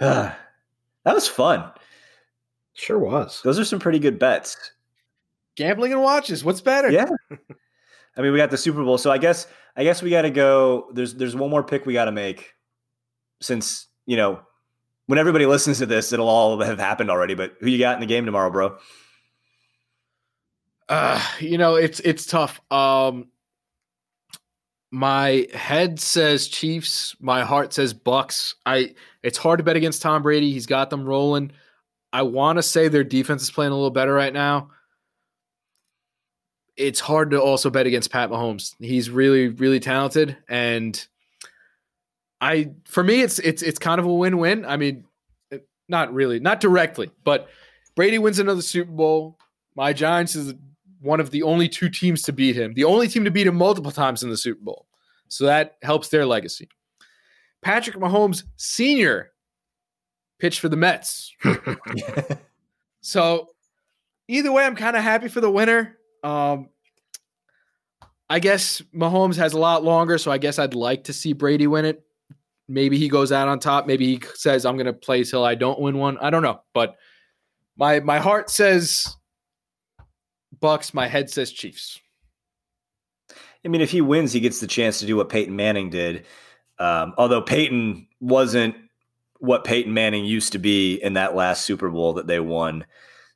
uh, 0.00 0.32
that 1.04 1.14
was 1.14 1.28
fun. 1.28 1.70
Sure 2.74 2.98
was. 2.98 3.40
Those 3.42 3.58
are 3.58 3.64
some 3.64 3.78
pretty 3.78 3.98
good 3.98 4.18
bets. 4.18 4.72
Gambling 5.56 5.92
and 5.92 6.02
watches. 6.02 6.44
What's 6.44 6.60
better? 6.60 6.90
Yeah. 6.90 7.08
I 8.16 8.22
mean, 8.22 8.32
we 8.32 8.38
got 8.38 8.50
the 8.50 8.58
Super 8.58 8.82
Bowl, 8.82 8.98
so 8.98 9.10
I 9.10 9.18
guess 9.18 9.46
I 9.76 9.84
guess 9.84 10.02
we 10.02 10.10
got 10.10 10.22
to 10.22 10.30
go. 10.30 10.88
There's 10.92 11.14
there's 11.14 11.36
one 11.36 11.50
more 11.50 11.62
pick 11.62 11.86
we 11.86 11.92
got 11.92 12.06
to 12.06 12.12
make, 12.12 12.54
since 13.40 13.86
you 14.04 14.16
know 14.16 14.40
when 15.06 15.18
everybody 15.18 15.46
listens 15.46 15.78
to 15.78 15.86
this, 15.86 16.12
it'll 16.12 16.28
all 16.28 16.60
have 16.60 16.78
happened 16.78 17.10
already. 17.10 17.34
But 17.34 17.54
who 17.60 17.68
you 17.68 17.78
got 17.78 17.94
in 17.94 18.00
the 18.00 18.06
game 18.06 18.26
tomorrow, 18.26 18.50
bro? 18.50 18.76
Uh, 20.88 21.24
you 21.38 21.56
know, 21.56 21.76
it's 21.76 22.00
it's 22.00 22.26
tough. 22.26 22.60
Um, 22.72 23.28
my 24.90 25.46
head 25.54 26.00
says 26.00 26.48
Chiefs. 26.48 27.14
My 27.20 27.44
heart 27.44 27.72
says 27.72 27.94
Bucs. 27.94 28.54
I. 28.66 28.94
It's 29.22 29.38
hard 29.38 29.58
to 29.58 29.64
bet 29.64 29.76
against 29.76 30.02
Tom 30.02 30.22
Brady. 30.22 30.52
He's 30.52 30.66
got 30.66 30.90
them 30.90 31.04
rolling. 31.04 31.52
I 32.12 32.22
want 32.22 32.56
to 32.56 32.62
say 32.62 32.88
their 32.88 33.04
defense 33.04 33.42
is 33.42 33.50
playing 33.50 33.72
a 33.72 33.74
little 33.74 33.90
better 33.90 34.12
right 34.12 34.32
now 34.32 34.70
it's 36.80 36.98
hard 37.00 37.30
to 37.30 37.40
also 37.40 37.68
bet 37.68 37.86
against 37.86 38.10
Pat 38.10 38.30
Mahomes. 38.30 38.74
He's 38.78 39.10
really, 39.10 39.48
really 39.48 39.80
talented, 39.80 40.36
and 40.48 41.06
I, 42.40 42.70
for 42.86 43.04
me, 43.04 43.20
it's 43.20 43.38
it's 43.38 43.62
it's 43.62 43.78
kind 43.78 43.98
of 43.98 44.06
a 44.06 44.14
win-win. 44.14 44.64
I 44.64 44.78
mean, 44.78 45.04
not 45.88 46.12
really, 46.14 46.40
not 46.40 46.60
directly, 46.60 47.10
but 47.22 47.48
Brady 47.94 48.18
wins 48.18 48.38
another 48.38 48.62
Super 48.62 48.90
Bowl. 48.90 49.38
My 49.76 49.92
Giants 49.92 50.34
is 50.34 50.54
one 51.00 51.20
of 51.20 51.30
the 51.30 51.42
only 51.42 51.68
two 51.68 51.88
teams 51.88 52.22
to 52.22 52.32
beat 52.32 52.56
him, 52.56 52.74
the 52.74 52.84
only 52.84 53.08
team 53.08 53.24
to 53.24 53.30
beat 53.30 53.46
him 53.46 53.56
multiple 53.56 53.90
times 53.90 54.22
in 54.22 54.30
the 54.30 54.36
Super 54.36 54.62
Bowl. 54.62 54.86
So 55.28 55.46
that 55.46 55.76
helps 55.82 56.08
their 56.08 56.26
legacy. 56.26 56.68
Patrick 57.62 57.96
Mahomes 57.96 58.44
Sr. 58.56 59.32
pitched 60.38 60.60
for 60.60 60.68
the 60.68 60.76
Mets. 60.76 61.34
so 63.00 63.50
either 64.28 64.52
way, 64.52 64.64
I'm 64.64 64.76
kind 64.76 64.96
of 64.96 65.02
happy 65.02 65.28
for 65.28 65.40
the 65.40 65.50
winner. 65.50 65.96
Um, 66.22 66.68
I 68.28 68.38
guess 68.38 68.80
Mahomes 68.94 69.36
has 69.36 69.54
a 69.54 69.58
lot 69.58 69.82
longer, 69.82 70.18
so 70.18 70.30
I 70.30 70.38
guess 70.38 70.58
I'd 70.58 70.74
like 70.74 71.04
to 71.04 71.12
see 71.12 71.32
Brady 71.32 71.66
win 71.66 71.84
it. 71.84 72.04
Maybe 72.68 72.96
he 72.96 73.08
goes 73.08 73.32
out 73.32 73.48
on 73.48 73.58
top. 73.58 73.86
Maybe 73.86 74.06
he 74.06 74.22
says, 74.34 74.64
"I'm 74.64 74.76
going 74.76 74.86
to 74.86 74.92
play 74.92 75.24
till 75.24 75.44
I 75.44 75.56
don't 75.56 75.80
win 75.80 75.98
one." 75.98 76.16
I 76.18 76.30
don't 76.30 76.42
know, 76.42 76.60
but 76.72 76.96
my 77.76 77.98
my 77.98 78.18
heart 78.18 78.48
says 78.48 79.16
Bucs. 80.58 80.94
My 80.94 81.06
head 81.06 81.30
says 81.30 81.52
Chiefs. 81.52 82.00
I 83.64 83.68
mean, 83.68 83.80
if 83.80 83.90
he 83.90 84.00
wins, 84.00 84.32
he 84.32 84.40
gets 84.40 84.60
the 84.60 84.66
chance 84.66 85.00
to 85.00 85.06
do 85.06 85.16
what 85.16 85.28
Peyton 85.28 85.54
Manning 85.54 85.90
did. 85.90 86.24
Um, 86.78 87.14
although 87.18 87.42
Peyton 87.42 88.06
wasn't 88.20 88.74
what 89.38 89.64
Peyton 89.64 89.92
Manning 89.92 90.24
used 90.24 90.52
to 90.52 90.58
be 90.58 90.94
in 90.94 91.14
that 91.14 91.34
last 91.34 91.64
Super 91.64 91.90
Bowl 91.90 92.14
that 92.14 92.26
they 92.26 92.40
won. 92.40 92.86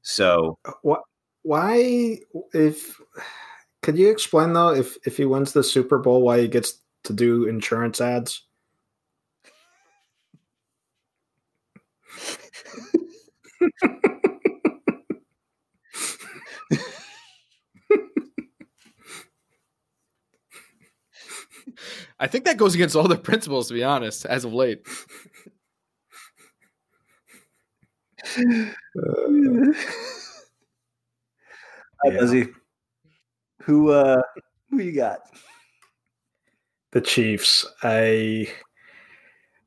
So 0.03 0.59
what? 0.83 1.03
why 1.43 2.19
if 2.53 3.01
could 3.83 3.99
you 3.99 4.11
explain 4.11 4.55
though 4.55 4.75
if 4.75 4.97
if 5.07 5.17
he 5.17 5.27
wins 5.27 5.53
the 5.53 5.63
Super 5.63 5.99
Bowl 5.99 6.23
why 6.23 6.41
he 6.41 6.49
gets 6.49 6.81
to 7.05 7.13
do 7.13 7.45
insurance 7.47 8.01
ads? 8.01 8.43
I 22.19 22.27
think 22.27 22.45
that 22.45 22.57
goes 22.57 22.75
against 22.75 22.97
all 22.97 23.09
the 23.09 23.17
principles, 23.17 23.69
to 23.69 23.75
be 23.75 23.85
honest, 23.85 24.25
as 24.27 24.45
of 24.45 24.53
late. 24.53 24.87
Uh, 28.37 29.73
yeah. 32.05 32.11
Does? 32.21 32.47
Who 33.63 33.91
uh 33.91 34.23
who 34.71 34.79
you 34.79 34.93
got? 34.93 35.21
The 36.93 37.01
Chiefs. 37.01 37.67
I 37.83 38.49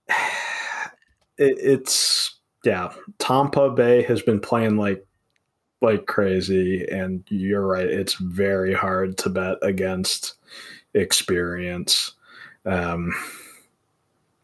it, 0.09 1.57
it's 1.59 2.39
yeah, 2.63 2.93
Tampa 3.19 3.69
Bay 3.71 4.01
has 4.03 4.21
been 4.21 4.39
playing 4.39 4.77
like 4.77 5.05
like 5.81 6.05
crazy, 6.05 6.87
and 6.89 7.23
you're 7.29 7.65
right. 7.65 7.87
It's 7.87 8.15
very 8.15 8.73
hard 8.73 9.17
to 9.19 9.29
bet 9.29 9.57
against 9.61 10.35
experience. 10.93 12.13
Um, 12.67 13.13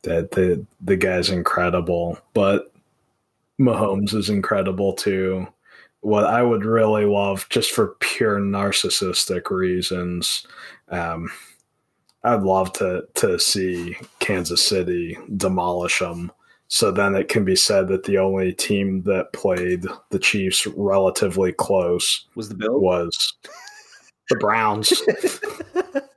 that 0.03 0.31
the 0.31 0.65
the 0.81 0.95
guy's 0.97 1.29
incredible, 1.29 2.19
but 2.33 2.73
Mahomes 3.59 4.13
is 4.13 4.29
incredible 4.29 4.93
too. 4.93 5.47
What 6.01 6.25
I 6.25 6.43
would 6.43 6.65
really 6.65 7.05
love, 7.05 7.47
just 7.49 7.71
for 7.71 7.95
pure 7.99 8.39
narcissistic 8.39 9.49
reasons, 9.49 10.45
um, 10.89 11.29
I'd 12.23 12.43
love 12.43 12.73
to 12.73 13.05
to 13.15 13.39
see 13.39 13.95
Kansas 14.19 14.65
City 14.65 15.17
demolish 15.37 15.99
them. 15.99 16.31
So 16.67 16.91
then 16.91 17.15
it 17.15 17.27
can 17.29 17.45
be 17.45 17.55
said 17.55 17.87
that 17.89 18.03
the 18.03 18.17
only 18.17 18.51
team 18.53 19.03
that 19.03 19.31
played 19.33 19.85
the 20.09 20.19
Chiefs 20.19 20.65
relatively 20.67 21.51
close 21.53 22.25
Was 22.35 22.49
the 22.49 22.55
Bills? 22.55 22.81
was 22.81 23.33
the 24.29 24.37
Browns. 24.37 24.91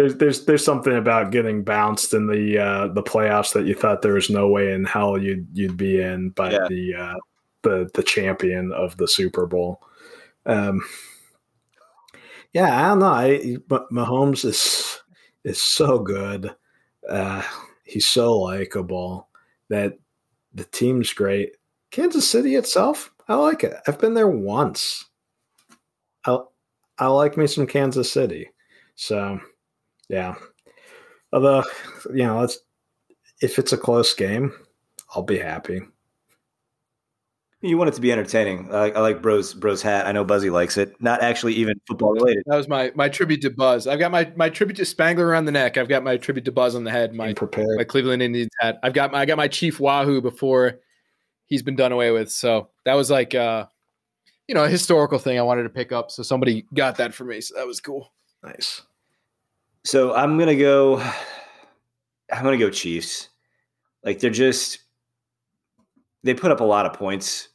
there's 0.00 0.16
there's 0.16 0.44
there's 0.46 0.64
something 0.64 0.96
about 0.96 1.30
getting 1.30 1.62
bounced 1.62 2.14
in 2.14 2.26
the 2.26 2.58
uh, 2.58 2.88
the 2.88 3.02
playoffs 3.02 3.52
that 3.52 3.66
you 3.66 3.74
thought 3.74 4.00
there 4.00 4.14
was 4.14 4.30
no 4.30 4.48
way 4.48 4.72
in 4.72 4.84
hell 4.86 5.18
you'd 5.20 5.46
you'd 5.52 5.76
be 5.76 6.00
in 6.00 6.30
by 6.30 6.52
Yeah. 6.52 6.66
the 6.70 6.94
uh, 6.94 7.14
the 7.62 7.90
the 7.92 8.02
champion 8.02 8.72
of 8.72 8.96
the 8.96 9.06
Super 9.06 9.44
Bowl. 9.44 9.82
Um, 10.46 10.80
yeah, 12.54 12.82
I 12.84 12.88
don't 12.88 12.98
know. 13.00 13.06
I, 13.12 13.56
but 13.68 13.90
Mahomes 13.90 14.42
is 14.46 14.98
is 15.44 15.60
so 15.60 15.98
good. 15.98 16.54
Uh, 17.06 17.42
he's 17.84 18.06
so 18.08 18.38
likable 18.38 19.28
that 19.68 19.98
the 20.54 20.64
team's 20.64 21.12
great. 21.12 21.52
Kansas 21.90 22.28
City 22.28 22.54
itself, 22.54 23.12
I 23.28 23.34
like 23.34 23.64
it. 23.64 23.74
I've 23.86 23.98
been 23.98 24.14
there 24.14 24.28
once. 24.28 25.04
I 26.26 26.38
I 26.98 27.08
like 27.08 27.36
me 27.36 27.46
some 27.46 27.66
Kansas 27.66 28.10
City. 28.10 28.48
So, 28.94 29.40
yeah. 30.10 30.34
Although, 31.32 31.62
you 32.12 32.24
know, 32.24 32.42
it's 32.42 32.58
if 33.40 33.58
it's 33.58 33.72
a 33.72 33.78
close 33.78 34.12
game, 34.12 34.52
I'll 35.14 35.22
be 35.22 35.38
happy. 35.38 35.82
You 37.62 37.76
want 37.76 37.88
it 37.88 37.94
to 37.94 38.00
be 38.00 38.10
entertaining. 38.10 38.74
I, 38.74 38.90
I 38.90 39.00
like 39.00 39.20
Bro's 39.20 39.52
Bro's 39.52 39.82
hat. 39.82 40.06
I 40.06 40.12
know 40.12 40.24
Buzzy 40.24 40.50
likes 40.50 40.78
it. 40.78 40.94
Not 41.00 41.22
actually 41.22 41.52
even 41.54 41.78
football 41.86 42.12
related. 42.12 42.42
That 42.46 42.56
was 42.56 42.68
my 42.68 42.90
my 42.94 43.08
tribute 43.08 43.42
to 43.42 43.50
Buzz. 43.50 43.86
I've 43.86 43.98
got 43.98 44.10
my 44.10 44.32
my 44.34 44.48
tribute 44.48 44.76
to 44.76 44.84
Spangler 44.84 45.26
around 45.26 45.44
the 45.44 45.52
neck. 45.52 45.76
I've 45.76 45.88
got 45.88 46.02
my 46.02 46.16
tribute 46.16 46.46
to 46.46 46.52
Buzz 46.52 46.74
on 46.74 46.84
the 46.84 46.90
head. 46.90 47.14
My 47.14 47.28
I'm 47.28 47.34
prepared. 47.34 47.76
my 47.76 47.84
Cleveland 47.84 48.22
Indians 48.22 48.50
hat. 48.60 48.78
I've 48.82 48.94
got 48.94 49.12
my 49.12 49.20
I 49.20 49.26
got 49.26 49.36
my 49.36 49.48
Chief 49.48 49.78
Wahoo 49.78 50.22
before 50.22 50.80
he's 51.46 51.62
been 51.62 51.76
done 51.76 51.92
away 51.92 52.10
with. 52.10 52.32
So 52.32 52.70
that 52.86 52.94
was 52.94 53.10
like 53.10 53.34
uh 53.34 53.66
you 54.48 54.54
know 54.54 54.64
a 54.64 54.68
historical 54.68 55.18
thing 55.18 55.38
I 55.38 55.42
wanted 55.42 55.64
to 55.64 55.70
pick 55.70 55.92
up. 55.92 56.10
So 56.10 56.22
somebody 56.22 56.64
got 56.74 56.96
that 56.96 57.12
for 57.12 57.24
me. 57.24 57.42
So 57.42 57.56
that 57.56 57.66
was 57.66 57.80
cool. 57.80 58.10
nice. 58.42 58.82
So 59.84 60.14
I'm 60.14 60.38
gonna 60.38 60.56
go. 60.56 61.00
I'm 62.32 62.44
gonna 62.44 62.58
go 62.58 62.70
Chiefs. 62.70 63.28
Like 64.04 64.20
they're 64.20 64.30
just 64.30 64.80
they 66.22 66.34
put 66.34 66.50
up 66.50 66.60
a 66.60 66.64
lot 66.64 66.86
of 66.86 66.92
points, 66.92 67.48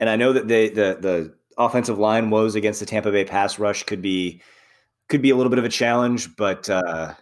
and 0.00 0.08
I 0.08 0.16
know 0.16 0.32
that 0.32 0.48
they 0.48 0.68
the 0.68 0.98
the 1.00 1.34
offensive 1.58 1.98
line 1.98 2.30
woes 2.30 2.54
against 2.54 2.80
the 2.80 2.86
Tampa 2.86 3.10
Bay 3.10 3.24
pass 3.24 3.58
rush 3.58 3.82
could 3.82 4.02
be 4.02 4.40
could 5.08 5.22
be 5.22 5.30
a 5.30 5.36
little 5.36 5.50
bit 5.50 5.58
of 5.58 5.64
a 5.64 5.70
challenge, 5.70 6.34
but 6.36 6.68
uh, 6.68 7.14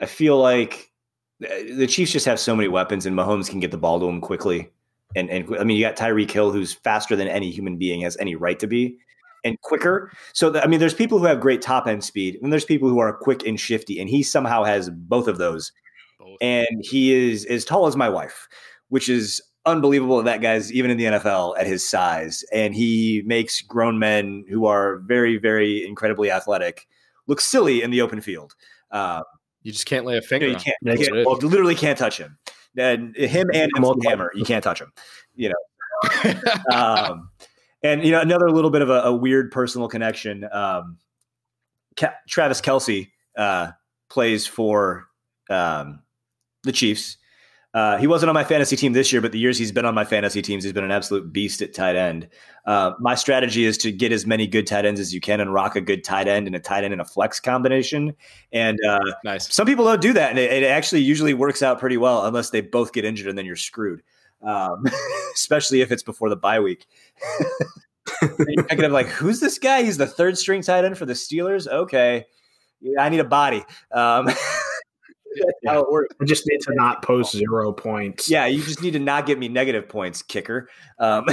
I 0.00 0.06
feel 0.06 0.38
like 0.38 0.90
the 1.40 1.86
Chiefs 1.88 2.12
just 2.12 2.26
have 2.26 2.40
so 2.40 2.56
many 2.56 2.68
weapons, 2.68 3.06
and 3.06 3.16
Mahomes 3.16 3.48
can 3.48 3.60
get 3.60 3.70
the 3.70 3.78
ball 3.78 4.00
to 4.00 4.06
them 4.06 4.20
quickly. 4.20 4.70
And 5.14 5.30
and 5.30 5.56
I 5.58 5.64
mean, 5.64 5.76
you 5.76 5.84
got 5.84 5.96
Tyreek 5.96 6.30
Hill, 6.30 6.52
who's 6.52 6.72
faster 6.72 7.16
than 7.16 7.28
any 7.28 7.50
human 7.50 7.76
being 7.76 8.00
has 8.00 8.16
any 8.18 8.34
right 8.34 8.58
to 8.58 8.66
be, 8.66 8.98
and 9.44 9.60
quicker. 9.62 10.10
So 10.32 10.58
I 10.60 10.66
mean, 10.66 10.80
there's 10.80 10.94
people 10.94 11.18
who 11.18 11.24
have 11.26 11.40
great 11.40 11.62
top 11.62 11.86
end 11.86 12.04
speed, 12.04 12.38
and 12.42 12.52
there's 12.52 12.64
people 12.64 12.88
who 12.88 12.98
are 13.00 13.12
quick 13.12 13.44
and 13.46 13.58
shifty, 13.58 14.00
and 14.00 14.08
he 14.08 14.22
somehow 14.22 14.64
has 14.64 14.90
both 14.90 15.28
of 15.28 15.38
those. 15.38 15.72
And 16.40 16.66
he 16.82 17.12
is 17.12 17.44
as 17.46 17.64
tall 17.64 17.86
as 17.86 17.96
my 17.96 18.08
wife, 18.08 18.48
which 18.88 19.08
is 19.08 19.42
unbelievable. 19.66 20.18
that 20.18 20.24
That 20.24 20.40
guy's 20.40 20.72
even 20.72 20.90
in 20.90 20.96
the 20.96 21.04
NFL 21.04 21.58
at 21.58 21.66
his 21.66 21.88
size, 21.88 22.44
and 22.52 22.74
he 22.74 23.22
makes 23.26 23.60
grown 23.60 23.98
men 23.98 24.44
who 24.48 24.66
are 24.66 24.98
very, 25.06 25.36
very 25.36 25.84
incredibly 25.86 26.30
athletic 26.30 26.86
look 27.26 27.40
silly 27.40 27.82
in 27.82 27.90
the 27.90 28.00
open 28.00 28.20
field. 28.20 28.54
Uh, 28.90 29.22
You 29.62 29.72
just 29.72 29.86
can't 29.86 30.04
lay 30.06 30.14
a 30.14 30.16
you, 30.16 30.22
finger. 30.22 30.46
know, 30.46 30.52
you 30.52 30.58
can't, 30.58 30.76
you, 30.82 30.96
can't- 30.96 31.16
it. 31.18 31.26
well, 31.26 31.38
you 31.40 31.48
literally 31.48 31.74
can't 31.76 31.98
touch 31.98 32.18
him. 32.18 32.38
And 32.76 33.14
him 33.16 33.48
and 33.52 33.70
Hammer, 34.06 34.30
you 34.34 34.44
can't 34.44 34.64
touch 34.64 34.80
him. 34.80 34.92
You 35.34 35.50
know, 35.50 36.34
um, 36.72 37.28
and 37.82 38.04
you 38.04 38.10
know 38.10 38.20
another 38.20 38.50
little 38.50 38.70
bit 38.70 38.82
of 38.82 38.90
a, 38.90 39.02
a 39.02 39.14
weird 39.14 39.50
personal 39.50 39.88
connection. 39.88 40.46
Um, 40.52 40.98
Ca- 41.96 42.14
Travis 42.28 42.60
Kelce 42.60 43.08
uh, 43.36 43.72
plays 44.08 44.46
for 44.46 45.06
um, 45.50 46.02
the 46.64 46.72
Chiefs. 46.72 47.18
Uh, 47.74 47.96
he 47.96 48.06
wasn't 48.06 48.28
on 48.28 48.34
my 48.34 48.44
fantasy 48.44 48.76
team 48.76 48.92
this 48.92 49.12
year, 49.12 49.22
but 49.22 49.32
the 49.32 49.38
years 49.38 49.56
he's 49.56 49.72
been 49.72 49.86
on 49.86 49.94
my 49.94 50.04
fantasy 50.04 50.42
teams, 50.42 50.62
he's 50.62 50.74
been 50.74 50.84
an 50.84 50.90
absolute 50.90 51.32
beast 51.32 51.62
at 51.62 51.72
tight 51.72 51.96
end. 51.96 52.28
Uh, 52.66 52.92
my 53.00 53.14
strategy 53.14 53.64
is 53.64 53.78
to 53.78 53.90
get 53.90 54.12
as 54.12 54.26
many 54.26 54.46
good 54.46 54.66
tight 54.66 54.84
ends 54.84 55.00
as 55.00 55.14
you 55.14 55.22
can 55.22 55.40
and 55.40 55.54
rock 55.54 55.74
a 55.74 55.80
good 55.80 56.04
tight 56.04 56.28
end 56.28 56.46
and 56.46 56.54
a 56.54 56.60
tight 56.60 56.84
end 56.84 56.92
and 56.92 57.00
a 57.00 57.04
flex 57.04 57.40
combination. 57.40 58.14
And 58.52 58.78
uh, 58.86 59.00
nice. 59.24 59.52
some 59.54 59.66
people 59.66 59.86
don't 59.86 60.02
do 60.02 60.12
that, 60.12 60.28
and 60.28 60.38
it, 60.38 60.62
it 60.62 60.66
actually 60.66 61.00
usually 61.00 61.32
works 61.32 61.62
out 61.62 61.80
pretty 61.80 61.96
well, 61.96 62.26
unless 62.26 62.50
they 62.50 62.60
both 62.60 62.92
get 62.92 63.06
injured, 63.06 63.28
and 63.28 63.38
then 63.38 63.46
you're 63.46 63.56
screwed. 63.56 64.02
Um, 64.42 64.84
especially 65.34 65.80
if 65.80 65.92
it's 65.92 66.02
before 66.02 66.28
the 66.28 66.36
bye 66.36 66.60
week. 66.60 66.86
you're 68.48 68.64
kind 68.64 68.82
of 68.84 68.92
like, 68.92 69.06
who's 69.06 69.40
this 69.40 69.58
guy? 69.58 69.82
He's 69.82 69.98
the 69.98 70.06
third 70.06 70.36
string 70.36 70.62
tight 70.62 70.84
end 70.84 70.98
for 70.98 71.06
the 71.06 71.12
Steelers. 71.12 71.66
Okay, 71.68 72.26
yeah, 72.80 73.02
I 73.02 73.08
need 73.08 73.20
a 73.20 73.24
body. 73.24 73.64
Um, 73.92 74.26
that's 75.36 75.58
how 75.66 75.80
it 75.80 75.90
works. 75.90 76.14
I 76.20 76.24
just 76.24 76.46
need 76.48 76.60
to 76.62 76.74
not 76.74 77.02
post 77.02 77.32
zero 77.32 77.72
points. 77.72 78.28
Yeah, 78.28 78.46
you 78.46 78.62
just 78.62 78.82
need 78.82 78.92
to 78.92 78.98
not 78.98 79.26
get 79.26 79.38
me 79.38 79.48
negative 79.48 79.88
points, 79.88 80.22
kicker. 80.22 80.68
Um, 80.98 81.26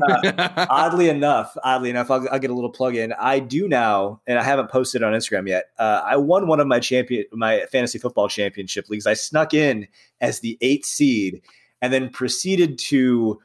oddly 0.70 1.08
enough, 1.08 1.56
oddly 1.62 1.90
enough, 1.90 2.10
I'll, 2.10 2.26
I'll 2.30 2.38
get 2.38 2.50
a 2.50 2.54
little 2.54 2.70
plug 2.70 2.96
in. 2.96 3.12
I 3.14 3.38
do 3.38 3.68
now, 3.68 4.20
and 4.26 4.38
I 4.38 4.42
haven't 4.42 4.70
posted 4.70 5.02
on 5.02 5.12
Instagram 5.12 5.48
yet. 5.48 5.66
Uh, 5.78 6.02
I 6.04 6.16
won 6.16 6.46
one 6.46 6.60
of 6.60 6.66
my 6.66 6.80
champion, 6.80 7.24
my 7.32 7.66
fantasy 7.70 7.98
football 7.98 8.28
championship 8.28 8.88
leagues. 8.88 9.06
I 9.06 9.14
snuck 9.14 9.54
in 9.54 9.86
as 10.20 10.40
the 10.40 10.58
eighth 10.60 10.86
seed, 10.86 11.42
and 11.82 11.92
then 11.92 12.08
proceeded 12.08 12.78
to 12.78 13.38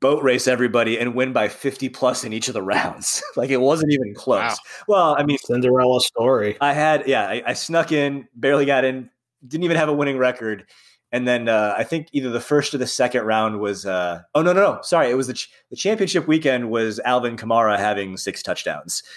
boat 0.00 0.22
race 0.24 0.48
everybody 0.48 0.98
and 0.98 1.14
win 1.14 1.32
by 1.32 1.46
fifty 1.46 1.88
plus 1.88 2.24
in 2.24 2.32
each 2.32 2.48
of 2.48 2.54
the 2.54 2.62
rounds. 2.62 3.22
like 3.36 3.50
it 3.50 3.60
wasn't 3.60 3.92
even 3.92 4.14
close. 4.14 4.40
Wow. 4.40 4.56
Well, 4.88 5.16
I 5.16 5.22
mean, 5.22 5.38
Cinderella 5.38 6.00
story. 6.00 6.56
I 6.60 6.72
had, 6.72 7.06
yeah, 7.06 7.28
I, 7.28 7.42
I 7.46 7.52
snuck 7.52 7.92
in, 7.92 8.26
barely 8.34 8.64
got 8.64 8.84
in, 8.84 9.10
didn't 9.46 9.64
even 9.64 9.76
have 9.76 9.88
a 9.88 9.94
winning 9.94 10.18
record. 10.18 10.64
And 11.12 11.28
then 11.28 11.48
uh, 11.48 11.72
I 11.78 11.84
think 11.84 12.08
either 12.10 12.30
the 12.30 12.40
first 12.40 12.74
or 12.74 12.78
the 12.78 12.88
second 12.88 13.22
round 13.22 13.60
was, 13.60 13.86
uh, 13.86 14.22
oh, 14.34 14.42
no, 14.42 14.52
no, 14.52 14.60
no. 14.60 14.78
Sorry. 14.82 15.10
It 15.10 15.14
was 15.14 15.28
the, 15.28 15.34
ch- 15.34 15.48
the 15.70 15.76
championship 15.76 16.26
weekend 16.26 16.70
was 16.70 16.98
Alvin 17.04 17.36
Kamara 17.36 17.78
having 17.78 18.16
six 18.16 18.42
touchdowns. 18.42 19.02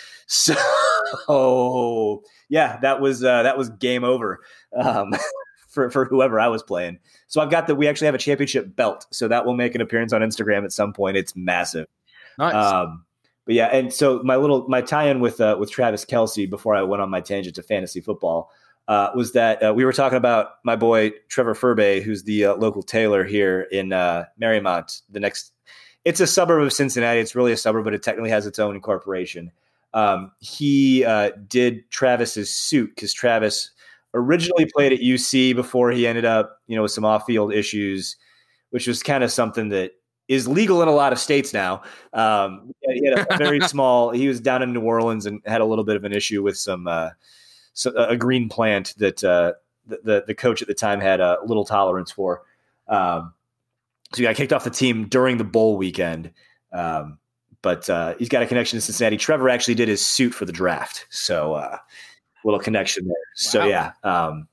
So, 1.25 2.21
yeah, 2.49 2.79
that 2.81 2.99
was, 2.99 3.23
uh, 3.23 3.43
that 3.43 3.57
was 3.57 3.69
game 3.69 4.03
over 4.03 4.41
um, 4.77 5.13
for, 5.77 5.91
for 5.91 6.05
whoever 6.05 6.39
I 6.39 6.47
was 6.47 6.63
playing. 6.63 6.97
So 7.27 7.39
I've 7.39 7.51
got 7.51 7.67
the, 7.67 7.75
we 7.75 7.87
actually 7.87 8.07
have 8.07 8.15
a 8.15 8.19
championship 8.19 8.75
belt. 8.75 9.05
So 9.11 9.27
that 9.27 9.45
will 9.45 9.53
make 9.53 9.75
an 9.75 9.81
appearance 9.81 10.11
on 10.11 10.21
Instagram 10.21 10.63
at 10.63 10.71
some 10.71 10.91
point. 10.91 11.17
It's 11.17 11.35
massive. 11.35 11.85
nice. 12.39 12.55
Um, 12.55 13.05
but 13.45 13.53
yeah, 13.53 13.67
and 13.67 13.93
so 13.93 14.21
my 14.23 14.35
little 14.35 14.67
my 14.67 14.81
tie-in 14.81 15.21
with 15.21 15.39
uh, 15.39 15.55
with 15.57 15.71
Travis 15.71 16.03
Kelce 16.03 16.49
before 16.49 16.75
I 16.75 16.81
went 16.81 17.01
on 17.01 17.09
my 17.09 17.21
tangent 17.21 17.55
to 17.55 17.63
fantasy 17.63 18.01
football 18.01 18.51
uh, 18.87 19.11
was 19.15 19.33
that 19.33 19.63
uh, 19.63 19.73
we 19.73 19.85
were 19.85 19.93
talking 19.93 20.17
about 20.17 20.55
my 20.65 20.75
boy 20.75 21.11
Trevor 21.29 21.55
Furby, 21.55 22.01
who's 22.01 22.23
the 22.23 22.45
uh, 22.45 22.55
local 22.55 22.83
tailor 22.83 23.23
here 23.23 23.61
in 23.71 23.93
uh, 23.93 24.25
Mariemont. 24.41 25.01
The 25.09 25.21
next, 25.21 25.53
it's 26.03 26.19
a 26.19 26.27
suburb 26.27 26.61
of 26.61 26.73
Cincinnati. 26.73 27.19
It's 27.19 27.35
really 27.35 27.53
a 27.53 27.57
suburb, 27.57 27.85
but 27.85 27.93
it 27.93 28.03
technically 28.03 28.31
has 28.31 28.45
its 28.45 28.59
own 28.59 28.81
corporation. 28.81 29.51
Um, 29.93 30.31
he 30.39 31.05
uh, 31.05 31.31
did 31.47 31.89
Travis's 31.89 32.53
suit 32.53 32.91
because 32.95 33.13
Travis 33.13 33.71
originally 34.13 34.65
played 34.73 34.93
at 34.93 34.99
UC 34.99 35.55
before 35.55 35.91
he 35.91 36.07
ended 36.07 36.25
up, 36.25 36.59
you 36.67 36.75
know, 36.75 36.81
with 36.81 36.91
some 36.91 37.05
off-field 37.05 37.53
issues, 37.53 38.15
which 38.71 38.87
was 38.87 39.03
kind 39.03 39.23
of 39.23 39.31
something 39.31 39.69
that 39.69 39.91
is 40.27 40.47
legal 40.47 40.81
in 40.81 40.87
a 40.87 40.93
lot 40.93 41.13
of 41.13 41.19
states 41.19 41.53
now. 41.53 41.81
Um, 42.13 42.71
he 42.81 43.05
had 43.07 43.19
a 43.19 43.37
very 43.37 43.61
small. 43.61 44.11
He 44.11 44.27
was 44.27 44.39
down 44.39 44.61
in 44.61 44.73
New 44.73 44.81
Orleans 44.81 45.25
and 45.25 45.41
had 45.45 45.61
a 45.61 45.65
little 45.65 45.85
bit 45.85 45.95
of 45.95 46.03
an 46.03 46.13
issue 46.13 46.43
with 46.43 46.57
some 46.57 46.87
uh, 46.87 47.11
so, 47.73 47.91
a 47.95 48.17
green 48.17 48.49
plant 48.49 48.93
that 48.97 49.23
uh, 49.23 49.53
the, 49.85 49.99
the 50.03 50.23
the 50.27 50.35
coach 50.35 50.61
at 50.61 50.67
the 50.67 50.73
time 50.73 50.99
had 50.99 51.19
a 51.19 51.37
little 51.45 51.65
tolerance 51.65 52.11
for. 52.11 52.43
Um, 52.87 53.33
so 54.13 54.17
he 54.17 54.23
got 54.23 54.35
kicked 54.35 54.53
off 54.53 54.63
the 54.63 54.69
team 54.69 55.07
during 55.07 55.37
the 55.37 55.43
bowl 55.43 55.77
weekend. 55.77 56.31
Um, 56.71 57.19
but 57.61 57.89
uh, 57.89 58.15
he's 58.17 58.29
got 58.29 58.43
a 58.43 58.47
connection 58.47 58.77
to 58.77 58.81
Cincinnati. 58.81 59.17
Trevor 59.17 59.49
actually 59.49 59.75
did 59.75 59.89
his 59.89 60.05
suit 60.05 60.33
for 60.33 60.45
the 60.45 60.51
draft, 60.51 61.05
so 61.09 61.53
uh, 61.53 61.77
little 62.47 62.59
connection 62.59 63.05
there. 63.07 63.15
So 63.35 63.65
yeah, 63.65 63.91
um, 64.03 64.47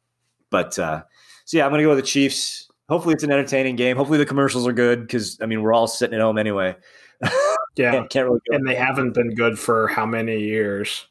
but 0.51 0.79
uh, 0.79 1.03
so 1.45 1.57
yeah, 1.57 1.65
I'm 1.65 1.73
gonna 1.73 1.83
go 1.83 1.91
with 1.91 1.99
the 1.99 2.03
Chiefs. 2.03 2.71
Hopefully, 2.89 3.15
it's 3.15 3.23
an 3.23 3.31
entertaining 3.31 3.77
game. 3.77 3.97
Hopefully, 3.97 4.19
the 4.19 4.27
commercials 4.27 4.67
are 4.67 4.73
good 4.73 5.01
because 5.01 5.39
I 5.41 5.47
mean 5.47 5.63
we're 5.63 5.73
all 5.73 5.87
sitting 5.87 6.15
at 6.15 6.21
home 6.21 6.39
anyway. 6.39 6.77
Yeah, 7.77 7.91
can't, 7.91 8.09
can't 8.09 8.27
really. 8.27 8.41
Go. 8.49 8.57
and 8.57 8.69
they 8.69 8.77
haven't 8.77 9.15
been 9.15 9.35
good 9.35 9.59
for 9.59 9.89
how 9.89 10.07
many 10.07 10.39
years? 10.39 11.09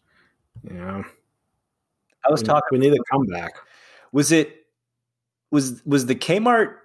You 0.64 0.78
know, 0.78 1.04
I 2.26 2.32
was 2.32 2.42
we, 2.42 2.48
talking. 2.48 2.64
We 2.72 2.78
need 2.80 2.94
a 2.94 3.04
comeback. 3.12 3.52
Was 4.14 4.32
it 4.32 4.66
was 5.52 5.82
was 5.86 6.06
the 6.06 6.16
Kmart 6.16 6.76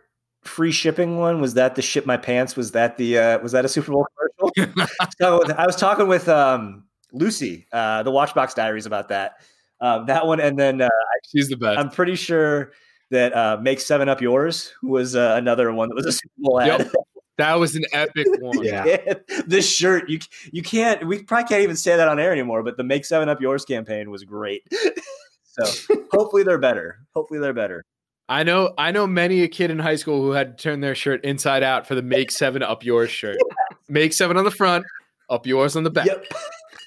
free 0.43 0.73
shipping 0.73 1.19
one? 1.19 1.41
Was 1.41 1.55
that 1.55 1.77
the 1.77 1.83
ship 1.83 2.07
my 2.07 2.16
pants? 2.16 2.57
Was 2.57 2.73
that 2.73 2.97
the 2.97 3.19
uh, 3.19 3.39
was 3.39 3.53
that 3.53 3.65
a 3.65 3.69
Super 3.69 3.93
Bowl 3.93 4.07
commercial? 4.16 4.87
so 5.20 5.43
I 5.53 5.65
was 5.65 5.77
talking 5.77 6.09
with 6.09 6.29
um, 6.29 6.85
Lucy, 7.12 7.66
uh, 7.73 8.03
the 8.03 8.11
Watchbox 8.11 8.55
Diaries, 8.55 8.87
about 8.87 9.09
that. 9.11 9.41
Um, 9.81 10.07
that 10.07 10.27
one, 10.27 10.41
and 10.41 10.59
then 10.59 10.81
uh, 10.81 10.89
she's 11.31 11.49
the 11.49 11.57
best. 11.57 11.79
I'm 11.79 11.91
pretty 11.91 12.17
sure 12.17 12.73
that 13.11 13.35
uh, 13.35 13.59
"Make 13.61 13.81
Seven 13.81 14.09
Up 14.09 14.21
Yours" 14.21 14.73
was 14.83 15.15
uh, 15.15 15.35
another 15.37 15.73
one 15.73 15.89
that 15.89 15.95
was 15.95 16.07
a 16.07 16.13
Super 16.13 16.35
Bowl 16.39 16.61
ad. 16.61 16.81
Yep. 16.81 16.93
That 17.39 17.55
was 17.55 17.77
an 17.77 17.85
epic 17.93 18.27
one. 18.41 18.65
Yeah. 18.65 19.15
this 19.47 19.71
shirt, 19.71 20.09
you 20.09 20.19
you 20.53 20.63
can't. 20.63 21.07
We 21.07 21.23
probably 21.23 21.49
can't 21.49 21.63
even 21.63 21.77
say 21.77 21.97
that 21.97 22.09
on 22.09 22.19
air 22.19 22.33
anymore. 22.33 22.63
But 22.63 22.77
the 22.77 22.85
"Make 22.85 23.05
Seven 23.05 23.29
Up 23.29 23.41
Yours" 23.41 23.65
campaign 23.65 24.11
was 24.11 24.25
great. 24.25 24.63
so 25.45 25.65
hopefully 26.11 26.43
they're 26.43 26.59
better. 26.59 26.99
Hopefully 27.15 27.41
they're 27.41 27.55
better. 27.55 27.85
I 28.29 28.43
know 28.43 28.75
I 28.77 28.91
know 28.91 29.07
many 29.07 29.43
a 29.43 29.49
kid 29.49 29.71
in 29.71 29.79
high 29.79 29.97
school 29.97 30.21
who 30.23 30.33
had 30.33 30.59
to 30.59 30.63
turn 30.63 30.81
their 30.81 30.95
shirt 30.95 31.25
inside 31.25 31.63
out 31.63 31.87
for 31.87 31.95
the 31.95 32.03
make 32.03 32.31
seven 32.31 32.63
up 32.63 32.85
yours 32.85 33.11
shirt. 33.11 33.39
Make 33.91 34.13
seven 34.13 34.37
on 34.37 34.45
the 34.45 34.51
front, 34.51 34.85
up 35.31 35.47
yours 35.47 35.75
on 35.75 35.83
the 35.83 35.89
back. 35.89 36.05
Yep. 36.05 36.27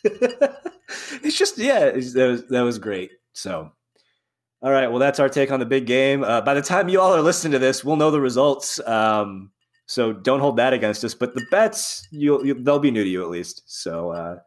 it's 1.24 1.38
just 1.38 1.58
yeah, 1.58 1.86
it's, 1.86 2.14
that 2.14 2.28
was 2.28 2.46
that 2.48 2.62
was 2.62 2.80
great. 2.80 3.12
So 3.34 3.72
all 4.62 4.72
right, 4.72 4.88
well 4.88 5.00
that's 5.00 5.20
our 5.20 5.30
take 5.30 5.52
on 5.52 5.60
the 5.60 5.66
big 5.66 5.86
game. 5.86 6.24
Uh, 6.24 6.42
by 6.42 6.54
the 6.54 6.62
time 6.62 6.90
you 6.90 7.02
all 7.02 7.14
are 7.14 7.22
listening 7.22 7.52
to 7.54 7.60
this, 7.60 7.84
we'll 7.84 7.96
know 7.96 8.12
the 8.12 8.22
results. 8.22 8.80
Um, 8.88 9.52
so 9.92 10.14
don't 10.14 10.40
hold 10.40 10.58
that 10.58 10.72
against 10.72 11.04
us. 11.04 11.14
But 11.14 11.36
the 11.36 11.46
bets, 11.52 12.08
you'll, 12.12 12.46
you, 12.46 12.54
they'll 12.54 12.80
be 12.80 12.92
new 12.92 13.04
to 13.04 13.10
you 13.10 13.24
at 13.24 13.30
least. 13.30 13.64
So 13.66 14.12
uh, 14.12 14.38